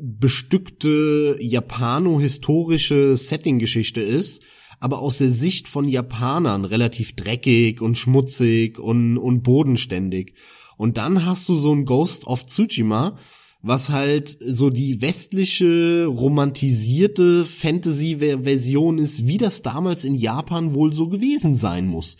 bestückte 0.00 1.36
japano-historische 1.40 3.16
Setting-Geschichte 3.16 4.00
ist, 4.00 4.42
aber 4.78 5.00
aus 5.00 5.18
der 5.18 5.32
Sicht 5.32 5.66
von 5.66 5.88
Japanern 5.88 6.64
relativ 6.64 7.16
dreckig 7.16 7.80
und 7.80 7.98
schmutzig 7.98 8.78
und, 8.78 9.18
und 9.18 9.42
bodenständig. 9.42 10.34
Und 10.76 10.98
dann 10.98 11.26
hast 11.26 11.48
du 11.48 11.56
so 11.56 11.74
ein 11.74 11.84
Ghost 11.84 12.28
of 12.28 12.46
Tsushima, 12.46 13.18
was 13.60 13.88
halt 13.88 14.38
so 14.40 14.70
die 14.70 15.02
westliche 15.02 16.06
romantisierte 16.06 17.44
Fantasy-Version 17.44 18.98
ist, 18.98 19.26
wie 19.26 19.38
das 19.38 19.62
damals 19.62 20.04
in 20.04 20.14
Japan 20.14 20.74
wohl 20.74 20.94
so 20.94 21.08
gewesen 21.08 21.54
sein 21.54 21.86
muss. 21.86 22.16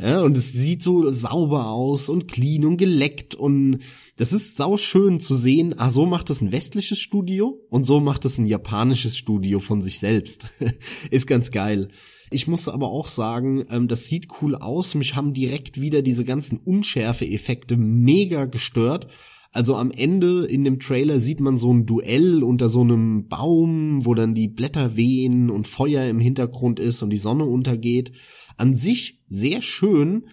Ja, 0.00 0.22
und 0.22 0.38
es 0.38 0.52
sieht 0.52 0.82
so 0.82 1.10
sauber 1.10 1.70
aus 1.70 2.08
und 2.08 2.28
clean 2.28 2.64
und 2.64 2.76
geleckt 2.76 3.34
und 3.34 3.80
das 4.16 4.32
ist 4.32 4.56
sau 4.56 4.76
schön 4.76 5.18
zu 5.18 5.34
sehen. 5.34 5.74
Ah, 5.76 5.90
so 5.90 6.06
macht 6.06 6.30
es 6.30 6.40
ein 6.40 6.52
westliches 6.52 7.00
Studio 7.00 7.60
und 7.68 7.82
so 7.82 7.98
macht 7.98 8.24
es 8.24 8.38
ein 8.38 8.46
japanisches 8.46 9.16
Studio 9.16 9.58
von 9.58 9.82
sich 9.82 9.98
selbst. 9.98 10.50
ist 11.10 11.26
ganz 11.26 11.50
geil. 11.50 11.88
Ich 12.30 12.46
muss 12.46 12.68
aber 12.68 12.88
auch 12.88 13.08
sagen, 13.08 13.66
ähm, 13.70 13.88
das 13.88 14.06
sieht 14.06 14.28
cool 14.40 14.54
aus. 14.54 14.94
Mich 14.94 15.16
haben 15.16 15.32
direkt 15.34 15.80
wieder 15.80 16.02
diese 16.02 16.24
ganzen 16.24 16.58
Unschärfe-Effekte 16.58 17.76
mega 17.76 18.44
gestört. 18.44 19.08
Also 19.50 19.76
am 19.76 19.90
Ende 19.90 20.44
in 20.44 20.64
dem 20.64 20.78
Trailer 20.78 21.20
sieht 21.20 21.40
man 21.40 21.56
so 21.56 21.72
ein 21.72 21.86
Duell 21.86 22.42
unter 22.42 22.68
so 22.68 22.82
einem 22.82 23.28
Baum, 23.28 24.04
wo 24.04 24.14
dann 24.14 24.34
die 24.34 24.48
Blätter 24.48 24.96
wehen 24.96 25.50
und 25.50 25.66
Feuer 25.66 26.04
im 26.08 26.20
Hintergrund 26.20 26.78
ist 26.78 27.02
und 27.02 27.10
die 27.10 27.16
Sonne 27.16 27.44
untergeht. 27.44 28.12
An 28.56 28.76
sich 28.76 29.22
sehr 29.26 29.62
schön, 29.62 30.28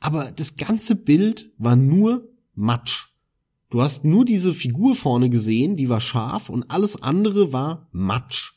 aber 0.00 0.32
das 0.32 0.56
ganze 0.56 0.96
Bild 0.96 1.50
war 1.56 1.76
nur 1.76 2.28
Matsch. 2.54 3.08
Du 3.70 3.80
hast 3.80 4.04
nur 4.04 4.26
diese 4.26 4.52
Figur 4.52 4.96
vorne 4.96 5.30
gesehen, 5.30 5.76
die 5.76 5.88
war 5.88 6.00
scharf 6.00 6.50
und 6.50 6.70
alles 6.70 7.00
andere 7.00 7.54
war 7.54 7.88
Matsch. 7.90 8.52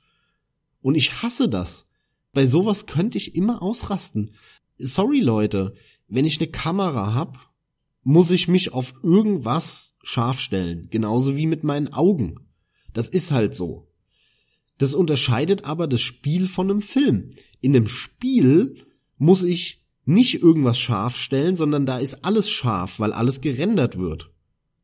Und 0.82 0.96
ich 0.96 1.22
hasse 1.24 1.48
das. 1.48 1.88
Bei 2.34 2.46
sowas 2.46 2.86
könnte 2.86 3.18
ich 3.18 3.34
immer 3.34 3.62
ausrasten. 3.62 4.32
Sorry 4.78 5.22
Leute, 5.22 5.74
wenn 6.10 6.26
ich 6.26 6.42
eine 6.42 6.52
Kamera 6.52 7.14
hab 7.14 7.55
muss 8.06 8.30
ich 8.30 8.48
mich 8.48 8.72
auf 8.72 8.94
irgendwas 9.02 9.96
scharf 10.04 10.40
stellen, 10.40 10.88
genauso 10.92 11.36
wie 11.36 11.48
mit 11.48 11.64
meinen 11.64 11.92
Augen. 11.92 12.36
Das 12.94 13.10
ist 13.10 13.32
halt 13.32 13.56
so. 13.56 13.92
Das 14.78 14.94
unterscheidet 14.94 15.66
aber 15.66 15.88
das 15.88 16.02
Spiel 16.02 16.48
von 16.48 16.70
einem 16.70 16.82
Film. 16.82 17.32
In 17.62 17.76
einem 17.76 17.88
Spiel 17.88 18.86
muss 19.18 19.44
ich 19.44 19.84
nicht 20.06 20.36
irgendwas 20.36 20.78
scharf 20.78 21.18
stellen, 21.18 21.56
sondern 21.56 21.88
da 21.88 21.98
ist 21.98 22.24
alles 22.24 22.48
scharf, 22.50 23.00
weil 23.00 23.12
alles 23.12 23.42
gerendert 23.42 23.98
wird. 23.98 24.30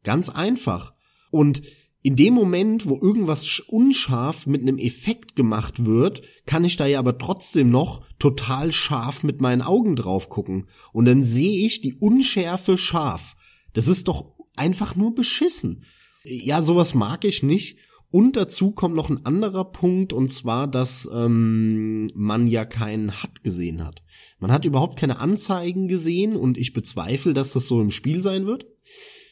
Ganz 0.03 0.29
einfach. 0.29 0.95
Und 1.29 1.61
in 2.03 2.15
dem 2.15 2.33
Moment, 2.33 2.87
wo 2.87 2.99
irgendwas 2.99 3.59
unscharf 3.67 4.47
mit 4.47 4.61
einem 4.61 4.79
Effekt 4.79 5.35
gemacht 5.35 5.85
wird, 5.85 6.23
kann 6.45 6.63
ich 6.63 6.75
da 6.75 6.87
ja 6.87 6.99
aber 6.99 7.19
trotzdem 7.19 7.69
noch 7.69 8.03
total 8.17 8.71
scharf 8.71 9.23
mit 9.23 9.39
meinen 9.39 9.61
Augen 9.61 9.95
drauf 9.95 10.29
gucken. 10.29 10.67
Und 10.93 11.05
dann 11.05 11.23
sehe 11.23 11.65
ich 11.65 11.81
die 11.81 11.93
Unschärfe 11.93 12.77
scharf. 12.77 13.35
Das 13.73 13.87
ist 13.87 14.07
doch 14.07 14.33
einfach 14.55 14.95
nur 14.95 15.13
beschissen. 15.13 15.83
Ja, 16.23 16.63
sowas 16.63 16.95
mag 16.95 17.23
ich 17.23 17.43
nicht. 17.43 17.77
Und 18.09 18.35
dazu 18.35 18.71
kommt 18.71 18.95
noch 18.95 19.09
ein 19.09 19.25
anderer 19.25 19.71
Punkt, 19.71 20.11
und 20.11 20.29
zwar, 20.29 20.67
dass 20.67 21.09
ähm, 21.13 22.07
man 22.13 22.47
ja 22.47 22.65
keinen 22.65 23.23
HUD 23.23 23.41
gesehen 23.41 23.85
hat. 23.85 24.03
Man 24.37 24.51
hat 24.51 24.65
überhaupt 24.65 24.99
keine 24.99 25.19
Anzeigen 25.19 25.87
gesehen 25.87 26.35
und 26.35 26.57
ich 26.57 26.73
bezweifle, 26.73 27.33
dass 27.33 27.53
das 27.53 27.67
so 27.67 27.79
im 27.79 27.89
Spiel 27.89 28.21
sein 28.21 28.45
wird. 28.45 28.65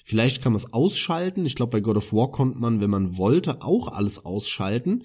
Vielleicht 0.09 0.41
kann 0.41 0.53
man 0.53 0.57
es 0.57 0.73
ausschalten. 0.73 1.45
Ich 1.45 1.53
glaube, 1.53 1.69
bei 1.69 1.81
God 1.81 1.97
of 1.97 2.13
War 2.13 2.31
konnte 2.31 2.57
man, 2.57 2.81
wenn 2.81 2.89
man 2.89 3.19
wollte, 3.19 3.61
auch 3.61 3.89
alles 3.89 4.25
ausschalten. 4.25 5.03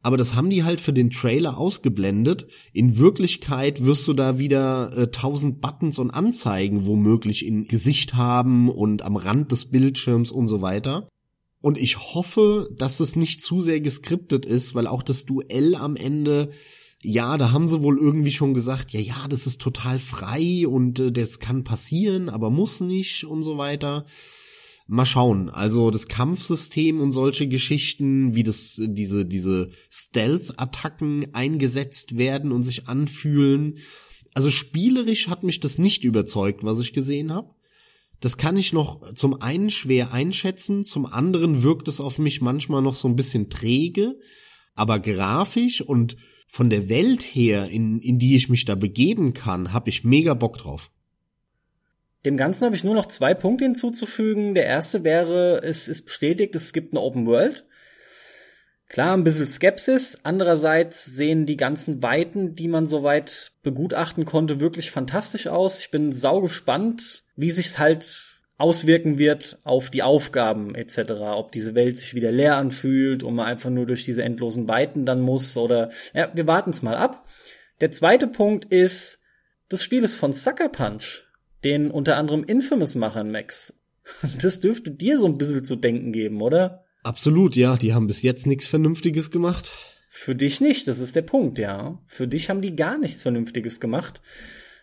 Aber 0.00 0.16
das 0.16 0.34
haben 0.34 0.48
die 0.48 0.64
halt 0.64 0.80
für 0.80 0.94
den 0.94 1.10
Trailer 1.10 1.58
ausgeblendet. 1.58 2.46
In 2.72 2.96
Wirklichkeit 2.96 3.84
wirst 3.84 4.08
du 4.08 4.14
da 4.14 4.38
wieder 4.38 4.96
äh, 4.96 5.10
tausend 5.10 5.60
Buttons 5.60 5.98
und 5.98 6.10
Anzeigen 6.10 6.86
womöglich 6.86 7.44
in 7.44 7.66
Gesicht 7.66 8.14
haben 8.14 8.70
und 8.70 9.02
am 9.02 9.16
Rand 9.16 9.52
des 9.52 9.66
Bildschirms 9.66 10.32
und 10.32 10.46
so 10.46 10.62
weiter. 10.62 11.06
Und 11.60 11.76
ich 11.76 11.98
hoffe, 12.14 12.70
dass 12.78 13.00
es 13.00 13.14
nicht 13.14 13.42
zu 13.42 13.60
sehr 13.60 13.82
geskriptet 13.82 14.46
ist, 14.46 14.74
weil 14.74 14.86
auch 14.86 15.02
das 15.02 15.26
Duell 15.26 15.74
am 15.74 15.96
Ende 15.96 16.48
ja, 17.02 17.36
da 17.36 17.52
haben 17.52 17.68
sie 17.68 17.82
wohl 17.82 17.98
irgendwie 17.98 18.32
schon 18.32 18.54
gesagt, 18.54 18.90
ja, 18.92 19.00
ja, 19.00 19.28
das 19.28 19.46
ist 19.46 19.60
total 19.60 19.98
frei 19.98 20.66
und 20.66 20.98
äh, 20.98 21.12
das 21.12 21.40
kann 21.40 21.62
passieren, 21.62 22.30
aber 22.30 22.48
muss 22.48 22.80
nicht 22.80 23.24
und 23.24 23.42
so 23.42 23.58
weiter. 23.58 24.06
Mal 24.88 25.04
schauen. 25.04 25.50
Also 25.50 25.90
das 25.90 26.06
Kampfsystem 26.06 27.00
und 27.00 27.10
solche 27.10 27.48
Geschichten, 27.48 28.36
wie 28.36 28.44
das, 28.44 28.80
diese, 28.80 29.26
diese 29.26 29.70
Stealth-Attacken 29.90 31.34
eingesetzt 31.34 32.16
werden 32.16 32.52
und 32.52 32.62
sich 32.62 32.86
anfühlen. 32.86 33.78
Also 34.32 34.50
spielerisch 34.50 35.28
hat 35.28 35.42
mich 35.42 35.58
das 35.58 35.78
nicht 35.78 36.04
überzeugt, 36.04 36.62
was 36.62 36.78
ich 36.78 36.92
gesehen 36.92 37.32
habe. 37.32 37.50
Das 38.20 38.36
kann 38.36 38.56
ich 38.56 38.72
noch 38.72 39.12
zum 39.14 39.40
einen 39.42 39.70
schwer 39.70 40.12
einschätzen, 40.12 40.84
zum 40.84 41.04
anderen 41.04 41.62
wirkt 41.62 41.88
es 41.88 42.00
auf 42.00 42.18
mich 42.18 42.40
manchmal 42.40 42.80
noch 42.80 42.94
so 42.94 43.08
ein 43.08 43.16
bisschen 43.16 43.50
träge, 43.50 44.18
aber 44.74 45.00
grafisch 45.00 45.82
und 45.82 46.16
von 46.48 46.70
der 46.70 46.88
Welt 46.88 47.22
her, 47.22 47.68
in, 47.68 47.98
in 47.98 48.18
die 48.18 48.36
ich 48.36 48.48
mich 48.48 48.64
da 48.64 48.74
begeben 48.74 49.34
kann, 49.34 49.72
habe 49.72 49.90
ich 49.90 50.04
mega 50.04 50.32
Bock 50.34 50.58
drauf. 50.58 50.90
Dem 52.26 52.36
Ganzen 52.36 52.64
habe 52.64 52.74
ich 52.74 52.82
nur 52.82 52.96
noch 52.96 53.06
zwei 53.06 53.34
Punkte 53.34 53.66
hinzuzufügen. 53.66 54.56
Der 54.56 54.66
erste 54.66 55.04
wäre, 55.04 55.62
es 55.62 55.86
ist 55.86 56.06
bestätigt, 56.06 56.56
es 56.56 56.72
gibt 56.72 56.92
eine 56.92 57.00
Open 57.00 57.24
World. 57.24 57.64
Klar, 58.88 59.16
ein 59.16 59.22
bisschen 59.22 59.46
Skepsis. 59.46 60.18
Andererseits 60.24 61.04
sehen 61.04 61.46
die 61.46 61.56
ganzen 61.56 62.02
Weiten, 62.02 62.56
die 62.56 62.66
man 62.66 62.88
soweit 62.88 63.52
begutachten 63.62 64.24
konnte, 64.24 64.58
wirklich 64.58 64.90
fantastisch 64.90 65.46
aus. 65.46 65.78
Ich 65.78 65.92
bin 65.92 66.10
sau 66.10 66.40
gespannt, 66.40 67.22
wie 67.36 67.50
sich's 67.50 67.78
halt 67.78 68.40
auswirken 68.58 69.20
wird 69.20 69.60
auf 69.62 69.90
die 69.90 70.02
Aufgaben 70.02 70.74
etc. 70.74 71.12
Ob 71.20 71.52
diese 71.52 71.76
Welt 71.76 71.96
sich 71.96 72.14
wieder 72.14 72.32
leer 72.32 72.56
anfühlt 72.56 73.22
und 73.22 73.36
man 73.36 73.46
einfach 73.46 73.70
nur 73.70 73.86
durch 73.86 74.04
diese 74.04 74.24
endlosen 74.24 74.66
Weiten 74.66 75.04
dann 75.04 75.20
muss 75.20 75.56
oder 75.56 75.90
ja, 76.12 76.28
wir 76.34 76.48
warten's 76.48 76.82
mal 76.82 76.96
ab. 76.96 77.24
Der 77.80 77.92
zweite 77.92 78.26
Punkt 78.26 78.64
ist, 78.64 79.20
das 79.68 79.84
Spiel 79.84 80.02
ist 80.02 80.16
von 80.16 80.32
Sucker 80.32 80.68
Punch 80.68 81.25
den 81.66 81.90
unter 81.90 82.16
anderem 82.16 82.44
Infamous-Machern, 82.44 83.30
Max. 83.30 83.74
Das 84.40 84.60
dürfte 84.60 84.92
dir 84.92 85.18
so 85.18 85.26
ein 85.26 85.36
bisschen 85.36 85.64
zu 85.64 85.74
denken 85.74 86.12
geben, 86.12 86.40
oder? 86.40 86.84
Absolut, 87.02 87.56
ja. 87.56 87.76
Die 87.76 87.92
haben 87.92 88.06
bis 88.06 88.22
jetzt 88.22 88.46
nichts 88.46 88.68
Vernünftiges 88.68 89.32
gemacht. 89.32 89.72
Für 90.08 90.36
dich 90.36 90.60
nicht, 90.60 90.86
das 90.86 91.00
ist 91.00 91.16
der 91.16 91.22
Punkt, 91.22 91.58
ja. 91.58 92.00
Für 92.06 92.28
dich 92.28 92.48
haben 92.48 92.60
die 92.60 92.76
gar 92.76 92.98
nichts 92.98 93.22
Vernünftiges 93.22 93.80
gemacht. 93.80 94.22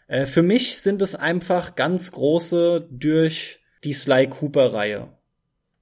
Äh, 0.08 0.26
für 0.26 0.44
mich 0.44 0.78
sind 0.78 1.02
es 1.02 1.16
einfach 1.16 1.76
ganz 1.76 2.12
große 2.12 2.88
durch 2.92 3.62
die 3.86 3.94
Sly 3.94 4.28
Cooper-Reihe. 4.28 5.08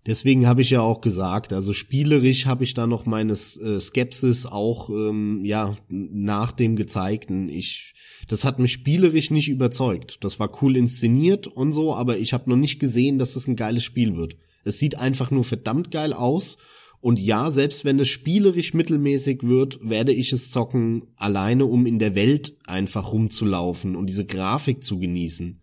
Deswegen 0.07 0.47
habe 0.47 0.61
ich 0.63 0.71
ja 0.71 0.81
auch 0.81 1.01
gesagt, 1.01 1.53
also 1.53 1.73
spielerisch 1.73 2.47
habe 2.47 2.63
ich 2.63 2.73
da 2.73 2.87
noch 2.87 3.05
meine 3.05 3.33
äh, 3.33 3.79
Skepsis 3.79 4.47
auch 4.47 4.89
ähm, 4.89 5.45
ja 5.45 5.77
nach 5.89 6.51
dem 6.51 6.75
gezeigten. 6.75 7.49
Ich, 7.49 7.93
das 8.27 8.43
hat 8.43 8.57
mich 8.57 8.71
spielerisch 8.71 9.29
nicht 9.29 9.47
überzeugt. 9.47 10.17
Das 10.21 10.39
war 10.39 10.63
cool 10.63 10.75
inszeniert 10.75 11.45
und 11.45 11.71
so, 11.71 11.93
aber 11.93 12.17
ich 12.17 12.33
habe 12.33 12.49
noch 12.49 12.57
nicht 12.57 12.79
gesehen, 12.79 13.19
dass 13.19 13.35
das 13.35 13.47
ein 13.47 13.55
geiles 13.55 13.83
Spiel 13.83 14.15
wird. 14.15 14.37
Es 14.63 14.79
sieht 14.79 14.97
einfach 14.97 15.29
nur 15.29 15.43
verdammt 15.43 15.91
geil 15.91 16.13
aus. 16.13 16.57
Und 16.99 17.19
ja, 17.19 17.51
selbst 17.51 17.85
wenn 17.85 17.99
es 17.99 18.07
spielerisch 18.07 18.73
mittelmäßig 18.73 19.43
wird, 19.43 19.79
werde 19.81 20.13
ich 20.13 20.33
es 20.33 20.51
zocken, 20.51 21.05
alleine 21.15 21.65
um 21.65 21.85
in 21.85 21.99
der 21.99 22.15
Welt 22.15 22.57
einfach 22.65 23.11
rumzulaufen 23.11 23.95
und 23.95 24.07
diese 24.07 24.25
Grafik 24.25 24.83
zu 24.83 24.97
genießen. 24.99 25.61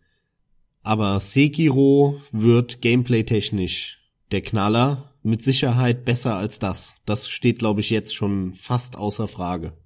Aber 0.83 1.19
Sekiro 1.21 2.21
wird 2.33 2.81
gameplay-technisch 2.81 3.98
der 4.31 4.43
Knaller 4.43 5.15
mit 5.23 5.43
Sicherheit 5.43 6.05
besser 6.05 6.37
als 6.37 6.59
das. 6.59 6.95
Das 7.07 7.29
steht, 7.29 7.59
glaube 7.59 7.81
ich, 7.81 7.91
jetzt 7.91 8.15
schon 8.15 8.55
fast 8.55 8.97
außer 8.97 9.29
Frage. 9.29 9.77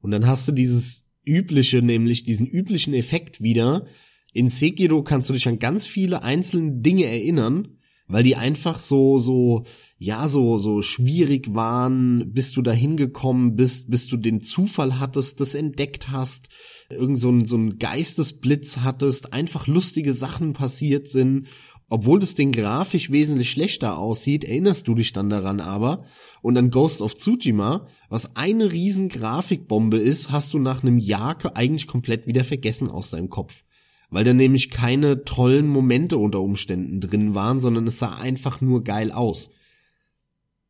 Und 0.00 0.10
dann 0.10 0.26
hast 0.26 0.48
du 0.48 0.52
dieses 0.52 1.04
übliche, 1.24 1.82
nämlich 1.82 2.24
diesen 2.24 2.46
üblichen 2.46 2.94
Effekt 2.94 3.42
wieder. 3.42 3.86
In 4.32 4.48
Sekiro 4.48 5.02
kannst 5.02 5.28
du 5.28 5.34
dich 5.34 5.48
an 5.48 5.58
ganz 5.58 5.86
viele 5.86 6.22
einzelne 6.22 6.80
Dinge 6.80 7.04
erinnern, 7.04 7.78
weil 8.06 8.22
die 8.22 8.36
einfach 8.36 8.78
so, 8.78 9.18
so, 9.18 9.64
ja, 9.98 10.28
so, 10.28 10.58
so 10.58 10.80
schwierig 10.80 11.54
waren, 11.54 12.32
bis 12.32 12.52
du 12.52 12.62
da 12.62 12.72
hingekommen 12.72 13.54
bist, 13.54 13.90
bis 13.90 14.06
du 14.06 14.16
den 14.16 14.40
Zufall 14.40 14.98
hattest, 14.98 15.40
das 15.40 15.54
entdeckt 15.54 16.10
hast, 16.10 16.48
irgend 16.88 17.18
so 17.18 17.30
ein, 17.30 17.44
so 17.44 17.58
ein 17.58 17.78
Geistesblitz 17.78 18.78
hattest, 18.78 19.34
einfach 19.34 19.66
lustige 19.66 20.14
Sachen 20.14 20.54
passiert 20.54 21.08
sind 21.08 21.48
obwohl 21.88 22.20
das 22.20 22.34
Ding 22.34 22.52
grafisch 22.52 23.10
wesentlich 23.10 23.50
schlechter 23.50 23.98
aussieht, 23.98 24.44
erinnerst 24.44 24.86
du 24.86 24.94
dich 24.94 25.12
dann 25.12 25.30
daran 25.30 25.60
aber. 25.60 26.04
Und 26.42 26.56
an 26.58 26.70
Ghost 26.70 27.00
of 27.00 27.14
Tsushima, 27.14 27.86
was 28.10 28.36
eine 28.36 28.70
riesen 28.70 29.08
Grafikbombe 29.08 29.96
ist, 29.96 30.30
hast 30.30 30.52
du 30.52 30.58
nach 30.58 30.82
einem 30.82 30.98
Jahr 30.98 31.38
eigentlich 31.54 31.86
komplett 31.86 32.26
wieder 32.26 32.44
vergessen 32.44 32.88
aus 32.88 33.10
deinem 33.10 33.30
Kopf. 33.30 33.64
Weil 34.10 34.24
da 34.24 34.34
nämlich 34.34 34.70
keine 34.70 35.24
tollen 35.24 35.66
Momente 35.66 36.18
unter 36.18 36.40
Umständen 36.40 37.00
drin 37.00 37.34
waren, 37.34 37.60
sondern 37.60 37.86
es 37.86 37.98
sah 37.98 38.16
einfach 38.16 38.60
nur 38.60 38.84
geil 38.84 39.10
aus. 39.10 39.50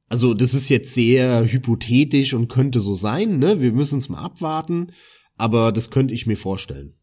Also 0.09 0.35
das 0.35 0.55
ist 0.55 0.69
jetzt 0.69 0.95
sehr 0.95 1.45
hypothetisch 1.45 2.33
und 2.33 2.49
könnte 2.49 2.81
so 2.81 2.95
sein, 2.95 3.39
ne? 3.39 3.61
Wir 3.61 3.73
müssen 3.73 3.99
es 3.99 4.09
mal 4.09 4.23
abwarten, 4.23 4.93
aber 5.37 5.71
das 5.71 5.91
könnte 5.91 6.15
ich 6.15 6.27
mir 6.27 6.37
vorstellen. 6.37 6.95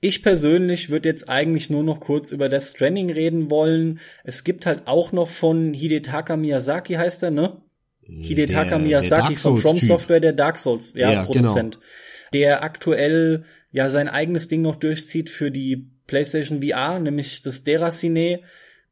Ich 0.00 0.22
persönlich 0.22 0.90
würde 0.90 1.08
jetzt 1.08 1.28
eigentlich 1.28 1.70
nur 1.70 1.82
noch 1.82 2.00
kurz 2.00 2.30
über 2.30 2.48
Death 2.48 2.62
Stranding 2.62 3.10
reden 3.10 3.50
wollen. 3.50 3.98
Es 4.22 4.44
gibt 4.44 4.64
halt 4.64 4.86
auch 4.86 5.10
noch 5.10 5.28
von 5.28 5.74
Hidetaka 5.74 6.36
Miyazaki 6.36 6.94
heißt 6.94 7.24
er, 7.24 7.30
ne? 7.32 7.60
Hidetaka 8.02 8.70
der, 8.70 8.78
Miyazaki 8.78 9.34
der 9.34 9.38
von 9.38 9.56
From 9.56 9.78
Software, 9.80 10.20
der 10.20 10.32
Dark 10.32 10.58
Souls 10.58 10.94
ja, 10.94 11.12
ja 11.12 11.22
genau. 11.24 11.26
Produzent, 11.26 11.74
genau. 11.74 11.86
der 12.32 12.62
aktuell 12.62 13.44
ja 13.70 13.88
sein 13.88 14.08
eigenes 14.08 14.48
Ding 14.48 14.62
noch 14.62 14.76
durchzieht 14.76 15.30
für 15.30 15.50
die 15.50 15.90
PlayStation 16.06 16.62
VR, 16.62 17.00
nämlich 17.00 17.42
das 17.42 17.64
Deracine, 17.64 18.40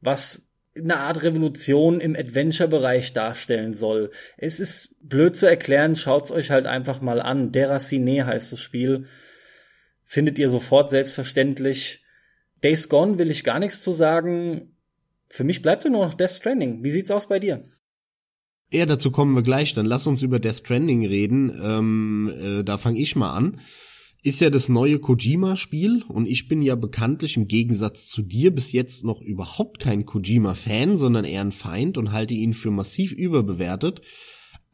was 0.00 0.42
eine 0.76 0.98
Art 0.98 1.22
Revolution 1.22 2.00
im 2.00 2.14
Adventure-Bereich 2.14 3.12
darstellen 3.12 3.72
soll. 3.72 4.11
Es 4.36 4.61
ist 4.61 4.94
blöd 5.00 5.36
zu 5.36 5.46
erklären, 5.46 5.94
schaut's 5.94 6.30
euch 6.30 6.50
halt 6.50 6.66
einfach 6.66 7.00
mal 7.00 7.22
an. 7.22 7.52
Deracine 7.52 8.26
heißt 8.26 8.52
das 8.52 8.61
Spiel 8.61 9.07
findet 10.07 10.38
ihr 10.38 10.48
sofort 10.48 10.88
selbstverständlich. 10.88 12.02
Days 12.64 12.88
Gone 12.88 13.18
will 13.18 13.30
ich 13.30 13.44
gar 13.44 13.59
nichts 13.59 13.82
zu 13.82 13.92
sagen. 13.92 14.72
Für 15.28 15.44
mich 15.44 15.61
bleibt 15.61 15.84
nur 15.84 16.07
noch 16.07 16.14
Death 16.14 16.30
Stranding. 16.30 16.82
Wie 16.84 16.90
sieht's 16.90 17.11
aus 17.11 17.28
bei 17.28 17.38
dir? 17.38 17.62
Ja, 18.70 18.86
dazu 18.86 19.11
kommen 19.11 19.34
wir 19.34 19.42
gleich. 19.42 19.74
Dann 19.74 19.84
lass 19.84 20.07
uns 20.07 20.22
über 20.22 20.38
Death 20.38 20.59
Stranding 20.59 21.04
reden. 21.04 21.52
Ähm, 21.62 22.32
äh, 22.40 22.64
da 22.64 22.78
fange 22.78 23.00
ich 23.00 23.16
mal 23.16 23.30
an. 23.30 23.61
Ist 24.22 24.40
ja 24.40 24.50
das 24.50 24.68
neue 24.68 24.98
Kojima-Spiel 24.98 26.02
und 26.09 26.26
ich 26.26 26.48
bin 26.48 26.62
ja 26.62 26.74
bekanntlich 26.74 27.36
im 27.36 27.46
Gegensatz 27.46 28.09
zu 28.09 28.22
dir 28.22 28.52
bis 28.52 28.72
jetzt 28.72 29.04
noch 29.04 29.20
überhaupt 29.20 29.78
kein 29.78 30.04
Kojima-Fan, 30.04 30.96
sondern 30.96 31.24
eher 31.24 31.42
ein 31.42 31.52
Feind 31.52 31.96
und 31.96 32.11
halte 32.11 32.34
ihn 32.34 32.52
für 32.52 32.72
massiv 32.72 33.12
überbewertet. 33.12 34.02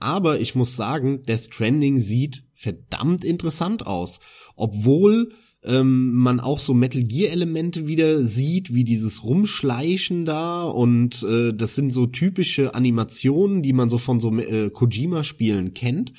Aber 0.03 0.41
ich 0.41 0.55
muss 0.55 0.77
sagen, 0.77 1.23
Death 1.23 1.45
Stranding 1.45 2.01
sieht 2.01 2.45
verdammt 2.55 3.25
interessant 3.25 3.87
aus 3.87 4.21
obwohl 4.57 5.33
ähm, 5.65 6.15
man 6.15 6.41
auch 6.41 6.59
so 6.59 6.75
Metal 6.75 7.03
Gear 7.03 7.33
Elemente 7.33 7.87
wieder 7.87 8.25
sieht, 8.25 8.75
wie 8.75 8.85
dieses 8.85 9.25
Rumschleichen 9.25 10.25
da 10.25 10.65
und 10.65 11.23
äh, 11.23 11.53
das 11.53 11.75
sind 11.75 11.93
so 11.93 12.07
typische 12.07 12.75
Animationen, 12.75 13.63
die 13.63 13.73
man 13.73 13.89
so 13.89 13.99
von 13.99 14.19
so 14.21 14.37
äh, 14.39 14.71
Kojima 14.71 15.25
Spielen 15.25 15.75
kennt. 15.75 16.13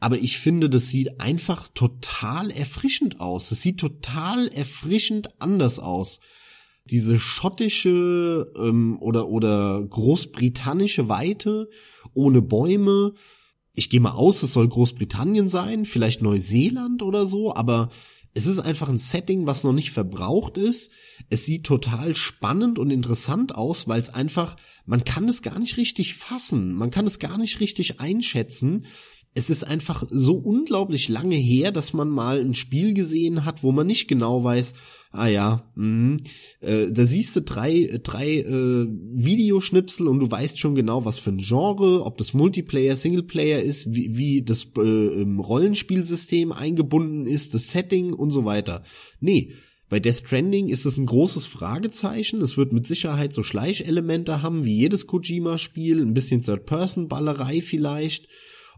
Aber 0.00 0.18
ich 0.18 0.38
finde, 0.38 0.68
das 0.68 0.88
sieht 0.88 1.20
einfach 1.20 1.68
total 1.68 2.50
erfrischend 2.50 3.20
aus. 3.20 3.50
Es 3.50 3.62
sieht 3.62 3.80
total 3.80 4.48
erfrischend 4.48 5.28
anders 5.40 5.78
aus. 5.78 6.20
Diese 6.90 7.18
schottische 7.18 8.52
ähm, 8.58 8.98
oder 9.00 9.28
oder 9.28 9.82
großbritannische 9.82 11.08
Weite 11.08 11.68
ohne 12.12 12.42
Bäume, 12.42 13.14
ich 13.74 13.90
gehe 13.90 14.00
mal 14.00 14.12
aus, 14.12 14.42
es 14.42 14.52
soll 14.52 14.68
Großbritannien 14.68 15.48
sein, 15.48 15.84
vielleicht 15.84 16.22
Neuseeland 16.22 17.02
oder 17.02 17.26
so, 17.26 17.54
aber 17.54 17.88
es 18.34 18.46
ist 18.46 18.58
einfach 18.58 18.88
ein 18.88 18.98
Setting, 18.98 19.46
was 19.46 19.62
noch 19.62 19.72
nicht 19.72 19.92
verbraucht 19.92 20.58
ist. 20.58 20.90
Es 21.30 21.46
sieht 21.46 21.64
total 21.64 22.16
spannend 22.16 22.80
und 22.80 22.90
interessant 22.90 23.54
aus, 23.54 23.86
weil 23.86 24.00
es 24.00 24.10
einfach, 24.10 24.56
man 24.86 25.04
kann 25.04 25.28
es 25.28 25.40
gar 25.40 25.58
nicht 25.60 25.76
richtig 25.76 26.14
fassen, 26.14 26.74
man 26.74 26.90
kann 26.90 27.06
es 27.06 27.20
gar 27.20 27.38
nicht 27.38 27.60
richtig 27.60 28.00
einschätzen, 28.00 28.86
es 29.34 29.50
ist 29.50 29.64
einfach 29.64 30.04
so 30.10 30.34
unglaublich 30.36 31.08
lange 31.08 31.34
her, 31.34 31.72
dass 31.72 31.92
man 31.92 32.08
mal 32.08 32.40
ein 32.40 32.54
Spiel 32.54 32.94
gesehen 32.94 33.44
hat, 33.44 33.64
wo 33.64 33.72
man 33.72 33.86
nicht 33.86 34.06
genau 34.06 34.44
weiß, 34.44 34.74
ah 35.10 35.26
ja, 35.26 35.72
mh, 35.74 36.18
äh, 36.60 36.92
da 36.92 37.04
siehst 37.04 37.34
du 37.34 37.42
drei, 37.42 37.98
drei 38.02 38.38
äh, 38.38 38.86
Videoschnipsel 38.86 40.06
und 40.06 40.20
du 40.20 40.30
weißt 40.30 40.60
schon 40.60 40.76
genau, 40.76 41.04
was 41.04 41.18
für 41.18 41.30
ein 41.30 41.38
Genre, 41.38 42.04
ob 42.04 42.16
das 42.18 42.32
Multiplayer, 42.32 42.94
Singleplayer 42.94 43.60
ist, 43.60 43.92
wie, 43.92 44.16
wie 44.16 44.42
das 44.42 44.68
äh, 44.76 44.80
Rollenspielsystem 44.80 46.52
eingebunden 46.52 47.26
ist, 47.26 47.54
das 47.54 47.72
Setting 47.72 48.12
und 48.12 48.30
so 48.30 48.44
weiter. 48.44 48.84
Nee, 49.20 49.52
bei 49.88 49.98
Death 49.98 50.22
Stranding 50.26 50.68
ist 50.68 50.86
es 50.86 50.96
ein 50.96 51.06
großes 51.06 51.46
Fragezeichen. 51.46 52.40
Es 52.40 52.56
wird 52.56 52.72
mit 52.72 52.86
Sicherheit 52.86 53.32
so 53.32 53.42
Schleichelemente 53.42 54.42
haben, 54.42 54.64
wie 54.64 54.74
jedes 54.74 55.06
Kojima-Spiel, 55.06 56.00
ein 56.00 56.14
bisschen 56.14 56.40
Third-Person-Ballerei 56.40 57.60
vielleicht 57.62 58.28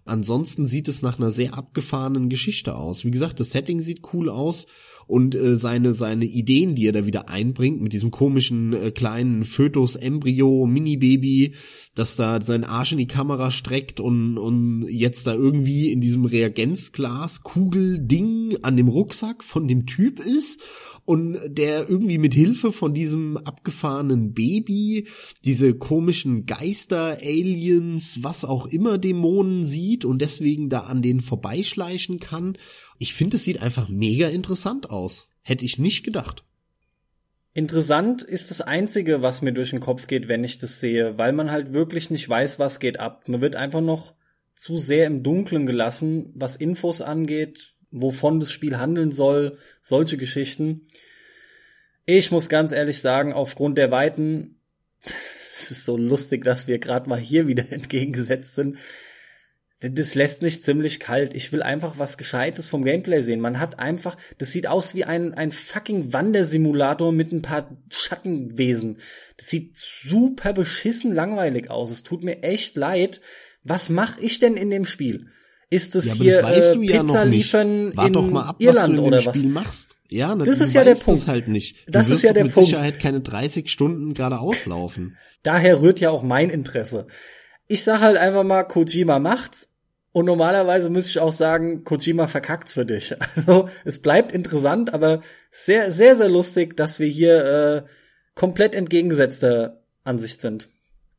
Ansonsten 0.06 0.66
sieht 0.66 0.88
es 0.88 1.02
nach 1.02 1.18
einer 1.18 1.30
sehr 1.30 1.54
abgefahrenen 1.54 2.28
Geschichte 2.28 2.76
aus. 2.76 3.04
Wie 3.04 3.10
gesagt, 3.10 3.40
das 3.40 3.50
Setting 3.50 3.80
sieht 3.80 4.02
cool 4.12 4.28
aus 4.28 4.66
und 5.06 5.34
äh, 5.34 5.56
seine 5.56 5.92
seine 5.92 6.24
Ideen, 6.24 6.74
die 6.74 6.86
er 6.86 6.92
da 6.92 7.06
wieder 7.06 7.28
einbringt 7.28 7.80
mit 7.80 7.92
diesem 7.92 8.10
komischen 8.10 8.72
äh, 8.72 8.90
kleinen 8.90 9.44
Fötus 9.44 9.96
Embryo 9.96 10.66
Mini 10.66 10.96
Baby, 10.96 11.54
das 11.94 12.16
da 12.16 12.40
seinen 12.40 12.64
Arsch 12.64 12.92
in 12.92 12.98
die 12.98 13.06
Kamera 13.06 13.50
streckt 13.50 14.00
und 14.00 14.38
und 14.38 14.86
jetzt 14.88 15.26
da 15.26 15.34
irgendwie 15.34 15.92
in 15.92 16.00
diesem 16.00 16.24
Reagenzglas 16.24 17.42
Kugel 17.42 17.98
Ding 18.00 18.56
an 18.62 18.76
dem 18.76 18.88
Rucksack 18.88 19.44
von 19.44 19.68
dem 19.68 19.86
Typ 19.86 20.18
ist 20.18 20.62
und 21.06 21.38
der 21.46 21.88
irgendwie 21.88 22.18
mit 22.18 22.34
Hilfe 22.34 22.72
von 22.72 22.92
diesem 22.92 23.38
abgefahrenen 23.38 24.34
Baby 24.34 25.06
diese 25.44 25.74
komischen 25.74 26.46
Geister, 26.46 27.18
Aliens, 27.22 28.22
was 28.22 28.44
auch 28.44 28.66
immer 28.66 28.98
Dämonen 28.98 29.64
sieht 29.64 30.04
und 30.04 30.20
deswegen 30.20 30.68
da 30.68 30.80
an 30.80 31.02
denen 31.02 31.20
vorbeischleichen 31.20 32.20
kann. 32.20 32.58
Ich 32.98 33.14
finde, 33.14 33.36
es 33.36 33.44
sieht 33.44 33.62
einfach 33.62 33.88
mega 33.88 34.28
interessant 34.28 34.90
aus. 34.90 35.28
Hätte 35.42 35.64
ich 35.64 35.78
nicht 35.78 36.02
gedacht. 36.02 36.42
Interessant 37.54 38.22
ist 38.22 38.50
das 38.50 38.60
Einzige, 38.60 39.22
was 39.22 39.40
mir 39.40 39.52
durch 39.52 39.70
den 39.70 39.80
Kopf 39.80 40.08
geht, 40.08 40.28
wenn 40.28 40.44
ich 40.44 40.58
das 40.58 40.80
sehe, 40.80 41.16
weil 41.16 41.32
man 41.32 41.50
halt 41.52 41.72
wirklich 41.72 42.10
nicht 42.10 42.28
weiß, 42.28 42.58
was 42.58 42.80
geht 42.80 42.98
ab. 43.00 43.28
Man 43.28 43.40
wird 43.40 43.56
einfach 43.56 43.80
noch 43.80 44.12
zu 44.56 44.76
sehr 44.76 45.06
im 45.06 45.22
Dunkeln 45.22 45.66
gelassen, 45.66 46.32
was 46.34 46.56
Infos 46.56 47.00
angeht, 47.00 47.75
wovon 48.00 48.40
das 48.40 48.50
Spiel 48.52 48.78
handeln 48.78 49.10
soll, 49.10 49.58
solche 49.80 50.16
Geschichten. 50.16 50.86
Ich 52.04 52.30
muss 52.30 52.48
ganz 52.48 52.72
ehrlich 52.72 53.00
sagen, 53.00 53.32
aufgrund 53.32 53.78
der 53.78 53.90
Weiten, 53.90 54.60
es 55.02 55.70
ist 55.70 55.84
so 55.84 55.96
lustig, 55.96 56.44
dass 56.44 56.68
wir 56.68 56.78
gerade 56.78 57.08
mal 57.08 57.18
hier 57.18 57.46
wieder 57.46 57.64
entgegengesetzt 57.70 58.54
sind. 58.54 58.78
Das 59.80 60.14
lässt 60.14 60.40
mich 60.40 60.62
ziemlich 60.62 61.00
kalt. 61.00 61.34
Ich 61.34 61.52
will 61.52 61.62
einfach 61.62 61.98
was 61.98 62.16
Gescheites 62.16 62.66
vom 62.66 62.82
Gameplay 62.82 63.20
sehen. 63.20 63.40
Man 63.40 63.60
hat 63.60 63.78
einfach, 63.78 64.16
das 64.38 64.50
sieht 64.50 64.66
aus 64.66 64.94
wie 64.94 65.04
ein, 65.04 65.34
ein 65.34 65.50
fucking 65.50 66.14
Wandersimulator 66.14 67.12
mit 67.12 67.30
ein 67.30 67.42
paar 67.42 67.76
Schattenwesen. 67.90 68.98
Das 69.36 69.48
sieht 69.48 69.76
super 69.76 70.54
beschissen 70.54 71.14
langweilig 71.14 71.70
aus. 71.70 71.90
Es 71.90 72.02
tut 72.02 72.24
mir 72.24 72.42
echt 72.42 72.76
leid. 72.76 73.20
Was 73.64 73.90
mache 73.90 74.20
ich 74.20 74.38
denn 74.38 74.56
in 74.56 74.70
dem 74.70 74.86
Spiel? 74.86 75.28
Ist 75.68 75.96
es 75.96 76.06
ja, 76.06 76.14
hier 76.14 76.42
das 76.42 76.74
äh, 76.74 76.78
Pizza 76.78 77.14
ja 77.14 77.22
liefern 77.24 77.96
Wart 77.96 78.14
in 78.14 78.36
ab, 78.36 78.56
Irland 78.58 78.98
oder 79.00 79.16
was? 79.24 79.36
Spiel 79.36 79.48
machst. 79.48 79.96
Ja, 80.08 80.34
das 80.36 80.60
ist 80.60 80.74
ja 80.74 80.84
der 80.84 80.94
Punkt. 80.94 81.26
Halt 81.26 81.48
nicht. 81.48 81.86
Du 81.86 81.92
das 81.92 82.08
wirst 82.08 82.18
ist 82.18 82.22
ja 82.22 82.32
der 82.32 82.44
mit 82.44 82.54
Punkt. 82.54 82.68
Sicherheit 82.68 83.00
keine 83.00 83.20
30 83.20 83.68
Stunden 83.68 84.14
gerade 84.14 84.38
auslaufen. 84.38 85.16
Daher 85.42 85.80
rührt 85.80 85.98
ja 86.00 86.10
auch 86.10 86.22
mein 86.22 86.50
Interesse. 86.50 87.06
Ich 87.66 87.82
sag 87.82 88.00
halt 88.00 88.16
einfach 88.16 88.44
mal, 88.44 88.62
Kojima 88.62 89.18
macht's. 89.18 89.68
Und 90.12 90.24
normalerweise 90.24 90.88
müsste 90.88 91.10
ich 91.10 91.18
auch 91.18 91.32
sagen, 91.32 91.84
Kojima 91.84 92.26
verkackt's 92.26 92.74
für 92.74 92.86
dich. 92.86 93.14
Also 93.36 93.68
es 93.84 93.98
bleibt 93.98 94.32
interessant, 94.32 94.94
aber 94.94 95.20
sehr, 95.50 95.90
sehr, 95.90 96.16
sehr 96.16 96.28
lustig, 96.28 96.76
dass 96.76 97.00
wir 97.00 97.08
hier 97.08 97.44
äh, 97.44 97.82
komplett 98.34 98.74
entgegengesetzter 98.74 99.82
Ansicht 100.04 100.40
sind. 100.40 100.70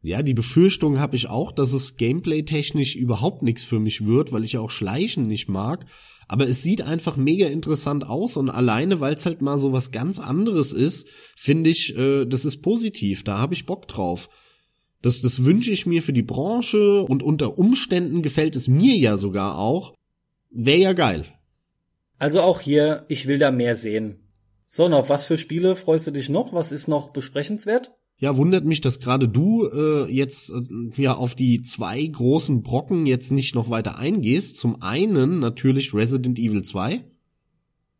Ja, 0.02 0.22
die 0.22 0.34
Befürchtung 0.34 1.00
habe 1.00 1.16
ich 1.16 1.28
auch, 1.28 1.52
dass 1.52 1.74
es 1.74 1.98
gameplay-technisch 1.98 2.95
überhaupt 2.95 3.43
nichts 3.43 3.64
für 3.64 3.80
mich 3.80 4.06
wird, 4.06 4.32
weil 4.32 4.43
ich 4.43 4.54
ja 4.54 4.60
auch 4.60 4.70
Schleichen 4.70 5.24
nicht 5.24 5.50
mag. 5.50 5.86
Aber 6.28 6.48
es 6.48 6.62
sieht 6.62 6.82
einfach 6.82 7.18
mega 7.18 7.48
interessant 7.48 8.06
aus 8.06 8.38
und 8.38 8.50
alleine, 8.50 9.00
weil 9.00 9.14
es 9.14 9.26
halt 9.26 9.41
mal 9.41 9.58
so 9.58 9.72
was 9.72 9.91
ganz 9.91 10.20
anderes 10.20 10.74
ist, 10.74 11.08
finde 11.36 11.70
ich, 11.70 11.98
äh, 11.98 12.26
das 12.26 12.45
ist 12.45 12.62
positiv. 12.62 13.24
Da 13.24 13.38
habe 13.38 13.54
ich 13.54 13.66
Bock 13.66 13.88
drauf. 13.88 14.30
Das, 15.02 15.22
das 15.22 15.45
wünsche 15.45 15.72
ich 15.72 15.86
mir 15.86 16.02
für 16.02 16.14
die 16.14 16.24
Branche 16.24 17.02
und 17.02 17.24
unter 17.24 17.58
Umständen 17.58 18.22
gefällt 18.22 18.56
es 18.56 18.68
mir 18.68 18.95
ja 18.95 19.16
sogar 19.16 19.58
auch. 19.58 19.93
Wäre 20.50 20.80
ja 20.80 20.93
geil. 20.93 21.26
Also 22.18 22.41
auch 22.41 22.60
hier, 22.60 23.06
ich 23.08 23.28
will 23.28 23.38
da 23.38 23.52
mehr 23.52 23.76
sehen. 23.76 24.28
So, 24.68 24.89
noch 24.89 25.10
was 25.10 25.26
für 25.26 25.38
Spiele 25.38 25.76
freust 25.76 26.08
du 26.08 26.12
dich 26.12 26.30
noch? 26.30 26.52
Was 26.52 26.72
ist 26.72 26.88
noch 26.88 27.12
besprechenswert? 27.12 27.91
Ja, 28.20 28.36
wundert 28.36 28.65
mich, 28.65 28.82
dass 28.82 28.99
gerade 28.99 29.28
du 29.28 29.68
äh, 29.68 30.11
jetzt 30.11 30.49
äh, 30.49 31.01
ja 31.01 31.13
auf 31.13 31.36
die 31.36 31.61
zwei 31.61 32.03
großen 32.03 32.63
Brocken 32.63 33.05
jetzt 33.05 33.32
nicht 33.32 33.53
noch 33.53 33.70
weiter 33.70 33.99
eingehst. 33.99 34.57
Zum 34.57 34.82
einen 34.82 35.39
natürlich 35.39 35.93
Resident 35.93 36.39
Evil 36.39 36.63
2. 36.63 37.03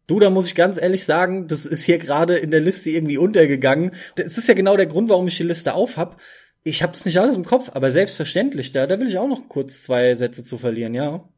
Du, 0.08 0.20
da 0.20 0.30
muss 0.30 0.48
ich 0.48 0.56
ganz 0.56 0.82
ehrlich 0.82 1.04
sagen, 1.04 1.48
das 1.48 1.66
ist 1.66 1.84
hier 1.84 2.00
gerade 2.00 2.38
in 2.38 2.50
der 2.50 2.62
Liste 2.62 2.90
irgendwie 2.90 3.18
untergegangen. 3.18 3.92
Das 4.16 4.38
ist 4.38 4.48
ja 4.48 4.54
genau 4.54 4.76
der 4.76 4.88
Grund, 4.88 5.10
warum 5.10 5.28
ich 5.28 5.38
die 5.38 5.44
Liste 5.44 5.74
aufhab. 5.74 6.20
Ich 6.64 6.82
habe 6.82 6.94
das 6.94 7.06
nicht 7.06 7.20
alles 7.20 7.36
im 7.36 7.46
Kopf, 7.46 7.72
aber 7.74 7.92
selbstverständlich, 7.92 8.72
da, 8.72 8.88
da 8.88 9.00
will 9.00 9.08
ich 9.08 9.18
auch 9.18 9.28
noch 9.28 9.48
kurz 9.50 9.84
zwei 9.84 10.16
Sätze 10.16 10.44
zu 10.44 10.58
verlieren, 10.58 10.94
ja. 10.94 11.30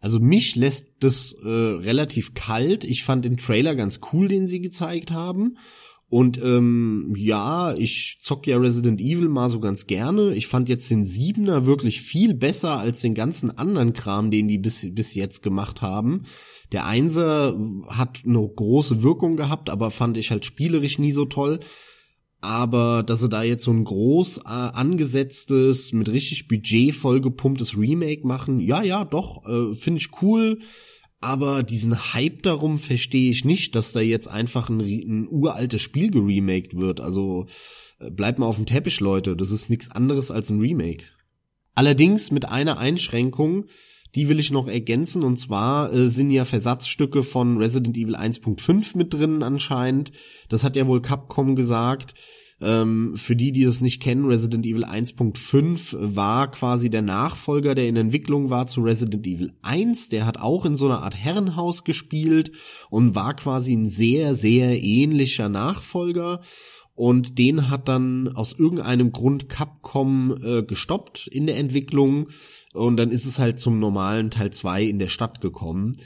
Also 0.00 0.18
mich 0.18 0.56
lässt 0.56 0.86
das 1.00 1.34
äh, 1.42 1.48
relativ 1.48 2.34
kalt. 2.34 2.84
Ich 2.84 3.04
fand 3.04 3.24
den 3.24 3.36
Trailer 3.36 3.74
ganz 3.74 4.00
cool, 4.12 4.28
den 4.28 4.46
sie 4.46 4.60
gezeigt 4.60 5.12
haben. 5.12 5.56
Und 6.10 6.42
ähm, 6.42 7.14
ja, 7.16 7.72
ich 7.74 8.18
zock 8.20 8.48
ja 8.48 8.58
Resident 8.58 9.00
Evil 9.00 9.28
mal 9.28 9.48
so 9.48 9.60
ganz 9.60 9.86
gerne. 9.86 10.34
Ich 10.34 10.48
fand 10.48 10.68
jetzt 10.68 10.90
den 10.90 11.06
Siebener 11.06 11.66
wirklich 11.66 12.02
viel 12.02 12.34
besser 12.34 12.78
als 12.78 13.00
den 13.00 13.14
ganzen 13.14 13.56
anderen 13.56 13.92
Kram, 13.92 14.32
den 14.32 14.48
die 14.48 14.58
bis, 14.58 14.92
bis 14.92 15.14
jetzt 15.14 15.40
gemacht 15.40 15.82
haben. 15.82 16.24
Der 16.72 16.84
Einser 16.84 17.56
hat 17.86 18.22
eine 18.26 18.40
große 18.40 19.04
Wirkung 19.04 19.36
gehabt, 19.36 19.70
aber 19.70 19.92
fand 19.92 20.16
ich 20.16 20.32
halt 20.32 20.44
spielerisch 20.44 20.98
nie 20.98 21.12
so 21.12 21.26
toll. 21.26 21.60
Aber 22.40 23.04
dass 23.04 23.20
sie 23.20 23.28
da 23.28 23.44
jetzt 23.44 23.64
so 23.64 23.70
ein 23.70 23.84
groß 23.84 24.38
äh, 24.38 24.42
angesetztes, 24.48 25.92
mit 25.92 26.08
richtig 26.08 26.48
Budget 26.48 26.92
vollgepumptes 26.92 27.76
Remake 27.78 28.26
machen, 28.26 28.58
ja, 28.58 28.82
ja, 28.82 29.04
doch, 29.04 29.46
äh, 29.46 29.76
finde 29.76 30.00
ich 30.00 30.22
cool 30.22 30.58
aber 31.20 31.62
diesen 31.62 32.14
Hype 32.14 32.42
darum 32.42 32.78
verstehe 32.78 33.30
ich 33.30 33.44
nicht, 33.44 33.74
dass 33.74 33.92
da 33.92 34.00
jetzt 34.00 34.28
einfach 34.28 34.70
ein, 34.70 34.80
ein 34.80 35.28
uraltes 35.28 35.82
Spiel 35.82 36.10
geremaked 36.10 36.76
wird. 36.76 37.00
Also 37.00 37.46
äh, 37.98 38.10
bleibt 38.10 38.38
mal 38.38 38.46
auf 38.46 38.56
dem 38.56 38.66
Teppich, 38.66 39.00
Leute. 39.00 39.36
Das 39.36 39.50
ist 39.50 39.68
nichts 39.68 39.90
anderes 39.90 40.30
als 40.30 40.48
ein 40.48 40.60
Remake. 40.60 41.04
Allerdings 41.74 42.30
mit 42.30 42.48
einer 42.48 42.78
Einschränkung, 42.78 43.66
die 44.14 44.28
will 44.28 44.40
ich 44.40 44.50
noch 44.50 44.66
ergänzen, 44.66 45.22
und 45.22 45.36
zwar 45.36 45.92
äh, 45.92 46.08
sind 46.08 46.30
ja 46.30 46.44
Versatzstücke 46.44 47.22
von 47.22 47.58
Resident 47.58 47.96
Evil 47.96 48.16
1.5 48.16 48.96
mit 48.96 49.12
drin 49.12 49.42
anscheinend. 49.42 50.12
Das 50.48 50.64
hat 50.64 50.74
ja 50.74 50.86
wohl 50.86 51.02
Capcom 51.02 51.54
gesagt. 51.54 52.14
Ähm, 52.62 53.16
für 53.16 53.36
die, 53.36 53.52
die 53.52 53.64
das 53.64 53.80
nicht 53.80 54.02
kennen, 54.02 54.26
Resident 54.26 54.66
Evil 54.66 54.84
1.5 54.84 55.96
war 56.14 56.50
quasi 56.50 56.90
der 56.90 57.02
Nachfolger, 57.02 57.74
der 57.74 57.88
in 57.88 57.96
Entwicklung 57.96 58.50
war 58.50 58.66
zu 58.66 58.82
Resident 58.82 59.26
Evil 59.26 59.52
1. 59.62 60.10
Der 60.10 60.26
hat 60.26 60.38
auch 60.38 60.66
in 60.66 60.76
so 60.76 60.86
einer 60.86 61.02
Art 61.02 61.16
Herrenhaus 61.16 61.84
gespielt 61.84 62.52
und 62.90 63.14
war 63.14 63.34
quasi 63.34 63.72
ein 63.74 63.88
sehr, 63.88 64.34
sehr 64.34 64.82
ähnlicher 64.82 65.48
Nachfolger. 65.48 66.40
Und 66.94 67.38
den 67.38 67.70
hat 67.70 67.88
dann 67.88 68.28
aus 68.28 68.52
irgendeinem 68.52 69.10
Grund 69.10 69.48
Capcom 69.48 70.36
äh, 70.44 70.62
gestoppt 70.62 71.28
in 71.28 71.46
der 71.46 71.56
Entwicklung. 71.56 72.28
Und 72.74 72.98
dann 72.98 73.10
ist 73.10 73.24
es 73.24 73.38
halt 73.38 73.58
zum 73.58 73.78
normalen 73.78 74.30
Teil 74.30 74.52
2 74.52 74.84
in 74.84 74.98
der 74.98 75.08
Stadt 75.08 75.40
gekommen. 75.40 75.96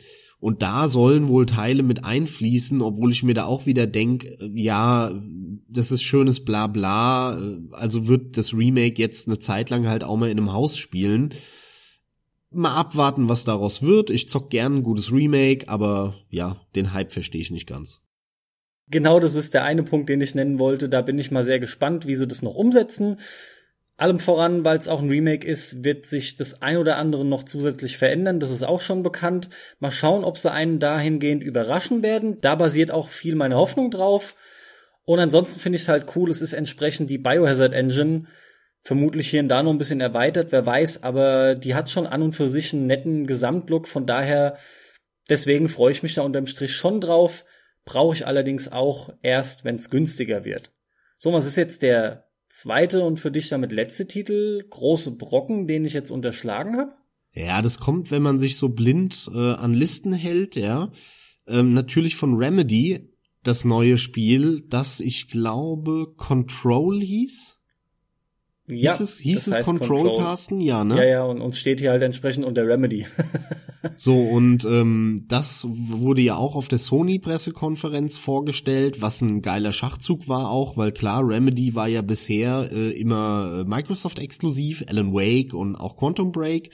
Und 0.45 0.61
da 0.61 0.91
sollen 0.91 1.29
wohl 1.29 1.47
Teile 1.47 1.83
mit 1.83 2.05
einfließen, 2.05 2.83
obwohl 2.83 3.13
ich 3.13 3.23
mir 3.23 3.33
da 3.33 3.47
auch 3.47 3.65
wieder 3.65 3.87
denk, 3.87 4.25
äh, 4.25 4.51
ja, 4.53 5.19
das 5.71 5.91
ist 5.91 6.03
schönes 6.03 6.45
Blabla, 6.45 7.41
äh, 7.41 7.61
also 7.71 8.09
wird 8.09 8.37
das 8.37 8.53
Remake 8.53 9.01
jetzt 9.01 9.27
eine 9.27 9.39
Zeit 9.39 9.71
lang 9.71 9.89
halt 9.89 10.05
auch 10.05 10.19
mal 10.19 10.29
in 10.29 10.37
einem 10.37 10.53
Haus 10.53 10.77
spielen. 10.77 11.33
Mal 12.51 12.75
abwarten, 12.75 13.27
was 13.31 13.45
daraus 13.45 13.81
wird. 13.81 14.11
Ich 14.11 14.29
zock 14.29 14.51
gern 14.51 14.77
ein 14.77 14.83
gutes 14.83 15.11
Remake, 15.11 15.67
aber 15.71 16.15
ja, 16.29 16.61
den 16.77 16.93
Hype 16.93 17.13
verstehe 17.13 17.41
ich 17.41 17.51
nicht 17.51 17.67
ganz. 17.67 18.03
Genau, 18.89 19.21
das 19.21 19.37
ist 19.37 19.55
der 19.55 19.65
eine 19.65 19.83
Punkt, 19.83 20.11
den 20.11 20.21
ich 20.21 20.35
nennen 20.35 20.59
wollte. 20.59 20.91
Da 20.91 21.01
bin 21.01 21.19
ich 21.19 21.31
mal 21.31 21.43
sehr 21.43 21.59
gespannt, 21.59 22.07
wie 22.07 22.17
sie 22.17 22.27
das 22.27 22.43
noch 22.43 22.55
umsetzen. 22.55 23.19
Allem 24.05 24.19
voran, 24.19 24.67
weil 24.67 24.77
es 24.77 24.87
auch 24.87 25.01
ein 25.01 25.09
Remake 25.09 25.47
ist, 25.47 25.83
wird 25.83 26.05
sich 26.05 26.37
das 26.37 26.61
ein 26.61 26.77
oder 26.77 26.99
andere 26.99 27.25
noch 27.25 27.45
zusätzlich 27.45 27.97
verändern. 27.97 28.39
Das 28.39 28.51
ist 28.51 28.63
auch 28.63 28.83
schon 28.83 29.03
bekannt. 29.03 29.49
Mal 29.81 29.93
schauen, 29.93 30.25
ob 30.25 30.37
sie 30.37 30.53
einen 30.53 30.79
dahingehend 30.79 31.43
überraschen 31.43 32.03
werden. 32.03 32.39
Da 32.43 32.55
basiert 32.55 32.91
auch 32.91 33.09
viel 33.09 33.35
meine 33.35 33.57
Hoffnung 33.57 33.91
drauf. 33.91 34.37
Und 35.07 35.21
ansonsten 35.21 35.59
finde 35.59 35.77
ich 35.77 35.83
es 35.85 35.89
halt 35.89 36.15
cool, 36.17 36.29
es 36.29 36.43
ist 36.43 36.53
entsprechend 36.53 37.09
die 37.09 37.17
Biohazard 37.17 37.73
Engine. 37.73 38.27
Vermutlich 38.83 39.31
hier 39.31 39.41
und 39.41 39.49
da 39.49 39.63
noch 39.63 39.71
ein 39.71 39.79
bisschen 39.79 40.03
erweitert, 40.03 40.53
wer 40.53 40.67
weiß, 40.67 41.03
aber 41.03 41.55
die 41.55 41.75
hat 41.75 41.89
schon 41.89 42.07
an 42.07 42.21
und 42.21 42.33
für 42.33 42.51
sich 42.51 42.75
einen 42.75 42.87
netten 42.87 43.27
Gesamtlook. 43.27 43.89
Von 43.89 44.05
daher, 44.05 44.59
deswegen 45.31 45.71
freue 45.71 45.93
ich 45.93 46.03
mich 46.03 46.13
da 46.13 46.21
unterm 46.21 46.47
Strich 46.47 46.73
schon 46.73 47.01
drauf. 47.01 47.47
Brauche 47.87 48.15
ich 48.15 48.27
allerdings 48.27 48.71
auch 48.71 49.15
erst, 49.23 49.65
wenn 49.65 49.77
es 49.77 49.89
günstiger 49.89 50.45
wird. 50.45 50.73
So, 51.17 51.33
was 51.33 51.47
ist 51.47 51.57
jetzt 51.57 51.81
der 51.81 52.24
zweite 52.55 53.03
und 53.05 53.19
für 53.19 53.33
dich 53.33 53.49
damit 53.49 53.73
letzte 53.73 54.07
Titel, 54.07 54.65
große 54.71 55.17
Brocken, 55.17 55.67
den 55.67 55.85
ich 55.85 55.93
jetzt 55.93 56.11
unterschlagen 56.11 56.77
habe? 56.77 56.93
Ja, 57.33 57.61
das 57.63 57.79
kommt, 57.79 58.13
wenn 58.13 58.23
man 58.23 58.39
sich 58.39 58.57
so 58.57 58.69
blind 58.69 59.29
äh, 59.35 59.55
an 59.55 59.75
Listen 59.75 60.13
hält, 60.13 60.55
ja. 60.55 60.93
Ähm, 61.49 61.75
natürlich 61.75 62.15
von 62.15 62.37
Remedy, 62.37 63.13
das 63.43 63.65
neue 63.65 63.99
Spiel, 63.99 64.63
das 64.69 65.01
ich 65.01 65.29
glaube 65.29 66.15
Control 66.17 67.01
hieß. 67.01 67.54
Ja, 68.67 68.93
hieß 68.93 69.01
es, 69.01 69.19
hieß 69.19 69.35
das 69.35 69.47
es 69.49 69.55
heißt 69.55 69.69
Control, 69.69 70.05
Control. 70.05 70.25
Casten? 70.25 70.61
Ja, 70.61 70.85
ne? 70.85 70.97
Ja, 70.97 71.05
ja, 71.05 71.25
und 71.25 71.43
uns 71.43 71.59
steht 71.59 71.81
hier 71.81 71.91
halt 71.91 72.03
entsprechend 72.03 72.45
unter 72.45 72.67
Remedy. 72.67 73.07
So, 73.97 74.19
und 74.19 74.65
ähm, 74.65 75.27
das 75.29 75.67
wurde 75.69 76.23
ja 76.23 76.37
auch 76.37 76.57
auf 76.57 76.69
der 76.69 76.79
Sony-Pressekonferenz 76.79 78.17
vorgestellt, 78.17 79.03
was 79.03 79.21
ein 79.21 79.43
geiler 79.43 79.75
Schachzug 79.75 80.27
war 80.27 80.49
auch, 80.49 80.79
weil 80.79 80.91
klar, 80.91 81.21
Remedy 81.23 81.75
war 81.75 81.87
ja 81.87 82.01
bisher 82.01 82.71
äh, 82.73 82.99
immer 82.99 83.61
äh, 83.61 83.65
Microsoft-exklusiv, 83.69 84.85
Alan 84.89 85.13
Wake 85.13 85.53
und 85.53 85.77
auch 85.77 85.99
Quantum 85.99 86.33
Break. 86.33 86.71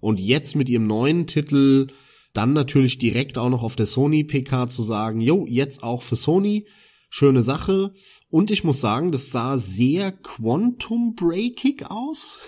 Und 0.00 0.18
jetzt 0.18 0.56
mit 0.56 0.70
ihrem 0.70 0.86
neuen 0.86 1.26
Titel 1.26 1.88
dann 2.32 2.52
natürlich 2.52 2.98
direkt 2.98 3.38
auch 3.38 3.50
noch 3.50 3.62
auf 3.62 3.76
der 3.76 3.86
Sony-PK 3.86 4.68
zu 4.68 4.82
sagen, 4.82 5.20
jo, 5.20 5.46
jetzt 5.46 5.82
auch 5.82 6.02
für 6.02 6.16
Sony, 6.16 6.66
schöne 7.08 7.42
Sache. 7.42 7.92
Und 8.30 8.50
ich 8.50 8.64
muss 8.64 8.80
sagen, 8.80 9.12
das 9.12 9.30
sah 9.30 9.58
sehr 9.58 10.12
Quantum 10.12 11.14
Breakig 11.14 11.90
aus. 11.90 12.40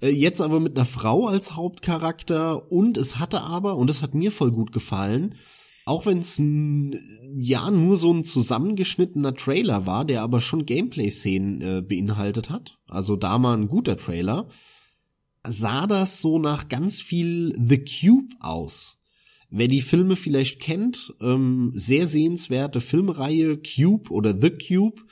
Äh, 0.00 0.10
Jetzt 0.10 0.40
aber 0.40 0.60
mit 0.60 0.76
einer 0.76 0.86
Frau 0.86 1.26
als 1.26 1.56
Hauptcharakter 1.56 2.70
und 2.70 2.98
es 2.98 3.18
hatte 3.18 3.40
aber, 3.42 3.76
und 3.76 3.88
das 3.88 4.02
hat 4.02 4.14
mir 4.14 4.32
voll 4.32 4.52
gut 4.52 4.72
gefallen, 4.72 5.36
auch 5.84 6.04
wenn 6.04 6.18
es 6.18 6.36
ja 6.38 7.70
nur 7.70 7.96
so 7.96 8.12
ein 8.12 8.24
zusammengeschnittener 8.24 9.34
Trailer 9.34 9.86
war, 9.86 10.04
der 10.04 10.22
aber 10.22 10.40
schon 10.40 10.66
Gameplay-Szenen 10.66 11.60
äh, 11.60 11.80
beinhaltet 11.80 12.50
hat, 12.50 12.78
also 12.88 13.14
da 13.14 13.38
mal 13.38 13.56
ein 13.56 13.68
guter 13.68 13.96
Trailer, 13.96 14.48
sah 15.46 15.86
das 15.86 16.20
so 16.20 16.40
nach 16.40 16.68
ganz 16.68 17.00
viel 17.00 17.54
The 17.56 17.84
Cube 17.84 18.34
aus. 18.40 18.98
Wer 19.48 19.68
die 19.68 19.82
Filme 19.82 20.16
vielleicht 20.16 20.60
kennt, 20.60 21.14
ähm, 21.20 21.70
sehr 21.74 22.08
sehenswerte 22.08 22.80
Filmreihe 22.80 23.58
Cube 23.58 24.10
oder 24.10 24.36
The 24.38 24.50
Cube. 24.50 25.02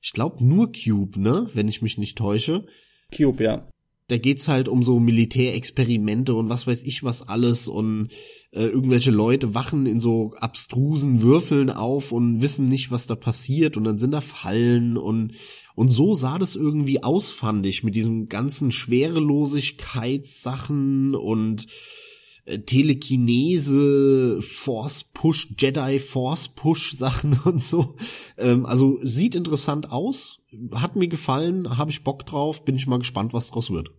Ich 0.00 0.12
glaube 0.12 0.44
nur 0.44 0.72
Cube, 0.72 1.20
ne, 1.20 1.48
wenn 1.54 1.68
ich 1.68 1.82
mich 1.82 1.98
nicht 1.98 2.16
täusche 2.16 2.66
Cube, 3.14 3.44
ja. 3.44 3.68
da 4.08 4.18
geht's 4.18 4.48
halt 4.48 4.68
um 4.68 4.82
so 4.82 5.00
Militärexperimente 5.00 6.34
und 6.34 6.48
was 6.48 6.66
weiß 6.66 6.82
ich 6.82 7.04
was 7.04 7.26
alles 7.26 7.68
und 7.68 8.08
äh, 8.52 8.64
irgendwelche 8.64 9.10
Leute 9.10 9.54
wachen 9.54 9.86
in 9.86 10.00
so 10.00 10.34
abstrusen 10.38 11.22
Würfeln 11.22 11.70
auf 11.70 12.12
und 12.12 12.42
wissen 12.42 12.68
nicht, 12.68 12.90
was 12.90 13.06
da 13.06 13.16
passiert 13.16 13.76
und 13.76 13.84
dann 13.84 13.98
sind 13.98 14.10
da 14.10 14.20
Fallen 14.20 14.96
und 14.96 15.34
und 15.74 15.88
so 15.88 16.14
sah 16.14 16.38
das 16.38 16.54
irgendwie 16.54 17.02
aus, 17.02 17.32
fand 17.32 17.66
ich, 17.66 17.82
mit 17.82 17.96
diesen 17.96 18.28
ganzen 18.28 18.70
Schwerelosigkeitssachen 18.70 21.16
und 21.16 21.66
Telekinese, 22.46 24.40
Force 24.42 25.04
Push, 25.04 25.54
Jedi 25.58 25.98
Force 25.98 26.48
Push 26.48 26.92
Sachen 26.98 27.40
und 27.44 27.64
so. 27.64 27.96
Ähm, 28.36 28.66
also 28.66 28.98
sieht 29.02 29.34
interessant 29.34 29.90
aus, 29.90 30.40
hat 30.72 30.96
mir 30.96 31.08
gefallen, 31.08 31.78
habe 31.78 31.90
ich 31.90 32.04
Bock 32.04 32.26
drauf, 32.26 32.64
bin 32.64 32.76
ich 32.76 32.86
mal 32.86 32.98
gespannt, 32.98 33.32
was 33.32 33.48
draus 33.48 33.70
wird. 33.70 33.90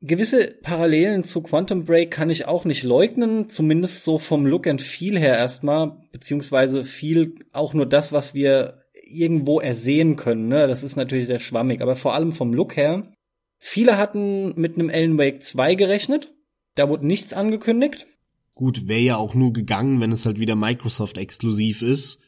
Gewisse 0.00 0.46
Parallelen 0.62 1.24
zu 1.24 1.42
Quantum 1.42 1.84
Break 1.84 2.12
kann 2.12 2.30
ich 2.30 2.46
auch 2.46 2.64
nicht 2.64 2.84
leugnen, 2.84 3.50
zumindest 3.50 4.04
so 4.04 4.18
vom 4.18 4.46
Look 4.46 4.68
and 4.68 4.80
Feel 4.80 5.18
her 5.18 5.36
erstmal, 5.36 5.96
beziehungsweise 6.12 6.84
viel 6.84 7.34
auch 7.52 7.74
nur 7.74 7.86
das, 7.86 8.12
was 8.12 8.32
wir 8.32 8.84
irgendwo 9.02 9.58
ersehen 9.58 10.14
können. 10.14 10.46
Ne? 10.46 10.68
Das 10.68 10.84
ist 10.84 10.94
natürlich 10.94 11.26
sehr 11.26 11.40
schwammig, 11.40 11.80
aber 11.80 11.96
vor 11.96 12.14
allem 12.14 12.30
vom 12.30 12.52
Look 12.52 12.76
her. 12.76 13.12
Viele 13.58 13.98
hatten 13.98 14.54
mit 14.60 14.74
einem 14.74 14.88
Alan 14.88 15.18
Wake 15.18 15.42
2 15.42 15.74
gerechnet, 15.74 16.32
da 16.78 16.88
wurde 16.88 17.06
nichts 17.06 17.32
angekündigt. 17.32 18.06
Gut, 18.54 18.88
wäre 18.88 19.00
ja 19.00 19.16
auch 19.16 19.34
nur 19.34 19.52
gegangen, 19.52 20.00
wenn 20.00 20.12
es 20.12 20.26
halt 20.26 20.38
wieder 20.38 20.56
Microsoft 20.56 21.18
exklusiv 21.18 21.82
ist. 21.82 22.20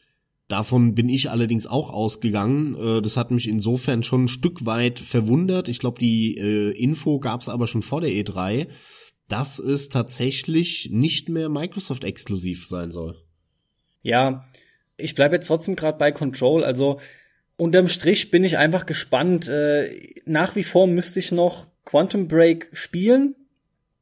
Davon 0.47 0.95
bin 0.95 1.07
ich 1.07 1.29
allerdings 1.29 1.67
auch 1.67 1.91
ausgegangen. 1.91 2.75
Äh, 2.75 3.01
Das 3.01 3.17
hat 3.17 3.31
mich 3.31 3.47
insofern 3.47 4.03
schon 4.03 4.25
ein 4.25 4.27
Stück 4.27 4.65
weit 4.65 4.99
verwundert. 4.99 5.69
Ich 5.69 5.79
glaube, 5.79 5.99
die 5.99 6.37
äh, 6.37 6.71
Info 6.71 7.19
gab 7.19 7.41
es 7.41 7.49
aber 7.49 7.67
schon 7.67 7.83
vor 7.83 8.01
der 8.01 8.11
E3, 8.11 8.67
dass 9.27 9.59
es 9.59 9.87
tatsächlich 9.89 10.89
nicht 10.91 11.29
mehr 11.29 11.47
Microsoft 11.47 12.03
exklusiv 12.03 12.67
sein 12.67 12.91
soll. 12.91 13.21
Ja, 14.01 14.45
ich 14.97 15.15
bleibe 15.15 15.35
jetzt 15.35 15.47
trotzdem 15.47 15.75
gerade 15.77 15.97
bei 15.97 16.11
Control. 16.11 16.63
Also 16.65 16.99
unterm 17.55 17.87
Strich 17.87 18.29
bin 18.31 18.43
ich 18.43 18.57
einfach 18.57 18.85
gespannt. 18.85 19.47
Äh, 19.47 20.15
nach 20.25 20.55
wie 20.55 20.63
vor 20.63 20.87
müsste 20.87 21.19
ich 21.19 21.31
noch 21.31 21.67
Quantum 21.85 22.27
Break 22.27 22.69
spielen, 22.73 23.35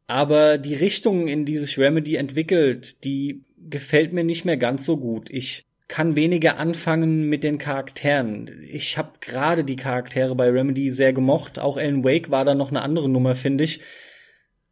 aber 0.10 0.58
die 0.58 0.74
Richtung, 0.74 1.28
in 1.28 1.46
die 1.46 1.56
sich 1.56 1.78
Remedy 1.78 2.16
entwickelt, 2.16 3.04
die 3.04 3.44
gefällt 3.70 4.12
mir 4.12 4.24
nicht 4.24 4.44
mehr 4.44 4.58
ganz 4.58 4.84
so 4.84 4.98
gut. 4.98 5.30
Ich 5.30 5.68
kann 5.88 6.16
weniger 6.16 6.58
anfangen 6.58 7.30
mit 7.30 7.44
den 7.44 7.60
Charakteren. 7.60 8.64
Ich 8.68 8.98
habe 8.98 9.20
gerade 9.22 9.64
die 9.64 9.76
Charaktere 9.76 10.34
bei 10.34 10.50
Remedy 10.50 10.90
sehr 10.90 11.14
gemocht. 11.14 11.60
Auch 11.60 11.78
Alan 11.78 12.04
Wake 12.04 12.32
war 12.32 12.44
da 12.44 12.56
noch 12.56 12.72
eine 12.72 12.82
andere 12.82 13.08
Nummer, 13.08 13.36
finde 13.36 13.64
ich. 13.64 13.82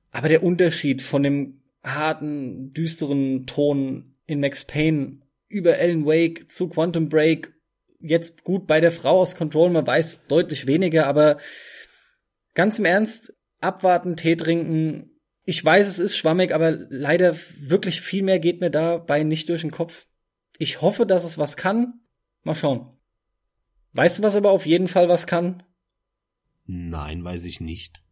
Aber 0.09 0.27
der 0.27 0.41
Unterschied 0.41 1.03
von 1.03 1.21
dem 1.21 1.61
harten, 1.83 2.73
düsteren 2.73 3.45
Ton 3.45 4.15
in 4.25 4.39
Max 4.39 4.65
Payne 4.65 5.19
über 5.49 5.75
Alan 5.75 6.07
Wake 6.07 6.51
zu 6.51 6.67
Quantum 6.67 7.09
Break, 7.09 7.53
jetzt 7.99 8.43
gut 8.43 8.65
bei 8.65 8.79
der 8.79 8.91
Frau 8.91 9.21
aus 9.21 9.35
Control, 9.35 9.69
man 9.69 9.85
weiß 9.85 10.21
deutlich 10.27 10.65
weniger, 10.65 11.05
aber 11.05 11.37
ganz 12.55 12.79
im 12.79 12.85
Ernst, 12.85 13.33
abwarten, 13.59 14.15
Tee 14.15 14.35
trinken. 14.35 15.06
Ich 15.49 15.63
weiß, 15.63 15.87
es 15.87 15.97
ist 15.97 16.17
schwammig, 16.17 16.53
aber 16.53 16.71
leider 16.71 17.33
wirklich 17.61 18.01
viel 18.01 18.21
mehr 18.21 18.37
geht 18.37 18.59
mir 18.59 18.69
dabei 18.69 19.23
nicht 19.23 19.47
durch 19.47 19.61
den 19.61 19.71
Kopf. 19.71 20.05
Ich 20.59 20.81
hoffe, 20.81 21.05
dass 21.05 21.23
es 21.23 21.37
was 21.37 21.55
kann. 21.55 22.01
Mal 22.43 22.53
schauen. 22.53 22.91
Weißt 23.93 24.19
du, 24.19 24.23
was 24.23 24.35
aber 24.35 24.51
auf 24.51 24.65
jeden 24.65 24.89
Fall 24.89 25.07
was 25.07 25.25
kann? 25.25 25.63
Nein, 26.65 27.23
weiß 27.23 27.45
ich 27.45 27.61
nicht. 27.61 28.03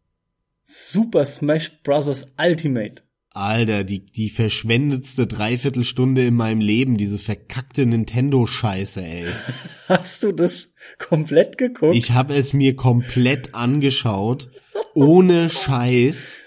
Super 0.63 1.25
Smash 1.25 1.83
Bros. 1.83 2.25
Ultimate. 2.37 3.03
Alter, 3.31 3.83
die, 3.83 4.05
die 4.05 4.29
verschwendetste 4.29 5.27
Dreiviertelstunde 5.27 6.25
in 6.25 6.35
meinem 6.35 6.61
Leben, 6.61 6.95
diese 6.95 7.19
verkackte 7.19 7.85
Nintendo-Scheiße, 7.85 9.03
ey. 9.03 9.25
Hast 9.89 10.23
du 10.23 10.31
das 10.31 10.69
komplett 10.99 11.57
geguckt? 11.57 11.97
Ich 11.97 12.11
habe 12.11 12.33
es 12.35 12.53
mir 12.53 12.77
komplett 12.77 13.55
angeschaut, 13.55 14.49
ohne 14.93 15.49
Scheiß. 15.49 16.39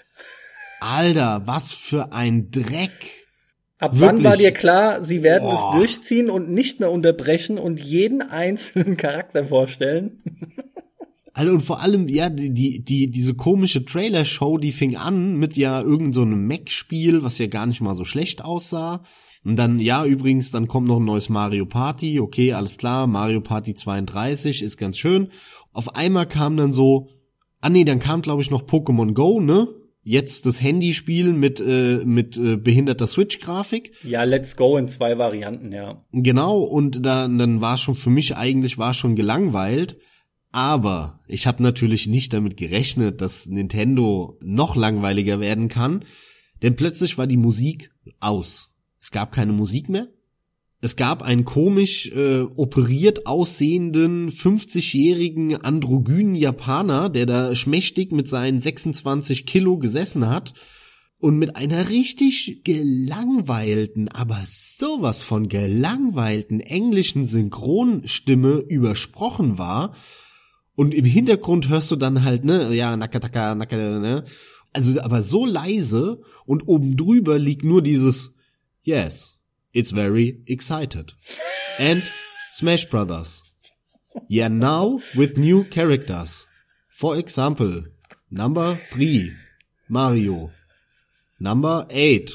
Alter, 0.79 1.41
was 1.45 1.71
für 1.71 2.13
ein 2.13 2.51
Dreck. 2.51 3.27
Ab 3.77 3.91
wann 3.93 4.17
wirklich? 4.17 4.25
war 4.25 4.37
dir 4.37 4.51
klar, 4.51 5.03
sie 5.03 5.23
werden 5.23 5.49
Boah. 5.49 5.71
es 5.73 5.77
durchziehen 5.77 6.29
und 6.29 6.49
nicht 6.49 6.79
mehr 6.79 6.91
unterbrechen 6.91 7.57
und 7.57 7.79
jeden 7.79 8.21
einzelnen 8.21 8.97
Charakter 8.97 9.45
vorstellen? 9.45 10.21
Alter, 11.33 11.53
und 11.53 11.61
vor 11.61 11.81
allem, 11.81 12.09
ja, 12.09 12.29
die, 12.29 12.53
die, 12.53 12.83
die 12.83 13.09
diese 13.09 13.35
komische 13.35 13.85
Trailer-Show, 13.85 14.57
die 14.57 14.73
fing 14.73 14.97
an 14.97 15.37
mit 15.37 15.55
ja 15.55 15.81
irgend 15.81 16.13
so 16.13 16.23
einem 16.23 16.45
Mac-Spiel, 16.47 17.23
was 17.23 17.37
ja 17.37 17.47
gar 17.47 17.65
nicht 17.65 17.79
mal 17.79 17.95
so 17.95 18.03
schlecht 18.03 18.43
aussah. 18.43 19.03
Und 19.45 19.55
dann, 19.55 19.79
ja, 19.79 20.03
übrigens, 20.03 20.51
dann 20.51 20.67
kommt 20.67 20.87
noch 20.87 20.97
ein 20.97 21.05
neues 21.05 21.29
Mario 21.29 21.65
Party. 21.65 22.19
Okay, 22.19 22.51
alles 22.51 22.77
klar, 22.77 23.07
Mario 23.07 23.39
Party 23.39 23.73
32 23.73 24.61
ist 24.61 24.75
ganz 24.75 24.97
schön. 24.97 25.31
Auf 25.71 25.95
einmal 25.95 26.27
kam 26.27 26.57
dann 26.57 26.73
so, 26.73 27.07
ah 27.61 27.69
nee, 27.69 27.85
dann 27.85 27.99
kam 27.99 28.21
glaube 28.21 28.41
ich 28.41 28.51
noch 28.51 28.63
Pokémon 28.63 29.13
Go, 29.13 29.39
ne? 29.39 29.69
Jetzt 30.09 30.47
das 30.47 30.59
Handyspiel 30.59 31.33
mit 31.33 31.59
äh, 31.59 32.03
mit 32.03 32.35
äh, 32.35 32.57
behinderter 32.57 33.05
Switch-Grafik. 33.05 33.91
Ja, 34.01 34.23
let's 34.23 34.55
go 34.55 34.75
in 34.75 34.89
zwei 34.89 35.19
Varianten, 35.19 35.71
ja. 35.71 36.03
Genau, 36.11 36.61
und 36.61 37.05
dann, 37.05 37.37
dann 37.37 37.61
war 37.61 37.77
schon 37.77 37.93
für 37.93 38.09
mich 38.09 38.35
eigentlich 38.35 38.79
war 38.79 38.95
schon 38.95 39.15
gelangweilt. 39.15 39.99
Aber 40.51 41.19
ich 41.27 41.45
habe 41.45 41.61
natürlich 41.61 42.07
nicht 42.07 42.33
damit 42.33 42.57
gerechnet, 42.57 43.21
dass 43.21 43.45
Nintendo 43.45 44.39
noch 44.41 44.75
langweiliger 44.75 45.39
werden 45.39 45.67
kann, 45.67 46.03
denn 46.63 46.75
plötzlich 46.75 47.19
war 47.19 47.27
die 47.27 47.37
Musik 47.37 47.91
aus. 48.19 48.71
Es 48.99 49.11
gab 49.11 49.31
keine 49.31 49.51
Musik 49.53 49.89
mehr. 49.89 50.07
Es 50.81 50.95
gab 50.95 51.23
einen 51.23 51.43
komisch 51.43 52.07
äh, 52.07 52.41
operiert 52.41 53.25
aussehenden 53.27 54.31
50-jährigen 54.31 55.57
androgynen 55.57 56.35
Japaner, 56.35 57.09
der 57.09 57.25
da 57.25 57.53
schmächtig 57.53 58.13
mit 58.13 58.29
seinen 58.29 58.61
26 58.61 59.45
Kilo 59.45 59.77
gesessen 59.77 60.29
hat 60.29 60.53
und 61.19 61.37
mit 61.37 61.57
einer 61.57 61.89
richtig 61.89 62.61
gelangweilten, 62.63 64.07
aber 64.07 64.41
sowas 64.47 65.21
von 65.21 65.49
gelangweilten 65.49 66.61
englischen 66.61 67.25
Synchronstimme 67.25 68.63
übersprochen 68.69 69.57
war. 69.57 69.95
Und 70.75 70.93
im 70.93 71.03
Hintergrund 71.03 71.67
hörst 71.67 71.91
du 71.91 71.97
dann 71.97 72.23
halt, 72.23 72.45
ne, 72.45 72.73
ja, 72.73 72.95
Nakataka, 72.95 73.53
Naka, 73.53 73.75
ne. 73.75 74.23
Also, 74.71 75.01
aber 75.01 75.23
so 75.23 75.45
leise 75.45 76.21
und 76.45 76.69
oben 76.69 76.95
drüber 76.95 77.37
liegt 77.37 77.65
nur 77.65 77.81
dieses 77.81 78.33
Yes, 78.81 79.38
it's 79.73 79.91
very 79.91 80.41
excited. 80.47 81.11
And 81.77 82.03
Smash 82.51 82.85
Brothers. 82.85 83.43
Yeah, 84.27 84.47
now 84.47 85.01
with 85.15 85.37
new 85.37 85.63
characters. 85.63 86.47
For 86.91 87.15
example, 87.15 87.83
number 88.29 88.75
three, 88.75 89.33
Mario. 89.87 90.51
Number 91.39 91.85
eight, 91.89 92.31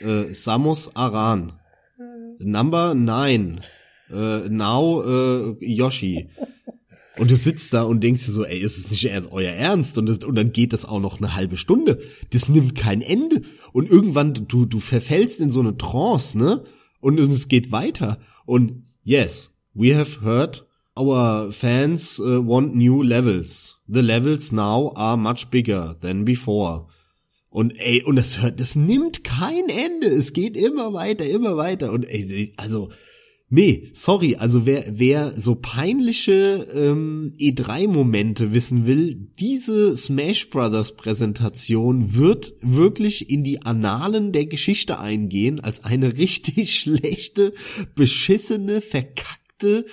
äh, 0.00 0.34
Samus 0.34 0.90
Aran. 0.94 1.52
Number 2.38 2.94
nine, 2.94 3.62
äh, 4.10 4.48
now 4.50 5.00
äh, 5.02 5.56
Yoshi. 5.60 6.28
Und 7.18 7.30
du 7.30 7.36
sitzt 7.36 7.72
da 7.72 7.82
und 7.82 8.02
denkst 8.02 8.26
dir 8.26 8.32
so, 8.32 8.44
ey, 8.44 8.58
ist 8.58 8.76
es 8.76 8.90
nicht 8.90 9.04
ernst, 9.06 9.32
euer 9.32 9.52
Ernst? 9.52 9.96
Und, 9.96 10.06
das, 10.06 10.18
und 10.18 10.34
dann 10.34 10.52
geht 10.52 10.72
das 10.72 10.84
auch 10.84 11.00
noch 11.00 11.18
eine 11.18 11.34
halbe 11.34 11.56
Stunde. 11.56 11.98
Das 12.30 12.48
nimmt 12.48 12.74
kein 12.74 13.00
Ende. 13.00 13.42
Und 13.72 13.88
irgendwann, 13.88 14.34
du, 14.34 14.66
du 14.66 14.80
verfällst 14.80 15.40
in 15.40 15.50
so 15.50 15.60
eine 15.60 15.78
Trance, 15.78 16.36
ne? 16.36 16.64
Und, 17.00 17.18
es 17.18 17.48
geht 17.48 17.72
weiter. 17.72 18.18
Und 18.44 18.84
yes, 19.02 19.52
we 19.72 19.96
have 19.96 20.20
heard 20.22 20.66
our 20.96 21.52
fans 21.52 22.18
uh, 22.20 22.46
want 22.46 22.74
new 22.74 23.02
levels. 23.02 23.78
The 23.86 24.02
levels 24.02 24.52
now 24.52 24.92
are 24.94 25.16
much 25.16 25.48
bigger 25.50 25.96
than 26.00 26.24
before. 26.24 26.86
Und 27.48 27.78
ey, 27.78 28.02
und 28.02 28.16
das 28.16 28.42
hört, 28.42 28.60
das 28.60 28.76
nimmt 28.76 29.24
kein 29.24 29.68
Ende. 29.68 30.08
Es 30.08 30.34
geht 30.34 30.56
immer 30.56 30.92
weiter, 30.92 31.24
immer 31.24 31.56
weiter. 31.56 31.92
Und 31.92 32.04
ey, 32.06 32.52
also, 32.56 32.90
nee, 33.48 33.90
sorry, 33.92 34.36
also 34.36 34.66
wer, 34.66 34.84
wer 34.88 35.40
so 35.40 35.54
peinliche 35.54 36.68
ähm, 36.72 37.32
E3-Momente 37.38 38.52
wissen 38.52 38.86
will, 38.86 39.14
diese 39.38 39.96
Smash 39.96 40.50
Brothers 40.50 40.96
Präsentation 40.96 42.14
wird 42.14 42.54
wirklich 42.60 43.30
in 43.30 43.44
die 43.44 43.62
Annalen 43.62 44.32
der 44.32 44.46
Geschichte 44.46 44.98
eingehen 44.98 45.60
als 45.60 45.84
eine 45.84 46.16
richtig 46.18 46.78
schlechte, 46.78 47.52
beschissene, 47.94 48.80
verkackte 48.80 49.45
verkackte, 49.56 49.86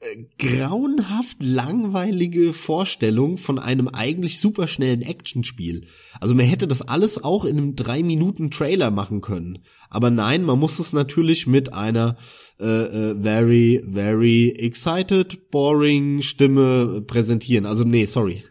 äh, 0.00 0.24
grauenhaft 0.38 1.38
langweilige 1.40 2.52
Vorstellung 2.52 3.38
von 3.38 3.58
einem 3.58 3.88
eigentlich 3.88 4.40
superschnellen 4.40 5.02
Actionspiel. 5.02 5.86
Also 6.20 6.34
man 6.34 6.46
hätte 6.46 6.66
das 6.66 6.82
alles 6.82 7.22
auch 7.22 7.44
in 7.44 7.58
einem 7.58 7.76
drei 7.76 8.02
Minuten 8.02 8.50
Trailer 8.50 8.90
machen 8.90 9.20
können. 9.20 9.60
Aber 9.88 10.10
nein, 10.10 10.42
man 10.42 10.58
muss 10.58 10.78
es 10.78 10.92
natürlich 10.92 11.46
mit 11.46 11.72
einer 11.72 12.16
äh, 12.58 12.64
äh, 12.64 13.16
very, 13.20 13.84
very 13.90 14.50
excited, 14.58 15.50
boring 15.50 16.22
Stimme 16.22 17.02
präsentieren. 17.06 17.66
Also 17.66 17.84
nee, 17.84 18.06
sorry. 18.06 18.44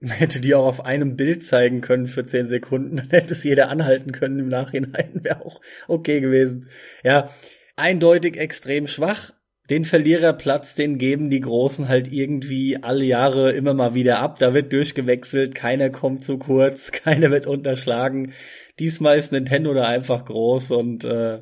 Man 0.00 0.16
hätte 0.16 0.40
die 0.40 0.54
auch 0.56 0.66
auf 0.66 0.84
einem 0.84 1.14
Bild 1.14 1.44
zeigen 1.44 1.80
können 1.80 2.08
für 2.08 2.26
zehn 2.26 2.48
Sekunden, 2.48 2.96
dann 2.96 3.10
hätte 3.10 3.34
es 3.34 3.44
jeder 3.44 3.68
anhalten 3.68 4.10
können 4.12 4.38
im 4.40 4.48
Nachhinein, 4.48 5.10
wäre 5.22 5.44
auch 5.44 5.60
okay 5.86 6.20
gewesen. 6.20 6.68
Ja, 7.04 7.30
eindeutig 7.76 8.36
extrem 8.36 8.88
schwach, 8.88 9.32
den 9.72 9.86
Verliererplatz, 9.86 10.74
den 10.74 10.98
geben 10.98 11.30
die 11.30 11.40
Großen 11.40 11.88
halt 11.88 12.12
irgendwie 12.12 12.82
alle 12.82 13.06
Jahre 13.06 13.52
immer 13.52 13.72
mal 13.72 13.94
wieder 13.94 14.18
ab. 14.18 14.38
Da 14.38 14.52
wird 14.52 14.70
durchgewechselt, 14.74 15.54
keiner 15.54 15.88
kommt 15.88 16.26
zu 16.26 16.36
kurz, 16.36 16.92
keiner 16.92 17.30
wird 17.30 17.46
unterschlagen. 17.46 18.34
Diesmal 18.78 19.16
ist 19.16 19.32
Nintendo 19.32 19.72
da 19.72 19.88
einfach 19.88 20.26
groß 20.26 20.72
und 20.72 21.04
äh, 21.04 21.40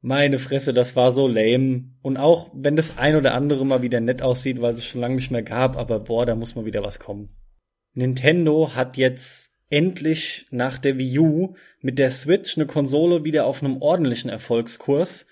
meine 0.00 0.38
Fresse, 0.38 0.72
das 0.72 0.96
war 0.96 1.12
so 1.12 1.28
lame. 1.28 1.90
Und 2.00 2.16
auch 2.16 2.50
wenn 2.54 2.76
das 2.76 2.96
ein 2.96 3.14
oder 3.14 3.34
andere 3.34 3.66
mal 3.66 3.82
wieder 3.82 4.00
nett 4.00 4.22
aussieht, 4.22 4.62
weil 4.62 4.72
es 4.72 4.86
schon 4.86 5.02
lange 5.02 5.16
nicht 5.16 5.30
mehr 5.30 5.42
gab, 5.42 5.76
aber 5.76 6.00
boah, 6.00 6.24
da 6.24 6.34
muss 6.34 6.54
mal 6.54 6.64
wieder 6.64 6.82
was 6.82 6.98
kommen. 6.98 7.28
Nintendo 7.92 8.74
hat 8.74 8.96
jetzt 8.96 9.52
endlich 9.68 10.46
nach 10.50 10.78
der 10.78 10.96
Wii 10.96 11.18
U 11.18 11.54
mit 11.82 11.98
der 11.98 12.10
Switch 12.10 12.56
eine 12.56 12.66
Konsole 12.66 13.22
wieder 13.22 13.44
auf 13.44 13.62
einem 13.62 13.82
ordentlichen 13.82 14.30
Erfolgskurs 14.30 15.26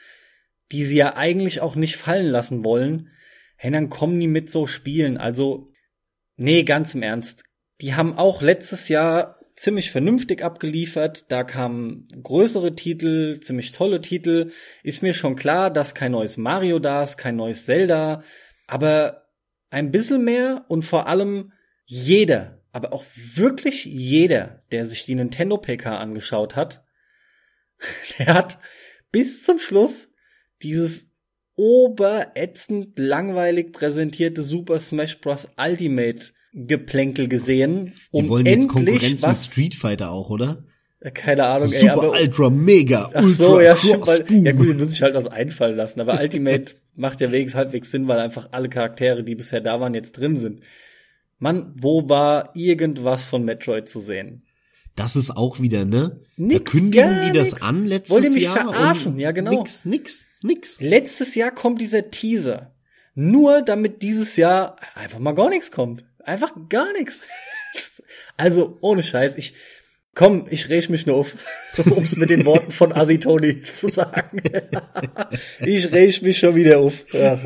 die 0.72 0.84
sie 0.84 0.98
ja 0.98 1.16
eigentlich 1.16 1.60
auch 1.60 1.76
nicht 1.76 1.96
fallen 1.96 2.26
lassen 2.26 2.64
wollen, 2.64 3.10
hey, 3.56 3.70
dann 3.70 3.88
kommen 3.88 4.18
die 4.20 4.28
mit 4.28 4.50
so 4.50 4.66
Spielen. 4.66 5.16
Also, 5.16 5.72
nee, 6.36 6.62
ganz 6.62 6.94
im 6.94 7.02
Ernst. 7.02 7.44
Die 7.80 7.94
haben 7.94 8.16
auch 8.16 8.42
letztes 8.42 8.88
Jahr 8.88 9.38
ziemlich 9.56 9.90
vernünftig 9.90 10.42
abgeliefert. 10.42 11.30
Da 11.30 11.42
kamen 11.44 12.08
größere 12.22 12.74
Titel, 12.74 13.40
ziemlich 13.40 13.72
tolle 13.72 14.00
Titel. 14.00 14.52
Ist 14.82 15.02
mir 15.02 15.14
schon 15.14 15.36
klar, 15.36 15.70
dass 15.70 15.94
kein 15.94 16.12
neues 16.12 16.36
Mario 16.36 16.78
da 16.78 17.02
ist, 17.02 17.16
kein 17.16 17.36
neues 17.36 17.66
Zelda. 17.66 18.22
Aber 18.66 19.26
ein 19.70 19.90
bisschen 19.90 20.24
mehr 20.24 20.64
und 20.68 20.82
vor 20.82 21.08
allem 21.08 21.52
jeder, 21.84 22.62
aber 22.72 22.92
auch 22.92 23.04
wirklich 23.14 23.84
jeder, 23.84 24.62
der 24.70 24.84
sich 24.84 25.04
die 25.04 25.14
Nintendo 25.14 25.58
PK 25.58 25.98
angeschaut 25.98 26.54
hat, 26.54 26.84
der 28.18 28.34
hat 28.34 28.58
bis 29.10 29.42
zum 29.42 29.58
Schluss 29.58 30.08
dieses 30.62 31.08
oberätzend 31.56 32.98
langweilig 32.98 33.72
präsentierte 33.72 34.42
Super 34.42 34.78
Smash 34.78 35.20
Bros. 35.20 35.48
Ultimate 35.56 36.28
Geplänkel 36.52 37.28
gesehen. 37.28 37.94
Um 38.10 38.24
Die 38.24 38.28
wollen 38.28 38.46
jetzt 38.46 38.68
Konkurrenz 38.68 39.22
was, 39.22 39.42
mit 39.42 39.50
Street 39.52 39.74
Fighter 39.74 40.10
auch, 40.10 40.30
oder? 40.30 40.64
Äh, 41.00 41.10
keine 41.10 41.44
Ahnung, 41.46 41.68
so 41.68 41.74
ey, 41.74 41.80
Super, 41.80 41.92
aber, 41.92 42.10
Ultra, 42.12 42.50
Mega, 42.50 43.10
ach 43.12 43.22
Ultra, 43.22 43.28
so, 43.28 43.60
ja, 43.60 43.74
Cross, 43.74 44.06
weil, 44.06 44.44
ja 44.44 44.52
gut, 44.52 44.66
die 44.66 44.74
müssen 44.74 44.90
sich 44.90 45.02
halt 45.02 45.14
was 45.14 45.26
einfallen 45.26 45.76
lassen. 45.76 46.00
Aber 46.00 46.20
Ultimate 46.20 46.74
macht 46.94 47.20
ja 47.20 47.30
wenigstens 47.30 47.58
halbwegs 47.58 47.90
Sinn, 47.90 48.08
weil 48.08 48.18
einfach 48.18 48.48
alle 48.52 48.68
Charaktere, 48.68 49.22
die 49.22 49.34
bisher 49.34 49.60
da 49.60 49.80
waren, 49.80 49.94
jetzt 49.94 50.12
drin 50.12 50.36
sind. 50.36 50.60
Mann, 51.38 51.72
wo 51.76 52.08
war 52.08 52.50
irgendwas 52.56 53.28
von 53.28 53.44
Metroid 53.44 53.88
zu 53.88 54.00
sehen? 54.00 54.42
Das 54.98 55.14
ist 55.14 55.30
auch 55.36 55.60
wieder, 55.60 55.84
ne? 55.84 56.20
Nix, 56.36 56.64
da 56.64 56.70
kündigen 56.70 57.22
die 57.24 57.38
das 57.38 57.52
nix. 57.52 57.62
an 57.62 57.86
letztes 57.86 58.10
Jahr. 58.10 58.20
Wollt 58.20 58.24
ihr 58.24 58.34
mich 58.34 58.42
Jahr 58.42 58.56
verarschen? 58.56 59.18
Ja, 59.20 59.30
genau. 59.30 59.52
Nix, 59.52 59.84
nix. 59.84 60.26
Nix. 60.42 60.80
Letztes 60.80 61.36
Jahr 61.36 61.52
kommt 61.52 61.80
dieser 61.80 62.10
Teaser. 62.10 62.74
Nur 63.14 63.62
damit 63.62 64.02
dieses 64.02 64.34
Jahr 64.36 64.74
einfach 64.96 65.20
mal 65.20 65.36
gar 65.36 65.50
nichts 65.50 65.70
kommt. 65.70 66.04
Einfach 66.24 66.52
gar 66.68 66.92
nichts. 66.92 67.20
Also, 68.36 68.78
ohne 68.80 69.02
Scheiß, 69.02 69.36
ich, 69.36 69.54
komm, 70.14 70.46
ich 70.48 70.68
räch 70.68 70.88
mich 70.88 71.06
nur 71.06 71.16
auf, 71.16 71.34
um 71.90 72.02
es 72.02 72.16
mit 72.16 72.30
den 72.30 72.44
Worten 72.46 72.72
von 72.72 72.92
Asitoni 72.92 73.60
zu 73.78 73.88
sagen. 73.88 74.42
ich 75.60 75.92
räch 75.92 76.22
mich 76.22 76.38
schon 76.38 76.54
wieder 76.54 76.78
auf. 76.78 77.04
Ja, 77.12 77.38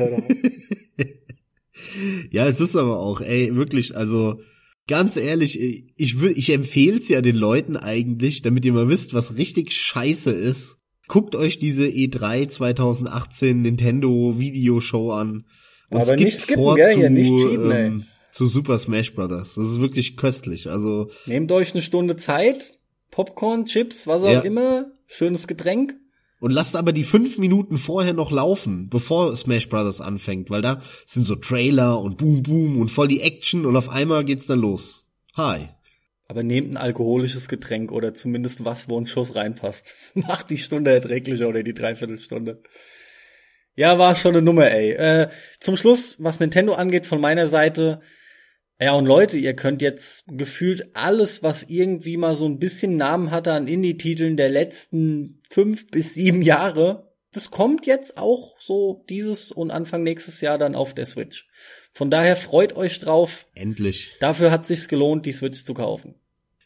ja, 2.31 2.47
es 2.47 2.61
ist 2.61 2.75
aber 2.75 2.99
auch, 2.99 3.21
ey, 3.21 3.55
wirklich, 3.55 3.97
also, 3.97 4.39
ganz 4.87 5.17
ehrlich, 5.17 5.59
ich 5.95 6.21
ich 6.21 6.49
empfehle 6.51 6.99
es 6.99 7.09
ja 7.09 7.21
den 7.21 7.35
Leuten 7.35 7.77
eigentlich, 7.77 8.41
damit 8.41 8.65
ihr 8.65 8.73
mal 8.73 8.89
wisst, 8.89 9.13
was 9.13 9.37
richtig 9.37 9.71
scheiße 9.71 10.31
ist. 10.31 10.77
Guckt 11.07 11.35
euch 11.35 11.57
diese 11.57 11.85
E3 11.85 12.47
2018 12.47 13.61
Nintendo 13.61 14.39
Videoshow 14.39 15.11
an 15.11 15.45
und 15.91 15.97
Aber 15.97 16.05
skippt 16.05 16.21
nicht 16.21 16.37
skippen, 16.37 16.63
vor 16.63 16.75
gell? 16.75 16.93
zu, 16.93 16.99
ja, 17.01 17.09
nicht 17.09 17.29
cheaten, 17.29 17.71
ähm, 17.71 18.05
zu 18.31 18.47
Super 18.47 18.77
Smash 18.77 19.13
Brothers. 19.13 19.55
Das 19.55 19.65
ist 19.67 19.79
wirklich 19.79 20.17
köstlich. 20.17 20.69
Also 20.69 21.09
nehmt 21.25 21.51
euch 21.51 21.73
eine 21.73 21.81
Stunde 21.81 22.15
Zeit, 22.15 22.79
Popcorn, 23.11 23.65
Chips, 23.65 24.07
was 24.07 24.23
auch 24.23 24.31
ja. 24.31 24.41
immer, 24.41 24.91
schönes 25.05 25.47
Getränk. 25.47 25.95
Und 26.43 26.51
lasst 26.51 26.75
aber 26.75 26.91
die 26.91 27.05
fünf 27.05 27.37
Minuten 27.37 27.77
vorher 27.77 28.11
noch 28.11 28.29
laufen, 28.29 28.89
bevor 28.89 29.33
Smash 29.33 29.69
Brothers 29.69 30.01
anfängt, 30.01 30.49
weil 30.49 30.61
da 30.61 30.81
sind 31.05 31.23
so 31.23 31.37
Trailer 31.37 32.01
und 32.01 32.17
Boom 32.17 32.43
Boom 32.43 32.81
und 32.81 32.89
voll 32.89 33.07
die 33.07 33.21
Action 33.21 33.65
und 33.65 33.77
auf 33.77 33.87
einmal 33.87 34.25
geht's 34.25 34.45
dann 34.45 34.59
los. 34.59 35.07
Hi. 35.37 35.69
Aber 36.27 36.43
nehmt 36.43 36.73
ein 36.73 36.75
alkoholisches 36.75 37.47
Getränk 37.47 37.93
oder 37.93 38.13
zumindest 38.13 38.65
was, 38.65 38.89
wo 38.89 38.99
ein 38.99 39.05
Schuss 39.05 39.37
reinpasst. 39.37 39.89
Das 39.89 40.11
macht 40.27 40.49
die 40.49 40.57
Stunde 40.57 40.91
erträglicher 40.91 41.47
oder 41.47 41.63
die 41.63 41.73
Dreiviertelstunde. 41.73 42.61
Ja, 43.77 43.97
war 43.97 44.13
schon 44.17 44.33
eine 44.33 44.41
Nummer, 44.41 44.69
ey. 44.69 44.91
Äh, 44.91 45.29
zum 45.61 45.77
Schluss, 45.77 46.17
was 46.19 46.41
Nintendo 46.41 46.73
angeht, 46.73 47.05
von 47.05 47.21
meiner 47.21 47.47
Seite. 47.47 48.01
Ja, 48.81 48.95
und 48.95 49.05
Leute, 49.05 49.37
ihr 49.37 49.55
könnt 49.55 49.81
jetzt 49.81 50.25
gefühlt 50.27 50.93
alles, 50.93 51.41
was 51.41 51.63
irgendwie 51.63 52.17
mal 52.17 52.35
so 52.35 52.45
ein 52.45 52.59
bisschen 52.59 52.97
Namen 52.97 53.31
hatte 53.31 53.53
an 53.53 53.67
Indie-Titeln 53.67 54.35
der 54.35 54.49
letzten 54.49 55.39
fünf 55.53 55.87
bis 55.87 56.15
sieben 56.15 56.41
Jahre, 56.41 57.13
das 57.31 57.51
kommt 57.51 57.85
jetzt 57.85 58.17
auch 58.17 58.55
so 58.59 59.05
dieses 59.09 59.51
und 59.51 59.69
Anfang 59.71 60.03
nächstes 60.03 60.41
Jahr 60.41 60.57
dann 60.57 60.75
auf 60.75 60.95
der 60.95 61.05
Switch. 61.05 61.47
Von 61.93 62.09
daher 62.09 62.35
freut 62.35 62.75
euch 62.75 62.99
drauf. 62.99 63.45
Endlich. 63.53 64.15
Dafür 64.19 64.49
hat 64.49 64.65
sich's 64.65 64.87
gelohnt, 64.87 65.27
die 65.27 65.31
Switch 65.31 65.63
zu 65.63 65.75
kaufen. 65.75 66.15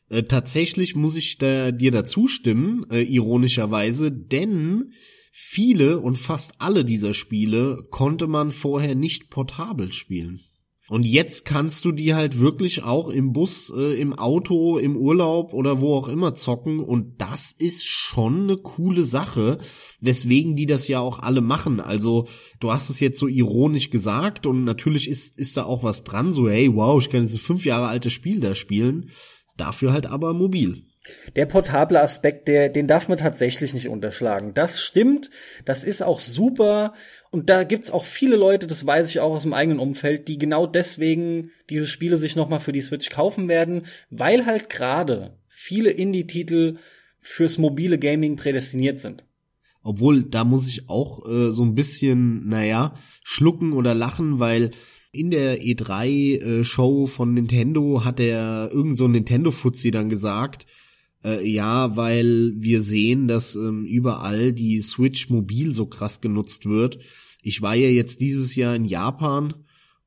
Äh, 0.09 0.23
tatsächlich 0.23 0.95
muss 0.95 1.17
ich 1.17 1.37
da, 1.37 1.71
dir 1.71 1.91
dazu 1.91 2.27
stimmen, 2.27 2.85
äh, 2.89 3.01
ironischerweise, 3.01 4.09
denn 4.11 4.93
viele 5.33 5.99
und 5.99 6.17
fast 6.17 6.53
alle 6.59 6.85
dieser 6.85 7.13
Spiele 7.13 7.85
konnte 7.89 8.27
man 8.27 8.51
vorher 8.51 8.95
nicht 8.95 9.29
portabel 9.29 9.91
spielen. 9.91 10.46
Und 10.89 11.05
jetzt 11.05 11.43
kannst 11.43 11.83
du 11.83 11.91
die 11.91 12.15
halt 12.15 12.39
wirklich 12.39 12.83
auch 12.83 13.09
im 13.09 13.33
Bus, 13.33 13.71
äh, 13.75 13.99
im 13.99 14.13
Auto, 14.13 14.77
im 14.77 14.95
Urlaub 14.95 15.53
oder 15.53 15.81
wo 15.81 15.93
auch 15.95 16.07
immer 16.07 16.33
zocken. 16.33 16.79
Und 16.79 17.19
das 17.19 17.53
ist 17.57 17.85
schon 17.85 18.43
eine 18.43 18.57
coole 18.57 19.03
Sache, 19.03 19.57
weswegen 19.99 20.55
die 20.55 20.65
das 20.65 20.87
ja 20.87 21.01
auch 21.01 21.19
alle 21.19 21.41
machen. 21.41 21.81
Also 21.81 22.27
du 22.61 22.71
hast 22.71 22.89
es 22.89 23.01
jetzt 23.01 23.19
so 23.19 23.27
ironisch 23.27 23.89
gesagt 23.89 24.45
und 24.45 24.63
natürlich 24.63 25.09
ist, 25.09 25.37
ist 25.37 25.57
da 25.57 25.65
auch 25.65 25.83
was 25.83 26.05
dran. 26.05 26.31
So, 26.31 26.49
hey, 26.49 26.73
wow, 26.73 27.01
ich 27.01 27.09
kann 27.09 27.23
jetzt 27.23 27.33
ein 27.33 27.39
fünf 27.39 27.65
Jahre 27.65 27.87
altes 27.87 28.13
Spiel 28.13 28.39
da 28.39 28.55
spielen. 28.55 29.09
Dafür 29.57 29.91
halt 29.91 30.05
aber 30.05 30.33
mobil. 30.33 30.86
Der 31.35 31.45
portable 31.45 32.01
Aspekt, 32.01 32.47
der, 32.47 32.69
den 32.69 32.87
darf 32.87 33.09
man 33.09 33.17
tatsächlich 33.17 33.73
nicht 33.73 33.87
unterschlagen. 33.87 34.53
Das 34.53 34.81
stimmt, 34.81 35.29
das 35.65 35.83
ist 35.83 36.01
auch 36.01 36.19
super. 36.19 36.93
Und 37.29 37.49
da 37.49 37.63
gibt's 37.63 37.91
auch 37.91 38.05
viele 38.05 38.35
Leute, 38.35 38.67
das 38.67 38.85
weiß 38.85 39.09
ich 39.09 39.19
auch 39.19 39.35
aus 39.35 39.43
dem 39.43 39.53
eigenen 39.53 39.79
Umfeld, 39.79 40.27
die 40.27 40.37
genau 40.37 40.65
deswegen 40.65 41.51
diese 41.69 41.87
Spiele 41.87 42.17
sich 42.17 42.35
nochmal 42.35 42.59
für 42.59 42.71
die 42.71 42.81
Switch 42.81 43.09
kaufen 43.09 43.47
werden, 43.47 43.85
weil 44.09 44.45
halt 44.45 44.69
gerade 44.69 45.37
viele 45.47 45.89
Indie-Titel 45.89 46.77
fürs 47.19 47.57
mobile 47.57 47.99
Gaming 47.99 48.37
prädestiniert 48.37 48.99
sind. 48.99 49.25
Obwohl, 49.83 50.23
da 50.23 50.43
muss 50.43 50.67
ich 50.67 50.89
auch 50.89 51.25
äh, 51.25 51.51
so 51.51 51.63
ein 51.63 51.75
bisschen, 51.75 52.47
naja, 52.47 52.93
schlucken 53.23 53.73
oder 53.73 53.93
lachen, 53.93 54.39
weil 54.39 54.71
In 55.13 55.31
der 55.31 55.61
E3-Show 55.61 57.05
äh, 57.05 57.07
von 57.07 57.33
Nintendo 57.33 58.03
hat 58.03 58.19
der 58.19 58.69
irgend 58.71 58.97
so 58.97 59.05
ein 59.05 59.11
Nintendo-Fuzzi 59.11 59.89
dann 59.89 60.09
gesagt, 60.09 60.67
äh, 61.27 61.47
ja, 61.47 61.95
weil 61.95 62.53
wir 62.55 62.81
sehen, 62.81 63.27
dass 63.27 63.55
ähm, 63.55 63.85
überall 63.85 64.53
die 64.53 64.79
Switch 64.81 65.29
mobil 65.29 65.73
so 65.73 65.85
krass 65.85 66.21
genutzt 66.21 66.65
wird. 66.65 66.99
Ich 67.41 67.61
war 67.61 67.75
ja 67.75 67.89
jetzt 67.89 68.21
dieses 68.21 68.55
Jahr 68.55 68.75
in 68.75 68.85
Japan 68.85 69.53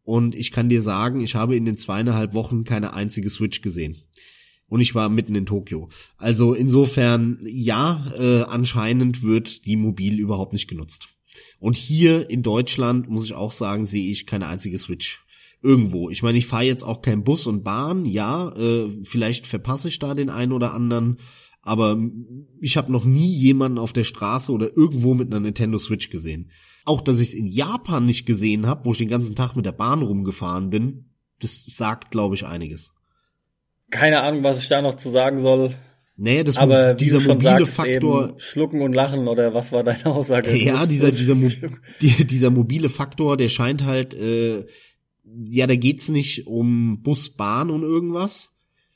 und 0.02 0.34
ich 0.34 0.50
kann 0.50 0.68
dir 0.68 0.82
sagen, 0.82 1.20
ich 1.20 1.34
habe 1.34 1.56
in 1.56 1.64
den 1.64 1.76
zweieinhalb 1.76 2.34
Wochen 2.34 2.64
keine 2.64 2.94
einzige 2.94 3.30
Switch 3.30 3.60
gesehen. 3.60 4.02
Und 4.66 4.80
ich 4.80 4.94
war 4.94 5.08
mitten 5.08 5.34
in 5.34 5.46
Tokio. 5.46 5.88
Also 6.16 6.54
insofern, 6.54 7.40
ja, 7.44 8.06
äh, 8.16 8.42
anscheinend 8.42 9.22
wird 9.22 9.66
die 9.66 9.76
mobil 9.76 10.18
überhaupt 10.18 10.52
nicht 10.52 10.68
genutzt. 10.68 11.08
Und 11.58 11.76
hier 11.76 12.30
in 12.30 12.42
Deutschland, 12.42 13.08
muss 13.10 13.24
ich 13.24 13.34
auch 13.34 13.52
sagen, 13.52 13.84
sehe 13.84 14.10
ich 14.10 14.26
keine 14.26 14.46
einzige 14.46 14.78
Switch 14.78 15.20
irgendwo. 15.62 16.10
Ich 16.10 16.22
meine, 16.22 16.38
ich 16.38 16.46
fahre 16.46 16.64
jetzt 16.64 16.82
auch 16.82 17.02
kein 17.02 17.24
Bus 17.24 17.46
und 17.46 17.64
Bahn, 17.64 18.04
ja, 18.04 18.50
äh, 18.56 18.88
vielleicht 19.04 19.46
verpasse 19.46 19.88
ich 19.88 19.98
da 19.98 20.14
den 20.14 20.30
einen 20.30 20.52
oder 20.52 20.72
anderen, 20.72 21.18
aber 21.62 21.98
ich 22.60 22.76
habe 22.76 22.90
noch 22.90 23.04
nie 23.04 23.28
jemanden 23.28 23.78
auf 23.78 23.92
der 23.92 24.04
Straße 24.04 24.50
oder 24.50 24.74
irgendwo 24.74 25.14
mit 25.14 25.30
einer 25.30 25.40
Nintendo 25.40 25.78
Switch 25.78 26.08
gesehen. 26.08 26.50
Auch 26.86 27.02
dass 27.02 27.20
ich 27.20 27.28
es 27.28 27.34
in 27.34 27.46
Japan 27.46 28.06
nicht 28.06 28.24
gesehen 28.24 28.66
habe, 28.66 28.86
wo 28.86 28.92
ich 28.92 28.98
den 28.98 29.08
ganzen 29.08 29.34
Tag 29.34 29.54
mit 29.56 29.66
der 29.66 29.72
Bahn 29.72 30.02
rumgefahren 30.02 30.70
bin, 30.70 31.10
das 31.40 31.64
sagt, 31.66 32.10
glaube 32.10 32.34
ich, 32.34 32.46
einiges. 32.46 32.94
Keine 33.90 34.22
Ahnung, 34.22 34.42
was 34.42 34.62
ich 34.62 34.68
da 34.68 34.80
noch 34.80 34.94
zu 34.94 35.10
sagen 35.10 35.38
soll. 35.38 35.74
Nee, 36.22 36.44
das 36.44 36.58
aber 36.58 36.92
dieser 36.92 37.18
mobile 37.18 37.64
sagst, 37.64 37.74
Faktor 37.74 38.34
schlucken 38.36 38.82
und 38.82 38.92
lachen 38.92 39.26
oder 39.26 39.54
was 39.54 39.72
war 39.72 39.82
deine 39.82 40.04
Aussage? 40.04 40.54
Ja, 40.54 40.84
dieser 40.84 41.10
dieser 41.10 41.34
Mo 41.36 41.48
die, 42.02 42.26
dieser 42.26 42.50
mobile 42.50 42.90
Faktor, 42.90 43.38
der 43.38 43.48
scheint 43.48 43.86
halt 43.86 44.12
äh, 44.12 44.66
ja, 45.48 45.66
da 45.66 45.76
geht's 45.76 46.08
nicht 46.08 46.46
um 46.46 47.02
Bus, 47.02 47.30
Bahn 47.30 47.70
und 47.70 47.82
irgendwas, 47.82 48.52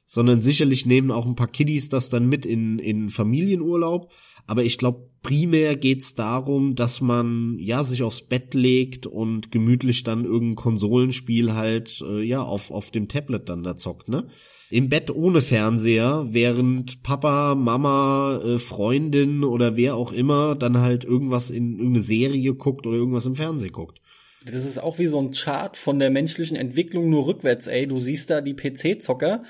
sondern 0.06 0.42
sicherlich 0.42 0.86
nehmen 0.86 1.10
auch 1.10 1.26
ein 1.26 1.36
paar 1.36 1.48
Kiddies 1.48 1.88
das 1.88 2.10
dann 2.10 2.28
mit 2.28 2.46
in 2.46 2.78
in 2.78 3.10
Familienurlaub, 3.10 4.12
aber 4.46 4.64
ich 4.64 4.78
glaube 4.78 5.08
primär 5.22 5.76
geht's 5.76 6.14
darum, 6.14 6.74
dass 6.74 7.00
man 7.00 7.56
ja 7.58 7.82
sich 7.82 8.02
aufs 8.02 8.22
Bett 8.22 8.52
legt 8.54 9.06
und 9.06 9.50
gemütlich 9.50 10.02
dann 10.02 10.24
irgendein 10.24 10.56
Konsolenspiel 10.56 11.54
halt 11.54 12.04
äh, 12.06 12.22
ja 12.22 12.42
auf 12.42 12.70
auf 12.70 12.90
dem 12.90 13.08
Tablet 13.08 13.48
dann 13.48 13.62
da 13.62 13.76
zockt, 13.76 14.08
ne? 14.08 14.28
im 14.70 14.88
Bett 14.88 15.10
ohne 15.10 15.40
Fernseher, 15.40 16.26
während 16.30 17.02
Papa, 17.04 17.54
Mama, 17.54 18.40
äh, 18.44 18.58
Freundin 18.58 19.44
oder 19.44 19.76
wer 19.76 19.94
auch 19.94 20.12
immer 20.12 20.56
dann 20.56 20.78
halt 20.78 21.04
irgendwas 21.04 21.50
in 21.50 21.74
irgendeine 21.74 22.00
Serie 22.00 22.54
guckt 22.54 22.84
oder 22.86 22.96
irgendwas 22.96 23.26
im 23.26 23.36
Fernsehen 23.36 23.72
guckt. 23.72 24.00
Das 24.46 24.64
ist 24.64 24.78
auch 24.78 24.98
wie 24.98 25.06
so 25.06 25.20
ein 25.20 25.30
Chart 25.30 25.76
von 25.76 25.98
der 25.98 26.10
menschlichen 26.10 26.56
Entwicklung 26.56 27.08
nur 27.08 27.26
rückwärts, 27.26 27.66
ey. 27.66 27.86
Du 27.86 27.98
siehst 27.98 28.30
da 28.30 28.40
die 28.40 28.54
PC-Zocker 28.54 29.42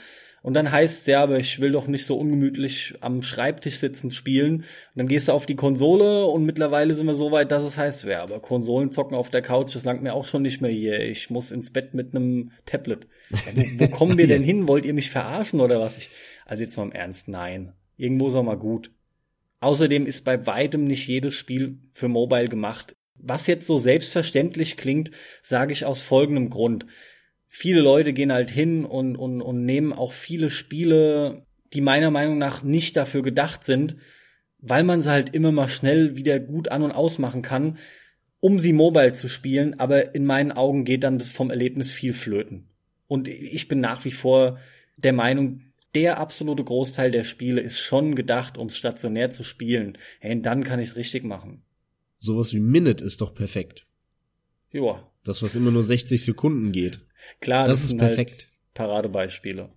und 0.45 0.53
dann 0.53 0.71
heißt 0.71 1.07
ja, 1.07 1.23
aber 1.23 1.39
ich 1.39 1.59
will 1.61 1.73
doch 1.73 1.87
nicht 1.87 2.05
so 2.05 2.19
ungemütlich 2.19 2.97
am 3.01 3.23
Schreibtisch 3.23 3.79
sitzen 3.79 4.11
spielen. 4.11 4.57
Und 4.57 4.65
dann 4.95 5.09
gehst 5.09 5.29
du 5.29 5.33
auf 5.33 5.47
die 5.47 5.57
Konsole 5.57 6.27
und 6.27 6.45
mittlerweile 6.45 6.93
sind 6.93 7.07
wir 7.07 7.15
so 7.15 7.33
weit, 7.33 7.51
dass 7.51 7.65
es 7.65 7.79
heißt, 7.79 8.05
ja, 8.05 8.23
aber 8.23 8.41
Konsolen 8.41 8.93
zocken 8.93 9.17
auf 9.17 9.31
der 9.31 9.41
Couch, 9.41 9.75
das 9.75 9.87
langt 9.87 10.03
mir 10.03 10.13
auch 10.13 10.27
schon 10.27 10.43
nicht 10.43 10.61
mehr 10.61 10.71
hier. 10.71 11.01
Ich 11.01 11.31
muss 11.31 11.51
ins 11.51 11.73
Bett 11.73 11.95
mit 11.95 12.15
einem 12.15 12.51
Tablet. 12.67 13.07
Wo, 13.31 13.63
wo, 13.79 13.89
kommen 13.89 14.19
wir 14.19 14.27
denn 14.29 14.43
hin? 14.43 14.69
Wollt 14.69 14.85
ihr 14.85 14.93
mich 14.93 15.11
verarschen 15.11 15.63
oder 15.63 15.81
was? 15.81 15.97
Ich, 15.97 16.11
also 16.45 16.63
jetzt 16.63 16.77
mal 16.77 16.83
im 16.83 16.93
Ernst, 16.93 17.27
nein. 17.27 17.73
Irgendwo 17.97 18.29
ist 18.29 18.35
auch 18.35 18.43
mal 18.43 18.59
gut. 18.59 18.91
Außerdem 19.61 20.05
ist 20.05 20.27
bei 20.27 20.47
weitem 20.47 20.85
nicht 20.85 21.09
jedes 21.09 21.33
Spiel 21.33 21.79
für 21.95 22.09
Mobile 22.09 22.49
gemacht. 22.49 22.95
Was 23.15 23.47
jetzt 23.47 23.67
so 23.67 23.79
selbstverständlich 23.79 24.77
klingt, 24.77 25.11
sage 25.43 25.73
ich 25.73 25.85
aus 25.85 26.03
folgendem 26.03 26.51
Grund 26.51 26.87
viele 27.55 27.81
Leute 27.81 28.13
gehen 28.13 28.33
halt 28.33 28.51
hin 28.51 28.85
und, 28.85 29.15
und, 29.15 29.41
und 29.41 29.65
nehmen 29.65 29.93
auch 29.93 30.13
viele 30.13 30.51
Spiele, 30.51 31.47
die 31.73 31.81
meiner 31.81 32.11
Meinung 32.11 32.37
nach 32.37 32.65
nicht 32.65 32.97
dafür 32.97 33.23
gedacht 33.23 33.63
sind, 33.63 33.95
weil 34.59 34.83
man 34.83 35.01
sie 35.01 35.11
halt 35.11 35.37
immer 35.37 35.53
mal 35.53 35.69
schnell 35.69 36.17
wieder 36.17 36.41
gut 36.41 36.73
an 36.73 36.83
und 36.83 36.91
ausmachen 36.91 37.43
kann, 37.43 37.79
um 38.41 38.59
sie 38.59 38.73
mobile 38.73 39.13
zu 39.13 39.29
spielen, 39.29 39.79
aber 39.79 40.17
in 40.17 40.27
meinen 40.27 40.51
Augen 40.51 40.85
geht 40.85 41.05
dann 41.05 41.19
das 41.19 41.29
vom 41.29 41.51
Erlebnis 41.51 41.93
viel 41.93 42.13
flöten. 42.13 42.71
Und 43.07 43.29
ich 43.29 43.69
bin 43.69 43.79
nach 43.79 44.05
wie 44.05 44.11
vor 44.11 44.59
der 44.97 45.13
Meinung, 45.13 45.61
der 45.95 46.19
absolute 46.19 46.65
Großteil 46.65 47.13
der 47.13 47.23
Spiele 47.23 47.61
ist 47.61 47.79
schon 47.79 48.17
gedacht, 48.17 48.59
um 48.59 48.69
stationär 48.69 49.31
zu 49.31 49.45
spielen. 49.45 49.97
Hey, 50.19 50.43
dann 50.43 50.65
kann 50.65 50.81
ich 50.81 50.89
es 50.89 50.97
richtig 50.97 51.23
machen. 51.23 51.63
Sowas 52.25 52.55
wie 52.55 52.61
Minute 52.61 53.05
ist 53.05 53.21
doch 53.21 53.35
perfekt. 53.35 53.87
Ja. 54.73 55.07
Das, 55.25 55.43
was 55.43 55.57
immer 55.57 55.71
nur 55.71 55.83
60 55.83 56.25
Sekunden 56.25 56.73
geht. 56.73 57.01
Klar, 57.41 57.67
das, 57.67 57.83
das 57.83 57.85
ist 57.85 57.99
perfekt. 57.99 58.31
Halt 58.31 58.51
Paradebeispiele. 58.73 59.69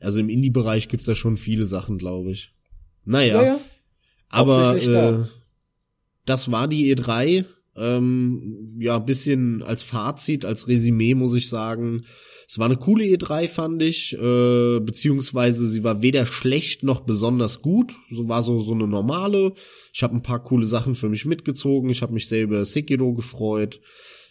Also 0.00 0.18
im 0.18 0.30
Indie-Bereich 0.30 0.88
gibt's 0.88 1.04
da 1.04 1.14
schon 1.14 1.36
viele 1.36 1.66
Sachen, 1.66 1.98
glaube 1.98 2.30
ich. 2.30 2.54
Naja. 3.04 3.42
Ja, 3.42 3.46
ja. 3.48 3.60
Aber 4.30 4.76
äh, 4.76 4.86
da. 4.86 5.28
das 6.24 6.50
war 6.50 6.66
die 6.66 6.94
E3. 6.94 7.44
Ähm, 7.76 8.78
ja, 8.78 8.98
bisschen 8.98 9.62
als 9.62 9.82
Fazit, 9.82 10.46
als 10.46 10.68
Resümee 10.68 11.14
muss 11.14 11.34
ich 11.34 11.50
sagen, 11.50 12.06
es 12.48 12.58
war 12.58 12.66
eine 12.66 12.76
coole 12.76 13.04
E3, 13.04 13.48
fand 13.48 13.82
ich, 13.82 14.12
äh, 14.14 14.80
beziehungsweise 14.80 15.66
sie 15.68 15.82
war 15.82 16.02
weder 16.02 16.26
schlecht 16.26 16.84
noch 16.84 17.00
besonders 17.00 17.60
gut. 17.60 17.92
So 18.10 18.28
war 18.28 18.42
so 18.42 18.60
so 18.60 18.72
eine 18.72 18.86
normale. 18.86 19.52
Ich 19.92 20.02
habe 20.02 20.14
ein 20.14 20.22
paar 20.22 20.42
coole 20.44 20.66
Sachen 20.66 20.94
für 20.94 21.08
mich 21.08 21.24
mitgezogen. 21.24 21.90
Ich 21.90 22.02
habe 22.02 22.12
mich 22.12 22.28
selber 22.28 22.64
Sekiro 22.64 23.12
gefreut 23.14 23.80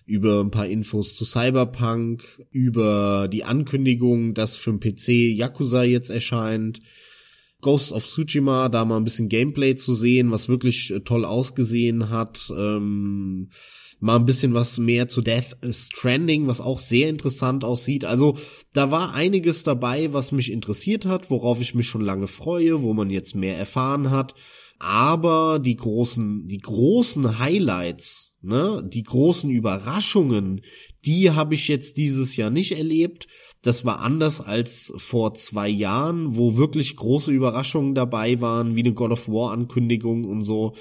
über 0.06 0.42
ein 0.42 0.52
paar 0.52 0.68
Infos 0.68 1.16
zu 1.16 1.26
Cyberpunk, 1.26 2.24
über 2.52 3.28
die 3.28 3.44
Ankündigung, 3.44 4.34
dass 4.34 4.56
für 4.56 4.72
den 4.72 4.80
PC 4.80 5.36
Yakuza 5.36 5.84
jetzt 5.84 6.12
erscheint, 6.12 6.80
Ghost 7.62 7.92
of 7.92 8.06
Tsushima, 8.06 8.70
da 8.70 8.86
mal 8.86 8.98
ein 8.98 9.04
bisschen 9.04 9.30
Gameplay 9.30 9.76
zu 9.76 9.96
sehen, 9.96 10.30
was 10.30 10.48
wirklich 10.48 10.92
äh, 10.92 11.00
toll 11.00 11.26
ausgesehen 11.26 12.12
hat, 12.12 12.54
ähm, 12.56 13.50
mal 14.00 14.18
ein 14.18 14.26
bisschen 14.26 14.54
was 14.54 14.78
mehr 14.78 15.08
zu 15.08 15.22
Death 15.22 15.58
Stranding, 15.72 16.48
was 16.48 16.62
auch 16.62 16.80
sehr 16.80 17.10
interessant 17.10 17.64
aussieht. 17.64 18.06
Also 18.06 18.38
da 18.74 18.92
war 18.92 19.14
einiges 19.14 19.64
dabei, 19.64 20.14
was 20.14 20.32
mich 20.32 20.52
interessiert 20.52 21.06
hat, 21.06 21.30
worauf 21.30 21.62
ich 21.62 21.76
mich 21.76 21.88
schon 21.88 22.02
lange 22.02 22.28
freue, 22.28 22.82
wo 22.82 22.94
man 22.94 23.10
jetzt 23.10 23.36
mehr 23.36 23.58
erfahren 23.58 24.12
hat. 24.12 24.36
Aber 24.78 25.60
die 25.60 25.76
großen, 25.76 26.48
die 26.48 26.58
großen 26.58 27.40
Highlights 27.40 28.36
Ne? 28.46 28.88
Die 28.88 29.02
großen 29.02 29.50
Überraschungen, 29.50 30.62
die 31.04 31.32
habe 31.32 31.56
ich 31.56 31.68
jetzt 31.68 31.98
dieses 31.98 32.36
Jahr 32.36 32.52
nicht 32.52 32.74
erlebt. 32.74 33.26
Das 33.64 33.86
war 33.86 34.02
anders 34.02 34.40
als 34.40 34.94
vor 34.98 35.34
zwei 35.34 35.68
Jahren, 35.68 36.38
wo 36.38 36.56
wirklich 36.56 36.96
große 36.96 37.32
Überraschungen 37.32 37.96
dabei 37.96 38.40
waren, 38.42 38.76
wie 38.76 38.82
eine 38.82 38.94
God 38.94 39.12
of 39.12 39.28
War 39.28 39.52
Ankündigung 39.52 40.26
und 40.26 40.44
so. 40.44 40.76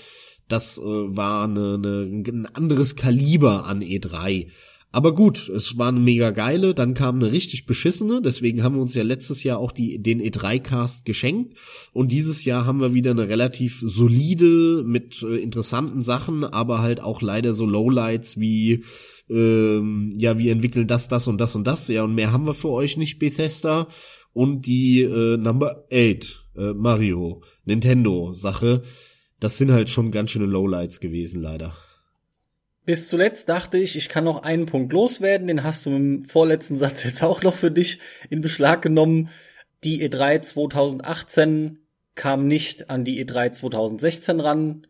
Das 0.48 0.78
äh, 0.78 0.82
war 0.82 1.44
eine, 1.44 1.74
eine, 1.74 2.02
ein 2.02 2.46
anderes 2.52 2.96
Kaliber 2.96 3.66
an 3.66 3.80
E3. 3.80 4.48
Aber 4.94 5.12
gut, 5.12 5.48
es 5.48 5.76
war 5.76 5.88
eine 5.88 5.98
mega 5.98 6.30
geile, 6.30 6.72
dann 6.72 6.94
kam 6.94 7.16
eine 7.16 7.32
richtig 7.32 7.66
beschissene, 7.66 8.22
deswegen 8.22 8.62
haben 8.62 8.76
wir 8.76 8.80
uns 8.80 8.94
ja 8.94 9.02
letztes 9.02 9.42
Jahr 9.42 9.58
auch 9.58 9.72
die, 9.72 10.00
den 10.00 10.22
E3-Cast 10.22 11.04
geschenkt. 11.04 11.56
Und 11.92 12.12
dieses 12.12 12.44
Jahr 12.44 12.64
haben 12.64 12.80
wir 12.80 12.94
wieder 12.94 13.10
eine 13.10 13.28
relativ 13.28 13.82
solide 13.84 14.84
mit 14.86 15.20
äh, 15.24 15.38
interessanten 15.38 16.00
Sachen, 16.00 16.44
aber 16.44 16.80
halt 16.80 17.00
auch 17.00 17.22
leider 17.22 17.54
so 17.54 17.66
Lowlights 17.66 18.38
wie 18.38 18.84
ähm, 19.28 20.12
ja, 20.16 20.38
wir 20.38 20.52
entwickeln 20.52 20.86
das, 20.86 21.08
das 21.08 21.26
und 21.26 21.38
das 21.38 21.54
und 21.56 21.64
das, 21.66 21.88
ja, 21.88 22.04
und 22.04 22.14
mehr 22.14 22.32
haben 22.32 22.46
wir 22.46 22.54
für 22.54 22.70
euch 22.70 22.96
nicht, 22.96 23.18
Bethesda. 23.18 23.88
Und 24.32 24.66
die 24.66 25.02
äh, 25.02 25.36
Number 25.36 25.86
8, 25.92 26.44
äh, 26.56 26.72
Mario, 26.74 27.42
Nintendo-Sache, 27.64 28.82
das 29.44 29.58
sind 29.58 29.72
halt 29.72 29.90
schon 29.90 30.10
ganz 30.10 30.30
schöne 30.30 30.46
Lowlights 30.46 31.00
gewesen, 31.00 31.38
leider. 31.38 31.76
Bis 32.86 33.08
zuletzt 33.08 33.50
dachte 33.50 33.76
ich, 33.76 33.94
ich 33.94 34.08
kann 34.08 34.24
noch 34.24 34.42
einen 34.42 34.64
Punkt 34.64 34.90
loswerden, 34.90 35.48
den 35.48 35.62
hast 35.62 35.84
du 35.84 35.94
im 35.94 36.22
vorletzten 36.22 36.78
Satz 36.78 37.04
jetzt 37.04 37.22
auch 37.22 37.42
noch 37.42 37.54
für 37.54 37.70
dich 37.70 37.98
in 38.30 38.40
Beschlag 38.40 38.80
genommen. 38.80 39.28
Die 39.84 40.02
E3 40.02 40.40
2018 40.40 41.76
kam 42.14 42.46
nicht 42.46 42.88
an 42.88 43.04
die 43.04 43.22
E3 43.22 43.52
2016 43.52 44.40
ran, 44.40 44.86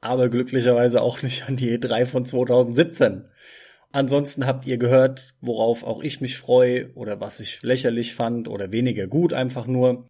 aber 0.00 0.28
glücklicherweise 0.28 1.00
auch 1.00 1.22
nicht 1.22 1.48
an 1.48 1.54
die 1.54 1.78
E3 1.78 2.04
von 2.04 2.26
2017. 2.26 3.26
Ansonsten 3.92 4.46
habt 4.46 4.66
ihr 4.66 4.78
gehört, 4.78 5.34
worauf 5.40 5.84
auch 5.84 6.02
ich 6.02 6.20
mich 6.20 6.38
freue 6.38 6.92
oder 6.94 7.20
was 7.20 7.38
ich 7.38 7.62
lächerlich 7.62 8.16
fand 8.16 8.48
oder 8.48 8.72
weniger 8.72 9.06
gut 9.06 9.32
einfach 9.32 9.68
nur. 9.68 10.08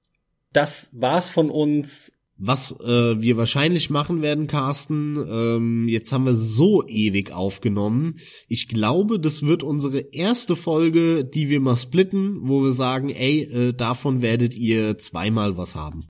Das 0.55 0.88
war's 0.95 1.28
von 1.28 1.51
uns. 1.51 2.12
Was 2.45 2.72
äh, 2.80 3.22
wir 3.22 3.36
wahrscheinlich 3.36 3.88
machen 3.88 4.20
werden, 4.20 4.49
Carsten, 4.49 5.16
ähm, 5.16 5.86
jetzt 5.86 6.12
haben 6.12 6.26
wir 6.26 6.34
so 6.34 6.84
ewig 6.88 7.30
aufgenommen. 7.30 8.16
Ich 8.49 8.66
glaube, 8.66 9.20
das 9.20 9.47
wird 9.47 9.62
unsere 9.62 10.01
erste 10.01 10.57
Folge, 10.57 11.24
die 11.24 11.51
wir 11.51 11.61
mal 11.61 11.76
splitten, 11.76 12.40
wo 12.43 12.64
wir 12.64 12.72
sagen, 12.72 13.11
ey, 13.11 13.43
äh, 13.43 13.72
davon 13.72 14.22
werdet 14.22 14.57
ihr 14.57 14.99
zweimal 14.99 15.57
was 15.57 15.76
haben. 15.76 16.09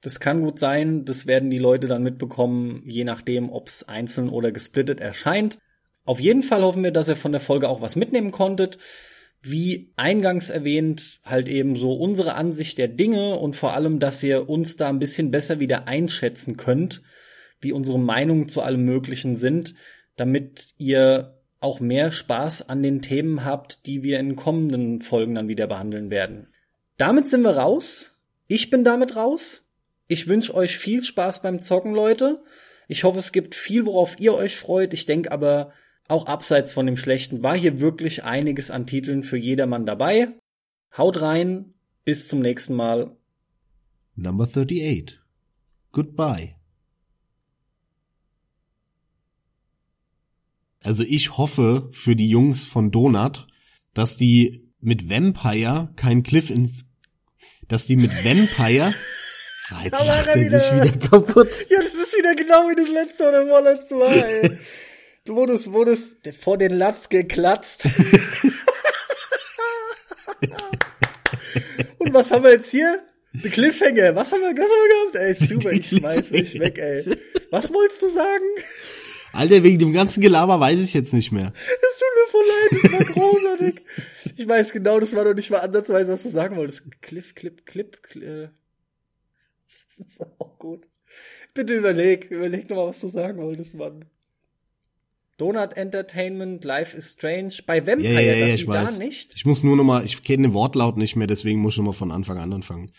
Das 0.00 0.18
kann 0.18 0.42
gut 0.42 0.58
sein, 0.58 1.04
das 1.04 1.28
werden 1.28 1.48
die 1.48 1.58
Leute 1.58 1.86
dann 1.86 2.02
mitbekommen, 2.02 2.82
je 2.84 3.04
nachdem, 3.04 3.48
ob 3.48 3.68
es 3.68 3.86
einzeln 3.86 4.30
oder 4.30 4.50
gesplittet 4.50 4.98
erscheint. 4.98 5.58
Auf 6.04 6.18
jeden 6.18 6.42
Fall 6.42 6.62
hoffen 6.62 6.82
wir, 6.82 6.90
dass 6.90 7.08
ihr 7.08 7.14
von 7.14 7.30
der 7.30 7.40
Folge 7.40 7.68
auch 7.68 7.80
was 7.80 7.94
mitnehmen 7.94 8.32
konntet. 8.32 8.78
Wie 9.42 9.92
eingangs 9.96 10.50
erwähnt, 10.50 11.20
halt 11.24 11.48
eben 11.48 11.74
so 11.76 11.94
unsere 11.94 12.34
Ansicht 12.34 12.78
der 12.78 12.88
Dinge 12.88 13.36
und 13.36 13.56
vor 13.56 13.74
allem, 13.74 13.98
dass 13.98 14.22
ihr 14.22 14.48
uns 14.48 14.76
da 14.76 14.88
ein 14.88 15.00
bisschen 15.00 15.30
besser 15.30 15.58
wieder 15.58 15.88
einschätzen 15.88 16.56
könnt, 16.56 17.02
wie 17.60 17.72
unsere 17.72 17.98
Meinungen 17.98 18.48
zu 18.48 18.62
allem 18.62 18.84
Möglichen 18.84 19.36
sind, 19.36 19.74
damit 20.16 20.74
ihr 20.78 21.38
auch 21.58 21.80
mehr 21.80 22.10
Spaß 22.10 22.68
an 22.68 22.82
den 22.82 23.02
Themen 23.02 23.44
habt, 23.44 23.86
die 23.86 24.02
wir 24.02 24.18
in 24.18 24.36
kommenden 24.36 25.00
Folgen 25.00 25.34
dann 25.34 25.48
wieder 25.48 25.66
behandeln 25.66 26.10
werden. 26.10 26.48
Damit 26.96 27.28
sind 27.28 27.42
wir 27.42 27.56
raus. 27.56 28.16
Ich 28.46 28.70
bin 28.70 28.84
damit 28.84 29.16
raus. 29.16 29.64
Ich 30.08 30.28
wünsche 30.28 30.54
euch 30.54 30.76
viel 30.76 31.02
Spaß 31.02 31.42
beim 31.42 31.62
Zocken, 31.62 31.94
Leute. 31.94 32.42
Ich 32.88 33.04
hoffe, 33.04 33.18
es 33.18 33.32
gibt 33.32 33.54
viel, 33.54 33.86
worauf 33.86 34.20
ihr 34.20 34.34
euch 34.34 34.56
freut. 34.56 34.92
Ich 34.92 35.06
denke 35.06 35.32
aber, 35.32 35.72
auch 36.08 36.26
abseits 36.26 36.72
von 36.72 36.86
dem 36.86 36.96
Schlechten 36.96 37.42
war 37.42 37.56
hier 37.56 37.80
wirklich 37.80 38.24
einiges 38.24 38.70
an 38.70 38.86
Titeln 38.86 39.22
für 39.22 39.36
jedermann 39.36 39.86
dabei. 39.86 40.28
Haut 40.96 41.20
rein. 41.20 41.74
Bis 42.04 42.26
zum 42.26 42.40
nächsten 42.40 42.74
Mal. 42.74 43.16
Number 44.16 44.44
38. 44.44 45.20
Goodbye. 45.92 46.56
Also 50.82 51.04
ich 51.04 51.36
hoffe 51.38 51.88
für 51.92 52.16
die 52.16 52.28
Jungs 52.28 52.66
von 52.66 52.90
Donut, 52.90 53.46
dass 53.94 54.16
die 54.16 54.68
mit 54.80 55.08
Vampire 55.08 55.92
kein 55.94 56.24
Cliff 56.24 56.50
ins, 56.50 56.86
dass 57.68 57.86
die 57.86 57.96
mit 57.96 58.10
Vampire, 58.24 58.92
ah, 59.70 59.84
jetzt 59.84 59.92
lacht 59.92 60.26
er 60.26 60.40
wieder. 60.40 60.58
sich 60.58 60.72
wieder 60.72 61.08
kaputt. 61.08 61.50
Ja, 61.70 61.80
das 61.80 61.94
ist 61.94 62.16
wieder 62.18 62.34
genau 62.34 62.68
wie 62.68 62.74
das 62.74 62.88
letzte 62.88 63.28
oder 63.28 63.46
vorletzte 63.46 63.94
Mal, 63.94 64.12
ey. 64.12 64.58
Du 65.24 65.36
wurdest, 65.36 65.72
wurdest 65.72 66.16
vor 66.40 66.58
den 66.58 66.72
Latz 66.72 67.08
geklatzt. 67.08 67.84
Und 71.98 72.12
was 72.12 72.32
haben 72.32 72.42
wir 72.42 72.50
jetzt 72.50 72.70
hier? 72.70 73.00
The 73.32 73.48
Cliffhanger. 73.48 74.16
Was 74.16 74.32
haben 74.32 74.40
wir, 74.40 74.50
was 74.50 74.58
haben 74.58 75.12
wir 75.12 75.12
gehabt? 75.12 75.40
Ey, 75.40 75.46
super, 75.46 75.70
ich 75.70 75.88
schmeiß 75.88 76.30
mich 76.30 76.58
weg, 76.58 76.78
ey. 76.78 77.04
Was 77.50 77.72
wolltest 77.72 78.02
du 78.02 78.10
sagen? 78.10 78.44
Alter, 79.32 79.62
wegen 79.62 79.78
dem 79.78 79.92
ganzen 79.92 80.20
Gelaber 80.20 80.58
weiß 80.58 80.80
ich 80.80 80.92
jetzt 80.92 81.14
nicht 81.14 81.30
mehr. 81.30 81.52
Es 81.54 81.98
tut 81.98 82.08
mir 82.16 82.28
voll 82.30 82.44
leid, 82.48 82.70
das 82.82 82.92
war 82.92 83.14
großartig. 83.14 83.80
Ich 84.36 84.48
weiß 84.48 84.72
genau, 84.72 84.98
das 84.98 85.14
war 85.14 85.24
doch 85.24 85.34
nicht 85.34 85.50
mal 85.50 85.60
ansatzweise, 85.60 86.12
was 86.12 86.24
du 86.24 86.30
sagen 86.30 86.56
wolltest. 86.56 86.82
Cliff, 87.00 87.34
Clip, 87.34 87.64
Clip, 87.64 88.02
Clip. 88.02 88.24
Äh. 88.24 88.48
Das 89.98 90.06
ist 90.08 90.20
auch 90.38 90.58
gut. 90.58 90.86
Bitte 91.54 91.74
überleg, 91.74 92.30
überleg 92.30 92.68
nochmal, 92.68 92.88
was 92.88 93.00
du 93.00 93.08
sagen 93.08 93.40
wolltest, 93.40 93.74
Mann. 93.74 94.06
Donut 95.42 95.72
Entertainment, 95.76 96.64
Life 96.64 96.96
is 96.96 97.14
Strange. 97.14 97.54
Bei 97.66 97.84
Vampire, 97.84 98.12
Ja, 98.14 98.20
ja, 98.20 98.34
ja, 98.34 98.46
das 98.46 98.54
ich 98.54 98.60
sie 98.60 98.68
weiß. 98.68 98.96
da 98.96 99.04
nicht. 99.04 99.32
Ich 99.34 99.44
muss 99.44 99.64
nur 99.64 99.76
noch 99.76 99.82
mal, 99.82 100.04
ich 100.04 100.22
kenne 100.22 100.44
den 100.46 100.54
Wortlaut 100.54 100.96
nicht 100.96 101.16
mehr, 101.16 101.26
deswegen 101.26 101.60
muss 101.60 101.74
ich 101.74 101.78
noch 101.78 101.86
mal 101.86 101.92
von 101.92 102.12
Anfang 102.12 102.38
an 102.38 102.52
anfangen. 102.52 102.92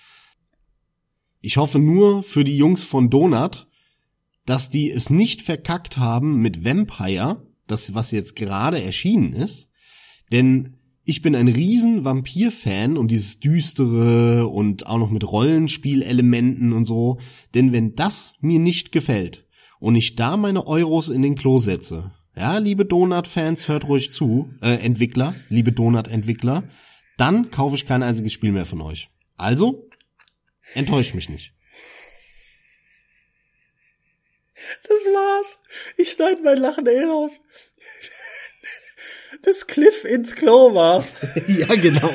Ich 1.40 1.56
hoffe 1.56 1.80
nur 1.80 2.22
für 2.24 2.44
die 2.44 2.58
Jungs 2.58 2.84
von 2.84 3.10
Donut, 3.10 3.68
dass 4.46 4.70
die 4.70 4.92
es 4.92 5.10
nicht 5.10 5.42
verkackt 5.42 5.98
haben 5.98 6.42
mit 6.42 6.66
Vampire, 6.66 7.48
das 7.68 7.94
was 7.94 8.12
jetzt 8.12 8.36
gerade 8.36 8.84
erschienen 8.84 9.32
ist, 9.32 9.70
denn 10.34 10.76
ich 11.06 11.22
bin 11.22 11.38
ein 11.38 11.48
riesen 11.48 12.04
Vampir-Fan 12.04 12.98
und 12.98 13.10
dieses 13.10 13.40
düstere 13.40 14.48
und 14.50 14.86
auch 14.86 14.98
noch 14.98 15.12
mit 15.12 15.30
Rollenspielelementen 15.32 16.74
und 16.74 16.84
so, 16.84 17.20
denn 17.56 17.72
wenn 17.72 17.96
das 17.96 18.34
mir 18.42 18.60
nicht 18.60 18.92
gefällt 18.92 19.46
und 19.80 19.96
ich 19.96 20.18
da 20.18 20.36
meine 20.36 20.68
Euros 20.68 21.08
in 21.08 21.22
den 21.22 21.36
Klo 21.36 21.60
setze, 21.60 22.12
ja, 22.36 22.58
liebe 22.58 22.86
Donut-Fans, 22.86 23.68
hört 23.68 23.88
ruhig 23.88 24.12
zu, 24.12 24.50
äh, 24.62 24.76
Entwickler, 24.84 25.36
liebe 25.50 25.72
Donut-Entwickler, 25.72 26.64
dann 27.18 27.52
kaufe 27.52 27.76
ich 27.76 27.86
kein 27.86 28.04
einziges 28.04 28.34
Spiel 28.34 28.52
mehr 28.52 28.66
von 28.66 28.82
euch. 28.82 29.10
Also, 29.38 29.90
enttäuscht 30.74 31.14
mich 31.14 31.30
nicht. 31.30 31.54
Das 34.84 35.14
war's. 35.14 35.60
Ich 35.98 36.12
schneide 36.12 36.42
mein 36.42 36.58
Lachen 36.58 36.88
eh 36.88 37.04
raus. 37.04 37.34
Das 39.44 39.68
Cliff 39.68 40.06
ins 40.06 40.36
Klo 40.36 40.74
war's. 40.74 41.16
ja, 41.48 41.76
genau. 41.76 42.10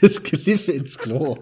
Das 0.00 0.22
Cliff 0.22 0.68
ins 0.68 0.98
Klo. 0.98 1.38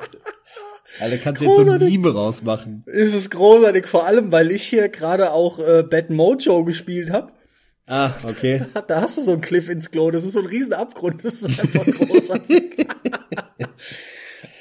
Alter, 0.99 1.19
kannst 1.19 1.43
jetzt 1.43 1.57
so 1.57 1.71
ein. 1.71 1.79
Meme 1.79 2.13
rausmachen. 2.13 2.85
Es 2.87 3.15
ist 3.15 3.31
großartig, 3.31 3.87
vor 3.87 4.07
allem, 4.07 4.33
weil 4.33 4.51
ich 4.51 4.65
hier 4.65 4.89
gerade 4.89 5.33
auch 5.33 5.59
äh, 5.59 5.83
Bad 5.83 6.11
Mojo 6.11 6.65
gespielt 6.65 7.11
habe. 7.11 7.33
Ah, 7.87 8.13
okay. 8.25 8.67
Da 8.89 9.03
hast 9.03 9.17
du 9.17 9.25
so 9.25 9.33
einen 9.33 9.41
Cliff 9.41 9.69
ins 9.69 9.91
Klo. 9.91 10.11
Das 10.11 10.25
ist 10.25 10.35
so 10.35 10.41
ein 10.41 10.47
riesen 10.47 10.73
Abgrund. 10.73 11.25
Das 11.25 11.43
ist 11.43 11.61
einfach 11.61 11.87
großartig. 11.87 12.87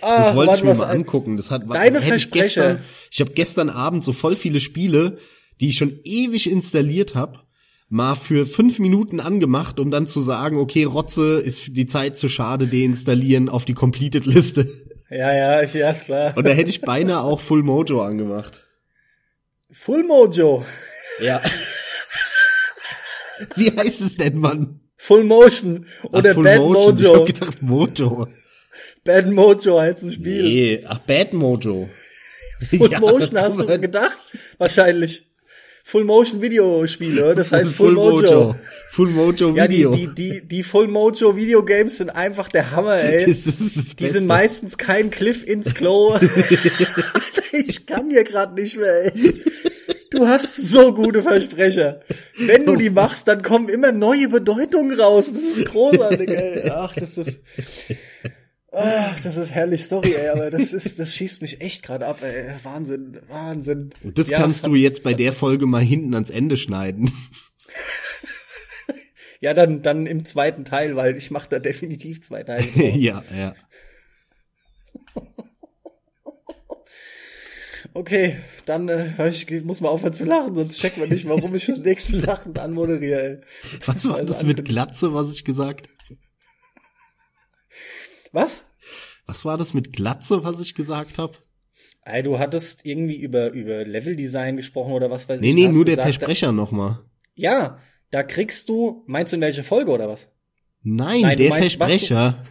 Ach, 0.02 0.26
Das 0.26 0.36
wollte 0.36 0.52
Mann, 0.52 0.56
ich 0.58 0.64
mir 0.64 0.76
mal 0.76 0.92
angucken. 0.92 1.38
Das 1.38 1.50
hat 1.50 1.64
Deine 1.68 2.00
hätte 2.00 2.18
ich 2.18 2.30
gestern. 2.30 2.82
Ich 3.10 3.22
habe 3.22 3.32
gestern 3.32 3.70
Abend 3.70 4.04
so 4.04 4.14
voll 4.14 4.36
viele 4.36 4.60
Spiele, 4.60 5.18
die 5.60 5.70
ich 5.70 5.78
schon 5.78 6.00
ewig 6.04 6.50
installiert 6.52 7.16
habe, 7.16 7.40
mal 7.90 8.16
für 8.16 8.46
fünf 8.46 8.78
Minuten 8.78 9.20
angemacht, 9.20 9.80
um 9.80 9.90
dann 9.90 10.06
zu 10.06 10.22
sagen, 10.22 10.58
okay, 10.58 10.84
Rotze 10.84 11.40
ist 11.40 11.76
die 11.76 11.88
Zeit 11.88 12.18
zu 12.18 12.30
schade, 12.30 12.68
deinstallieren 12.68 13.50
auf 13.50 13.66
die 13.66 13.74
Completed 13.74 14.26
Liste. 14.26 14.70
Ja, 15.10 15.34
ja, 15.34 15.62
ich, 15.62 15.74
ja, 15.74 15.90
ist 15.92 16.06
klar. 16.06 16.36
Und 16.36 16.46
da 16.46 16.52
hätte 16.52 16.70
ich 16.70 16.82
beinahe 16.82 17.22
auch 17.24 17.40
Full 17.40 17.64
Mojo 17.64 18.02
angemacht. 18.02 18.66
Full 19.72 20.04
Mojo. 20.04 20.66
Ja. 21.22 21.42
Wie 23.56 23.72
heißt 23.72 24.02
es 24.02 24.16
denn, 24.18 24.38
Mann? 24.40 24.80
Full 24.98 25.24
Motion. 25.24 25.86
Oder 26.12 26.30
Ach, 26.32 26.34
Full 26.36 26.44
Bad 26.44 26.58
Motion. 26.60 26.96
Ich 26.98 27.04
Mojo. 27.08 27.16
hab 27.20 27.26
gedacht 27.26 27.62
Mojo. 27.62 28.28
Bad 29.04 29.32
Mojo 29.32 29.80
heißt 29.82 30.04
das 30.04 30.14
Spiel. 30.16 30.44
Nee, 30.44 30.84
ach, 30.88 31.00
Bad 31.00 31.34
Mojo. 31.34 31.90
Full 32.70 32.92
Ja, 32.92 33.00
Motion 33.00 33.38
hast 33.40 33.60
du 33.60 33.66
gedacht? 33.80 34.18
Wahrscheinlich. 34.58 35.28
Full 35.84 36.04
Motion 36.06 36.42
Videospiele, 36.42 37.36
das 37.36 37.52
heißt 37.52 37.74
Full, 37.74 37.92
Mojo. 37.94 38.56
Full 38.92 39.10
Mojo 39.10 39.56
Ja, 39.56 39.68
die, 39.68 39.78
Video. 39.78 39.92
die, 39.96 40.16
die, 40.16 40.48
die 40.48 40.64
Full 40.64 40.88
Mojo 40.88 41.36
Videogames 41.36 41.98
sind 41.98 42.10
einfach 42.10 42.50
der 42.50 42.72
Hammer, 42.72 42.96
ey. 42.96 43.20
Das 43.26 43.36
ist 43.38 43.48
das 43.48 43.56
Die 43.96 44.04
Beste. 44.04 44.08
sind 44.20 44.28
meistens 44.28 44.78
kein 44.78 45.12
Cliff 45.12 45.46
ins 45.46 45.76
Klo. 45.76 46.18
ich 47.52 47.86
kann 47.86 48.10
hier 48.10 48.24
gerade 48.24 48.56
nicht 48.60 48.78
mehr, 48.78 49.14
ey. 49.14 49.34
Du 50.16 50.28
hast 50.28 50.56
so 50.56 50.94
gute 50.94 51.22
Versprecher. 51.22 52.02
Wenn 52.38 52.66
du 52.66 52.76
die 52.76 52.90
machst, 52.90 53.28
dann 53.28 53.42
kommen 53.42 53.70
immer 53.70 53.92
neue 53.92 54.30
Bedeutungen 54.30 55.00
raus. 55.00 55.32
Das 55.32 55.42
ist 55.42 55.66
großartig, 55.66 56.30
ey. 56.30 56.70
Ach, 56.70 56.94
das 56.96 57.18
ist. 57.18 57.40
Ach, 58.72 59.20
das 59.22 59.38
ist 59.38 59.52
herrlich, 59.52 59.88
sorry, 59.88 60.14
ey, 60.14 60.30
aber 60.30 60.52
das 60.52 60.74
ist, 60.74 61.00
das 61.00 61.14
schießt 61.14 61.42
mich 61.42 61.62
echt 61.62 61.84
gerade 61.84 62.06
ab, 62.06 62.22
ey. 62.22 62.52
Wahnsinn, 62.64 63.20
Wahnsinn. 63.30 63.92
Das 64.04 64.30
Ja, 64.30 64.40
kannst 64.40 64.66
du 64.66 64.76
jetzt 64.76 65.02
bei 65.04 65.14
der 65.14 65.32
Folge 65.32 65.66
mal 65.66 65.82
hinten 65.82 66.14
ans 66.14 66.30
Ende 66.30 66.58
schneiden. 66.58 67.12
Ja, 69.42 69.54
dann, 69.54 69.84
dann 69.84 70.08
im 70.08 70.26
zweiten 70.26 70.66
Teil, 70.66 70.96
weil 70.96 71.18
ich 71.18 71.30
mache 71.30 71.50
da 71.50 71.60
definitiv 71.60 72.24
zwei 72.24 72.42
Teile. 72.42 72.66
ja, 72.76 73.24
ja. 73.38 73.54
Okay, 77.96 78.36
dann 78.66 78.90
äh, 78.90 79.30
ich 79.30 79.50
muss 79.64 79.80
mal 79.80 79.88
aufhören 79.88 80.14
zu 80.14 80.26
lachen, 80.26 80.54
sonst 80.54 80.80
checkt 80.82 80.98
man 80.98 81.08
nicht, 81.08 81.28
warum 81.30 81.56
ich 81.56 81.66
das 81.68 81.80
nächste 81.80 82.18
lachend 82.20 82.60
anmoderiere. 82.60 83.22
Ey. 83.22 83.42
Was 83.86 84.06
war 84.06 84.18
Also 84.18 84.34
das 84.34 84.44
mit 84.44 84.66
Glatze, 84.66 85.14
was 85.14 85.34
ich 85.34 85.46
gesagt? 85.46 85.88
Was? 88.34 88.64
Was 89.26 89.46
war 89.46 89.58
das 89.58 89.74
mit 89.74 89.94
Glatze, 89.94 90.44
was 90.44 90.60
ich 90.60 90.76
gesagt 90.76 91.18
habe? 91.18 91.38
Ey, 92.04 92.22
du 92.22 92.38
hattest 92.38 92.86
irgendwie 92.86 93.16
über 93.16 93.52
über 93.52 93.86
Leveldesign 93.86 94.58
gesprochen 94.58 94.92
oder 94.92 95.10
was 95.10 95.30
weiß 95.30 95.40
Nee, 95.40 95.50
ich. 95.52 95.56
nee, 95.56 95.68
hast 95.68 95.74
nur 95.76 95.86
der 95.86 95.96
gesagt, 95.96 96.16
Versprecher 96.16 96.52
nochmal. 96.52 97.00
Ja, 97.34 97.80
da 98.12 98.24
kriegst 98.24 98.68
du, 98.68 99.04
meinst 99.08 99.32
du 99.32 99.38
in 99.38 99.42
welche 99.42 99.64
Folge 99.64 99.92
oder 99.92 100.10
was? 100.10 100.28
Nein, 100.84 101.22
Nein, 101.22 101.38
der 101.38 101.50
meinst, 101.50 101.78
Versprecher. 101.78 102.44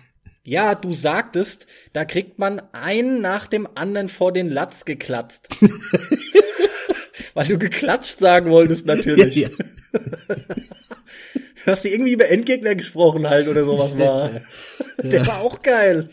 Ja, 0.44 0.74
du 0.74 0.92
sagtest, 0.92 1.66
da 1.92 2.04
kriegt 2.04 2.38
man 2.38 2.60
einen 2.72 3.20
nach 3.20 3.46
dem 3.46 3.66
anderen 3.74 4.08
vor 4.08 4.30
den 4.32 4.50
Latz 4.50 4.84
geklatzt. 4.84 5.48
Weil 7.34 7.46
du 7.46 7.58
geklatscht 7.58 8.18
sagen 8.20 8.50
wolltest 8.50 8.86
natürlich. 8.86 9.34
Ja, 9.36 9.48
Hast 11.66 11.84
du 11.84 11.88
irgendwie 11.88 12.12
über 12.12 12.28
Endgegner 12.28 12.74
gesprochen 12.74 13.28
halt 13.28 13.48
oder 13.48 13.64
sowas 13.64 13.98
war. 13.98 14.30
Der 14.98 15.26
war 15.26 15.40
auch 15.40 15.62
geil. 15.62 16.10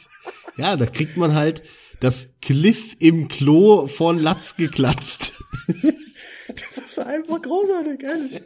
ja, 0.56 0.76
da 0.76 0.86
kriegt 0.86 1.16
man 1.16 1.34
halt 1.34 1.62
das 2.00 2.30
Cliff 2.40 2.96
im 2.98 3.28
Klo 3.28 3.88
von 3.88 4.18
Latz 4.18 4.56
geklatzt. 4.56 5.32
Das 6.48 6.78
ist 6.78 6.98
einfach 6.98 7.42
großartig, 7.42 8.02
ehrlich. 8.02 8.42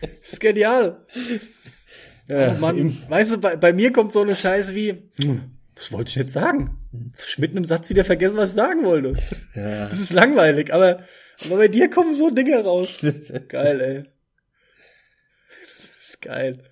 Das 0.00 0.32
ist 0.32 0.40
genial. 0.40 1.06
Ja, 2.28 2.54
Oh 2.54 2.58
Mann, 2.58 2.96
weißt 3.08 3.32
du, 3.32 3.38
bei, 3.38 3.56
bei 3.56 3.72
mir 3.72 3.92
kommt 3.92 4.12
so 4.12 4.22
eine 4.22 4.34
Scheiße 4.34 4.74
wie, 4.74 5.10
hm, 5.20 5.42
was 5.76 5.92
wollte 5.92 6.08
ich 6.08 6.16
jetzt 6.16 6.32
sagen? 6.32 6.78
Mitten 7.36 7.58
im 7.58 7.64
Satz 7.64 7.90
wieder 7.90 8.04
vergessen, 8.04 8.36
was 8.36 8.50
ich 8.50 8.56
sagen 8.56 8.84
wollte. 8.84 9.14
Ja. 9.54 9.88
Das 9.88 10.00
ist 10.00 10.12
langweilig, 10.12 10.72
aber, 10.72 11.04
aber 11.44 11.56
bei 11.56 11.68
dir 11.68 11.90
kommen 11.90 12.14
so 12.14 12.30
Dinge 12.30 12.62
raus. 12.64 12.98
Geil, 13.48 13.80
ey. 13.80 14.04
Das 15.60 16.18
Geil. 16.20 16.64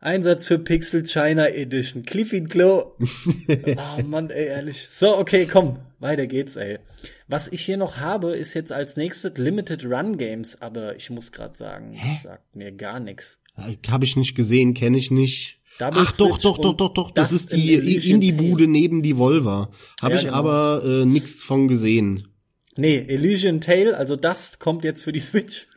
Einsatz 0.00 0.46
für 0.46 0.58
Pixel 0.58 1.04
China 1.06 1.48
Edition. 1.48 2.04
Cliffy 2.04 2.42
Glow. 2.42 2.94
oh 2.98 4.02
Mann, 4.04 4.28
ey, 4.28 4.48
ehrlich. 4.48 4.86
So, 4.92 5.16
okay, 5.16 5.46
komm. 5.50 5.78
Weiter 5.98 6.26
geht's, 6.26 6.56
ey. 6.56 6.78
Was 7.26 7.48
ich 7.48 7.62
hier 7.62 7.78
noch 7.78 7.96
habe, 7.96 8.36
ist 8.36 8.52
jetzt 8.52 8.70
als 8.70 8.98
nächstes 8.98 9.38
Limited 9.38 9.86
Run 9.86 10.18
Games, 10.18 10.60
aber 10.60 10.94
ich 10.96 11.08
muss 11.08 11.32
gerade 11.32 11.56
sagen, 11.56 11.98
das 11.98 12.24
sagt 12.24 12.54
mir 12.54 12.70
gar 12.72 13.00
nichts. 13.00 13.38
Habe 13.56 14.04
ich 14.04 14.16
nicht 14.16 14.34
gesehen, 14.34 14.74
kenne 14.74 14.98
ich 14.98 15.10
nicht. 15.10 15.60
Double 15.78 16.02
Ach 16.04 16.16
doch, 16.16 16.32
Switch 16.32 16.42
doch, 16.42 16.58
doch, 16.58 16.70
und 16.70 16.80
doch, 16.80 16.94
doch, 16.94 17.10
das 17.10 17.30
Dust 17.30 17.52
ist 17.52 17.56
die 17.56 17.74
Indie-Bude 18.10 18.68
neben 18.68 19.02
die 19.02 19.18
Volva. 19.18 19.70
Habe 20.00 20.14
Ja, 20.14 20.18
ich 20.20 20.26
genau. 20.26 20.36
aber 20.36 20.82
äh, 20.84 21.04
nix 21.04 21.42
von 21.42 21.66
gesehen. 21.66 22.28
Nee, 22.76 22.98
Elysian 23.06 23.60
Tale, 23.60 23.96
also 23.96 24.16
Dust 24.16 24.58
kommt 24.58 24.82
jetzt 24.84 25.04
für 25.04 25.12
die 25.12 25.20
Switch. 25.20 25.66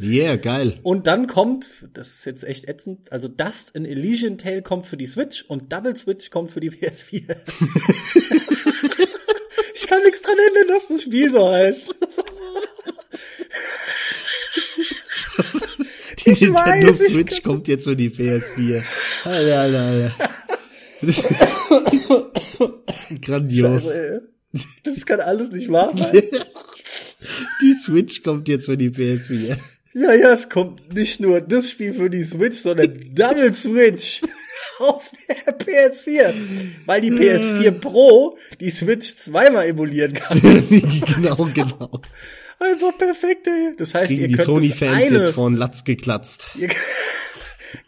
Yeah, 0.00 0.34
geil. 0.36 0.80
Und 0.82 1.06
dann 1.06 1.28
kommt, 1.28 1.70
das 1.92 2.14
ist 2.14 2.24
jetzt 2.24 2.42
echt 2.42 2.64
ätzend, 2.68 3.12
also 3.12 3.28
Dust 3.28 3.70
in 3.76 3.84
Elysian 3.84 4.38
Tale 4.38 4.60
kommt 4.60 4.88
für 4.88 4.96
die 4.96 5.06
Switch 5.06 5.44
und 5.46 5.72
Double 5.72 5.94
Switch 5.94 6.30
kommt 6.30 6.50
für 6.50 6.58
die 6.58 6.70
PS4. 6.72 7.12
ich 9.74 9.86
kann 9.86 10.02
nichts 10.02 10.22
dran 10.22 10.34
ändern, 10.48 10.66
dass 10.68 10.88
das 10.88 11.02
Spiel 11.02 11.30
so 11.30 11.48
heißt. 11.48 11.94
Die 16.24 16.30
Ich 16.30 16.40
Nintendo 16.40 16.98
weiß, 16.98 17.12
Switch 17.12 17.42
kommt 17.42 17.68
jetzt 17.68 17.84
für 17.84 17.96
die 17.96 18.08
PS4. 18.10 18.82
Alter, 19.24 19.60
Alter, 19.60 19.82
Alter. 19.82 20.12
Grandios. 23.20 23.86
Ey, 23.86 24.20
das 24.84 25.04
kann 25.04 25.20
alles 25.20 25.50
nicht 25.50 25.70
wahr 25.70 25.92
sein. 25.96 26.22
Die 27.62 27.74
Switch 27.74 28.22
kommt 28.22 28.48
jetzt 28.48 28.66
für 28.66 28.76
die 28.76 28.90
PS4. 28.90 29.56
Ja, 29.94 30.12
ja, 30.12 30.32
es 30.34 30.48
kommt 30.48 30.92
nicht 30.92 31.20
nur 31.20 31.40
das 31.40 31.70
Spiel 31.70 31.94
für 31.94 32.10
die 32.10 32.24
Switch, 32.24 32.58
sondern 32.58 33.14
Double 33.14 33.54
Switch 33.54 34.20
auf 34.78 35.10
der 35.28 35.58
PS4. 35.58 36.34
Weil 36.84 37.00
die 37.00 37.12
PS4 37.12 37.70
Pro 37.70 38.36
die 38.60 38.70
Switch 38.70 39.14
zweimal 39.16 39.66
emulieren 39.66 40.14
kann. 40.14 40.38
genau, 40.38 41.48
genau. 41.54 42.00
Einfach 42.58 42.96
perfekt, 42.96 43.46
ey. 43.46 43.74
Das 43.76 43.94
heißt, 43.94 44.08
Kriegen 44.08 44.22
ihr 44.22 44.28
die 44.28 44.34
könnt 44.34 44.40
das 44.40 44.46
Sony-Fans 44.46 45.10
jetzt 45.10 45.30
vor 45.32 45.50
den 45.50 45.56
Latz 45.56 45.84
geklatzt. 45.84 46.50
ihr, 46.56 46.68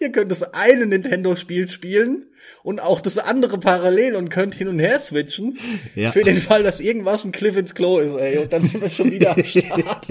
ihr 0.01 0.13
könnt 0.13 0.31
das 0.31 0.43
eine 0.43 0.87
Nintendo-Spiel 0.87 1.69
spielen 1.69 2.27
und 2.63 2.81
auch 2.81 3.01
das 3.01 3.19
andere 3.19 3.59
parallel 3.59 4.17
und 4.17 4.29
könnt 4.29 4.55
hin 4.55 4.69
und 4.69 4.79
her 4.79 4.99
switchen. 4.99 5.59
Ja. 5.95 6.11
Für 6.13 6.23
den 6.23 6.37
Fall, 6.37 6.63
dass 6.63 6.81
irgendwas 6.81 7.25
ein 7.25 7.33
Cliff 7.33 7.57
ins 7.57 7.75
Klo 7.75 7.99
ist, 7.99 8.15
ey. 8.15 8.39
Und 8.39 8.53
dann 8.53 8.65
sind 8.65 8.83
wir 8.83 8.91
schon 8.91 9.11
wieder 9.11 9.33
am 9.37 9.45
Start. 9.45 10.09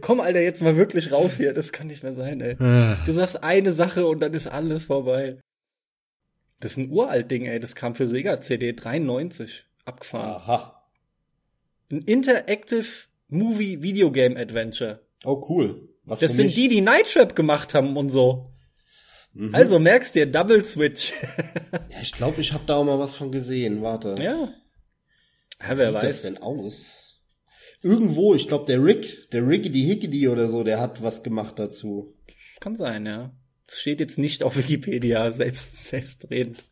Komm, 0.00 0.20
Alter, 0.20 0.40
jetzt 0.40 0.62
mal 0.62 0.76
wirklich 0.76 1.12
raus 1.12 1.36
hier. 1.36 1.52
Das 1.52 1.72
kann 1.72 1.88
nicht 1.88 2.02
mehr 2.02 2.14
sein, 2.14 2.40
ey. 2.40 2.56
Ah. 2.60 2.98
Du 3.04 3.12
sagst 3.12 3.42
eine 3.42 3.72
Sache 3.72 4.06
und 4.06 4.20
dann 4.20 4.32
ist 4.34 4.46
alles 4.46 4.86
vorbei. 4.86 5.38
Das 6.60 6.72
ist 6.72 6.76
ein 6.78 6.90
uralt 6.90 7.30
Ding, 7.30 7.46
ey. 7.46 7.58
Das 7.58 7.74
kam 7.74 7.94
für 7.94 8.06
Sega 8.06 8.40
CD 8.40 8.72
93. 8.72 9.64
Abgefahren. 9.84 10.30
Aha. 10.42 10.81
Ein 11.92 12.00
Interactive 12.02 12.86
Movie 13.28 13.82
Video 13.82 14.10
Game 14.10 14.36
Adventure. 14.36 15.00
Oh, 15.24 15.44
cool. 15.48 15.88
Was 16.04 16.20
Das 16.20 16.34
sind 16.36 16.56
die, 16.56 16.68
die 16.68 16.80
Night 16.80 17.12
Trap 17.12 17.36
gemacht 17.36 17.74
haben 17.74 17.96
und 17.98 18.08
so. 18.08 18.50
Mhm. 19.34 19.54
Also 19.54 19.78
merkst 19.78 20.14
dir, 20.14 20.26
Double 20.26 20.64
Switch. 20.64 21.12
Ja, 21.72 22.00
ich 22.00 22.12
glaube, 22.12 22.40
ich 22.40 22.52
habe 22.54 22.64
da 22.66 22.76
auch 22.76 22.84
mal 22.84 22.98
was 22.98 23.14
von 23.14 23.30
gesehen. 23.30 23.82
Warte. 23.82 24.14
ja. 24.18 24.52
Ja, 25.60 25.74
Wie 25.74 25.78
wer 25.78 25.86
sieht 25.92 25.94
das 25.94 26.02
weiß. 26.02 26.22
denn 26.22 26.38
aus? 26.38 27.22
Irgendwo, 27.82 28.34
ich 28.34 28.48
glaube, 28.48 28.64
der 28.64 28.82
Rick, 28.82 29.30
der 29.30 29.46
Rickety 29.46 29.82
Hickety 29.82 30.28
oder 30.28 30.48
so, 30.48 30.64
der 30.64 30.80
hat 30.80 31.02
was 31.02 31.22
gemacht 31.22 31.58
dazu. 31.58 32.16
Kann 32.60 32.74
sein, 32.74 33.06
ja. 33.06 33.32
Das 33.66 33.80
steht 33.80 34.00
jetzt 34.00 34.18
nicht 34.18 34.42
auf 34.42 34.56
Wikipedia, 34.56 35.30
selbst, 35.32 35.84
selbstredend. 35.84 36.64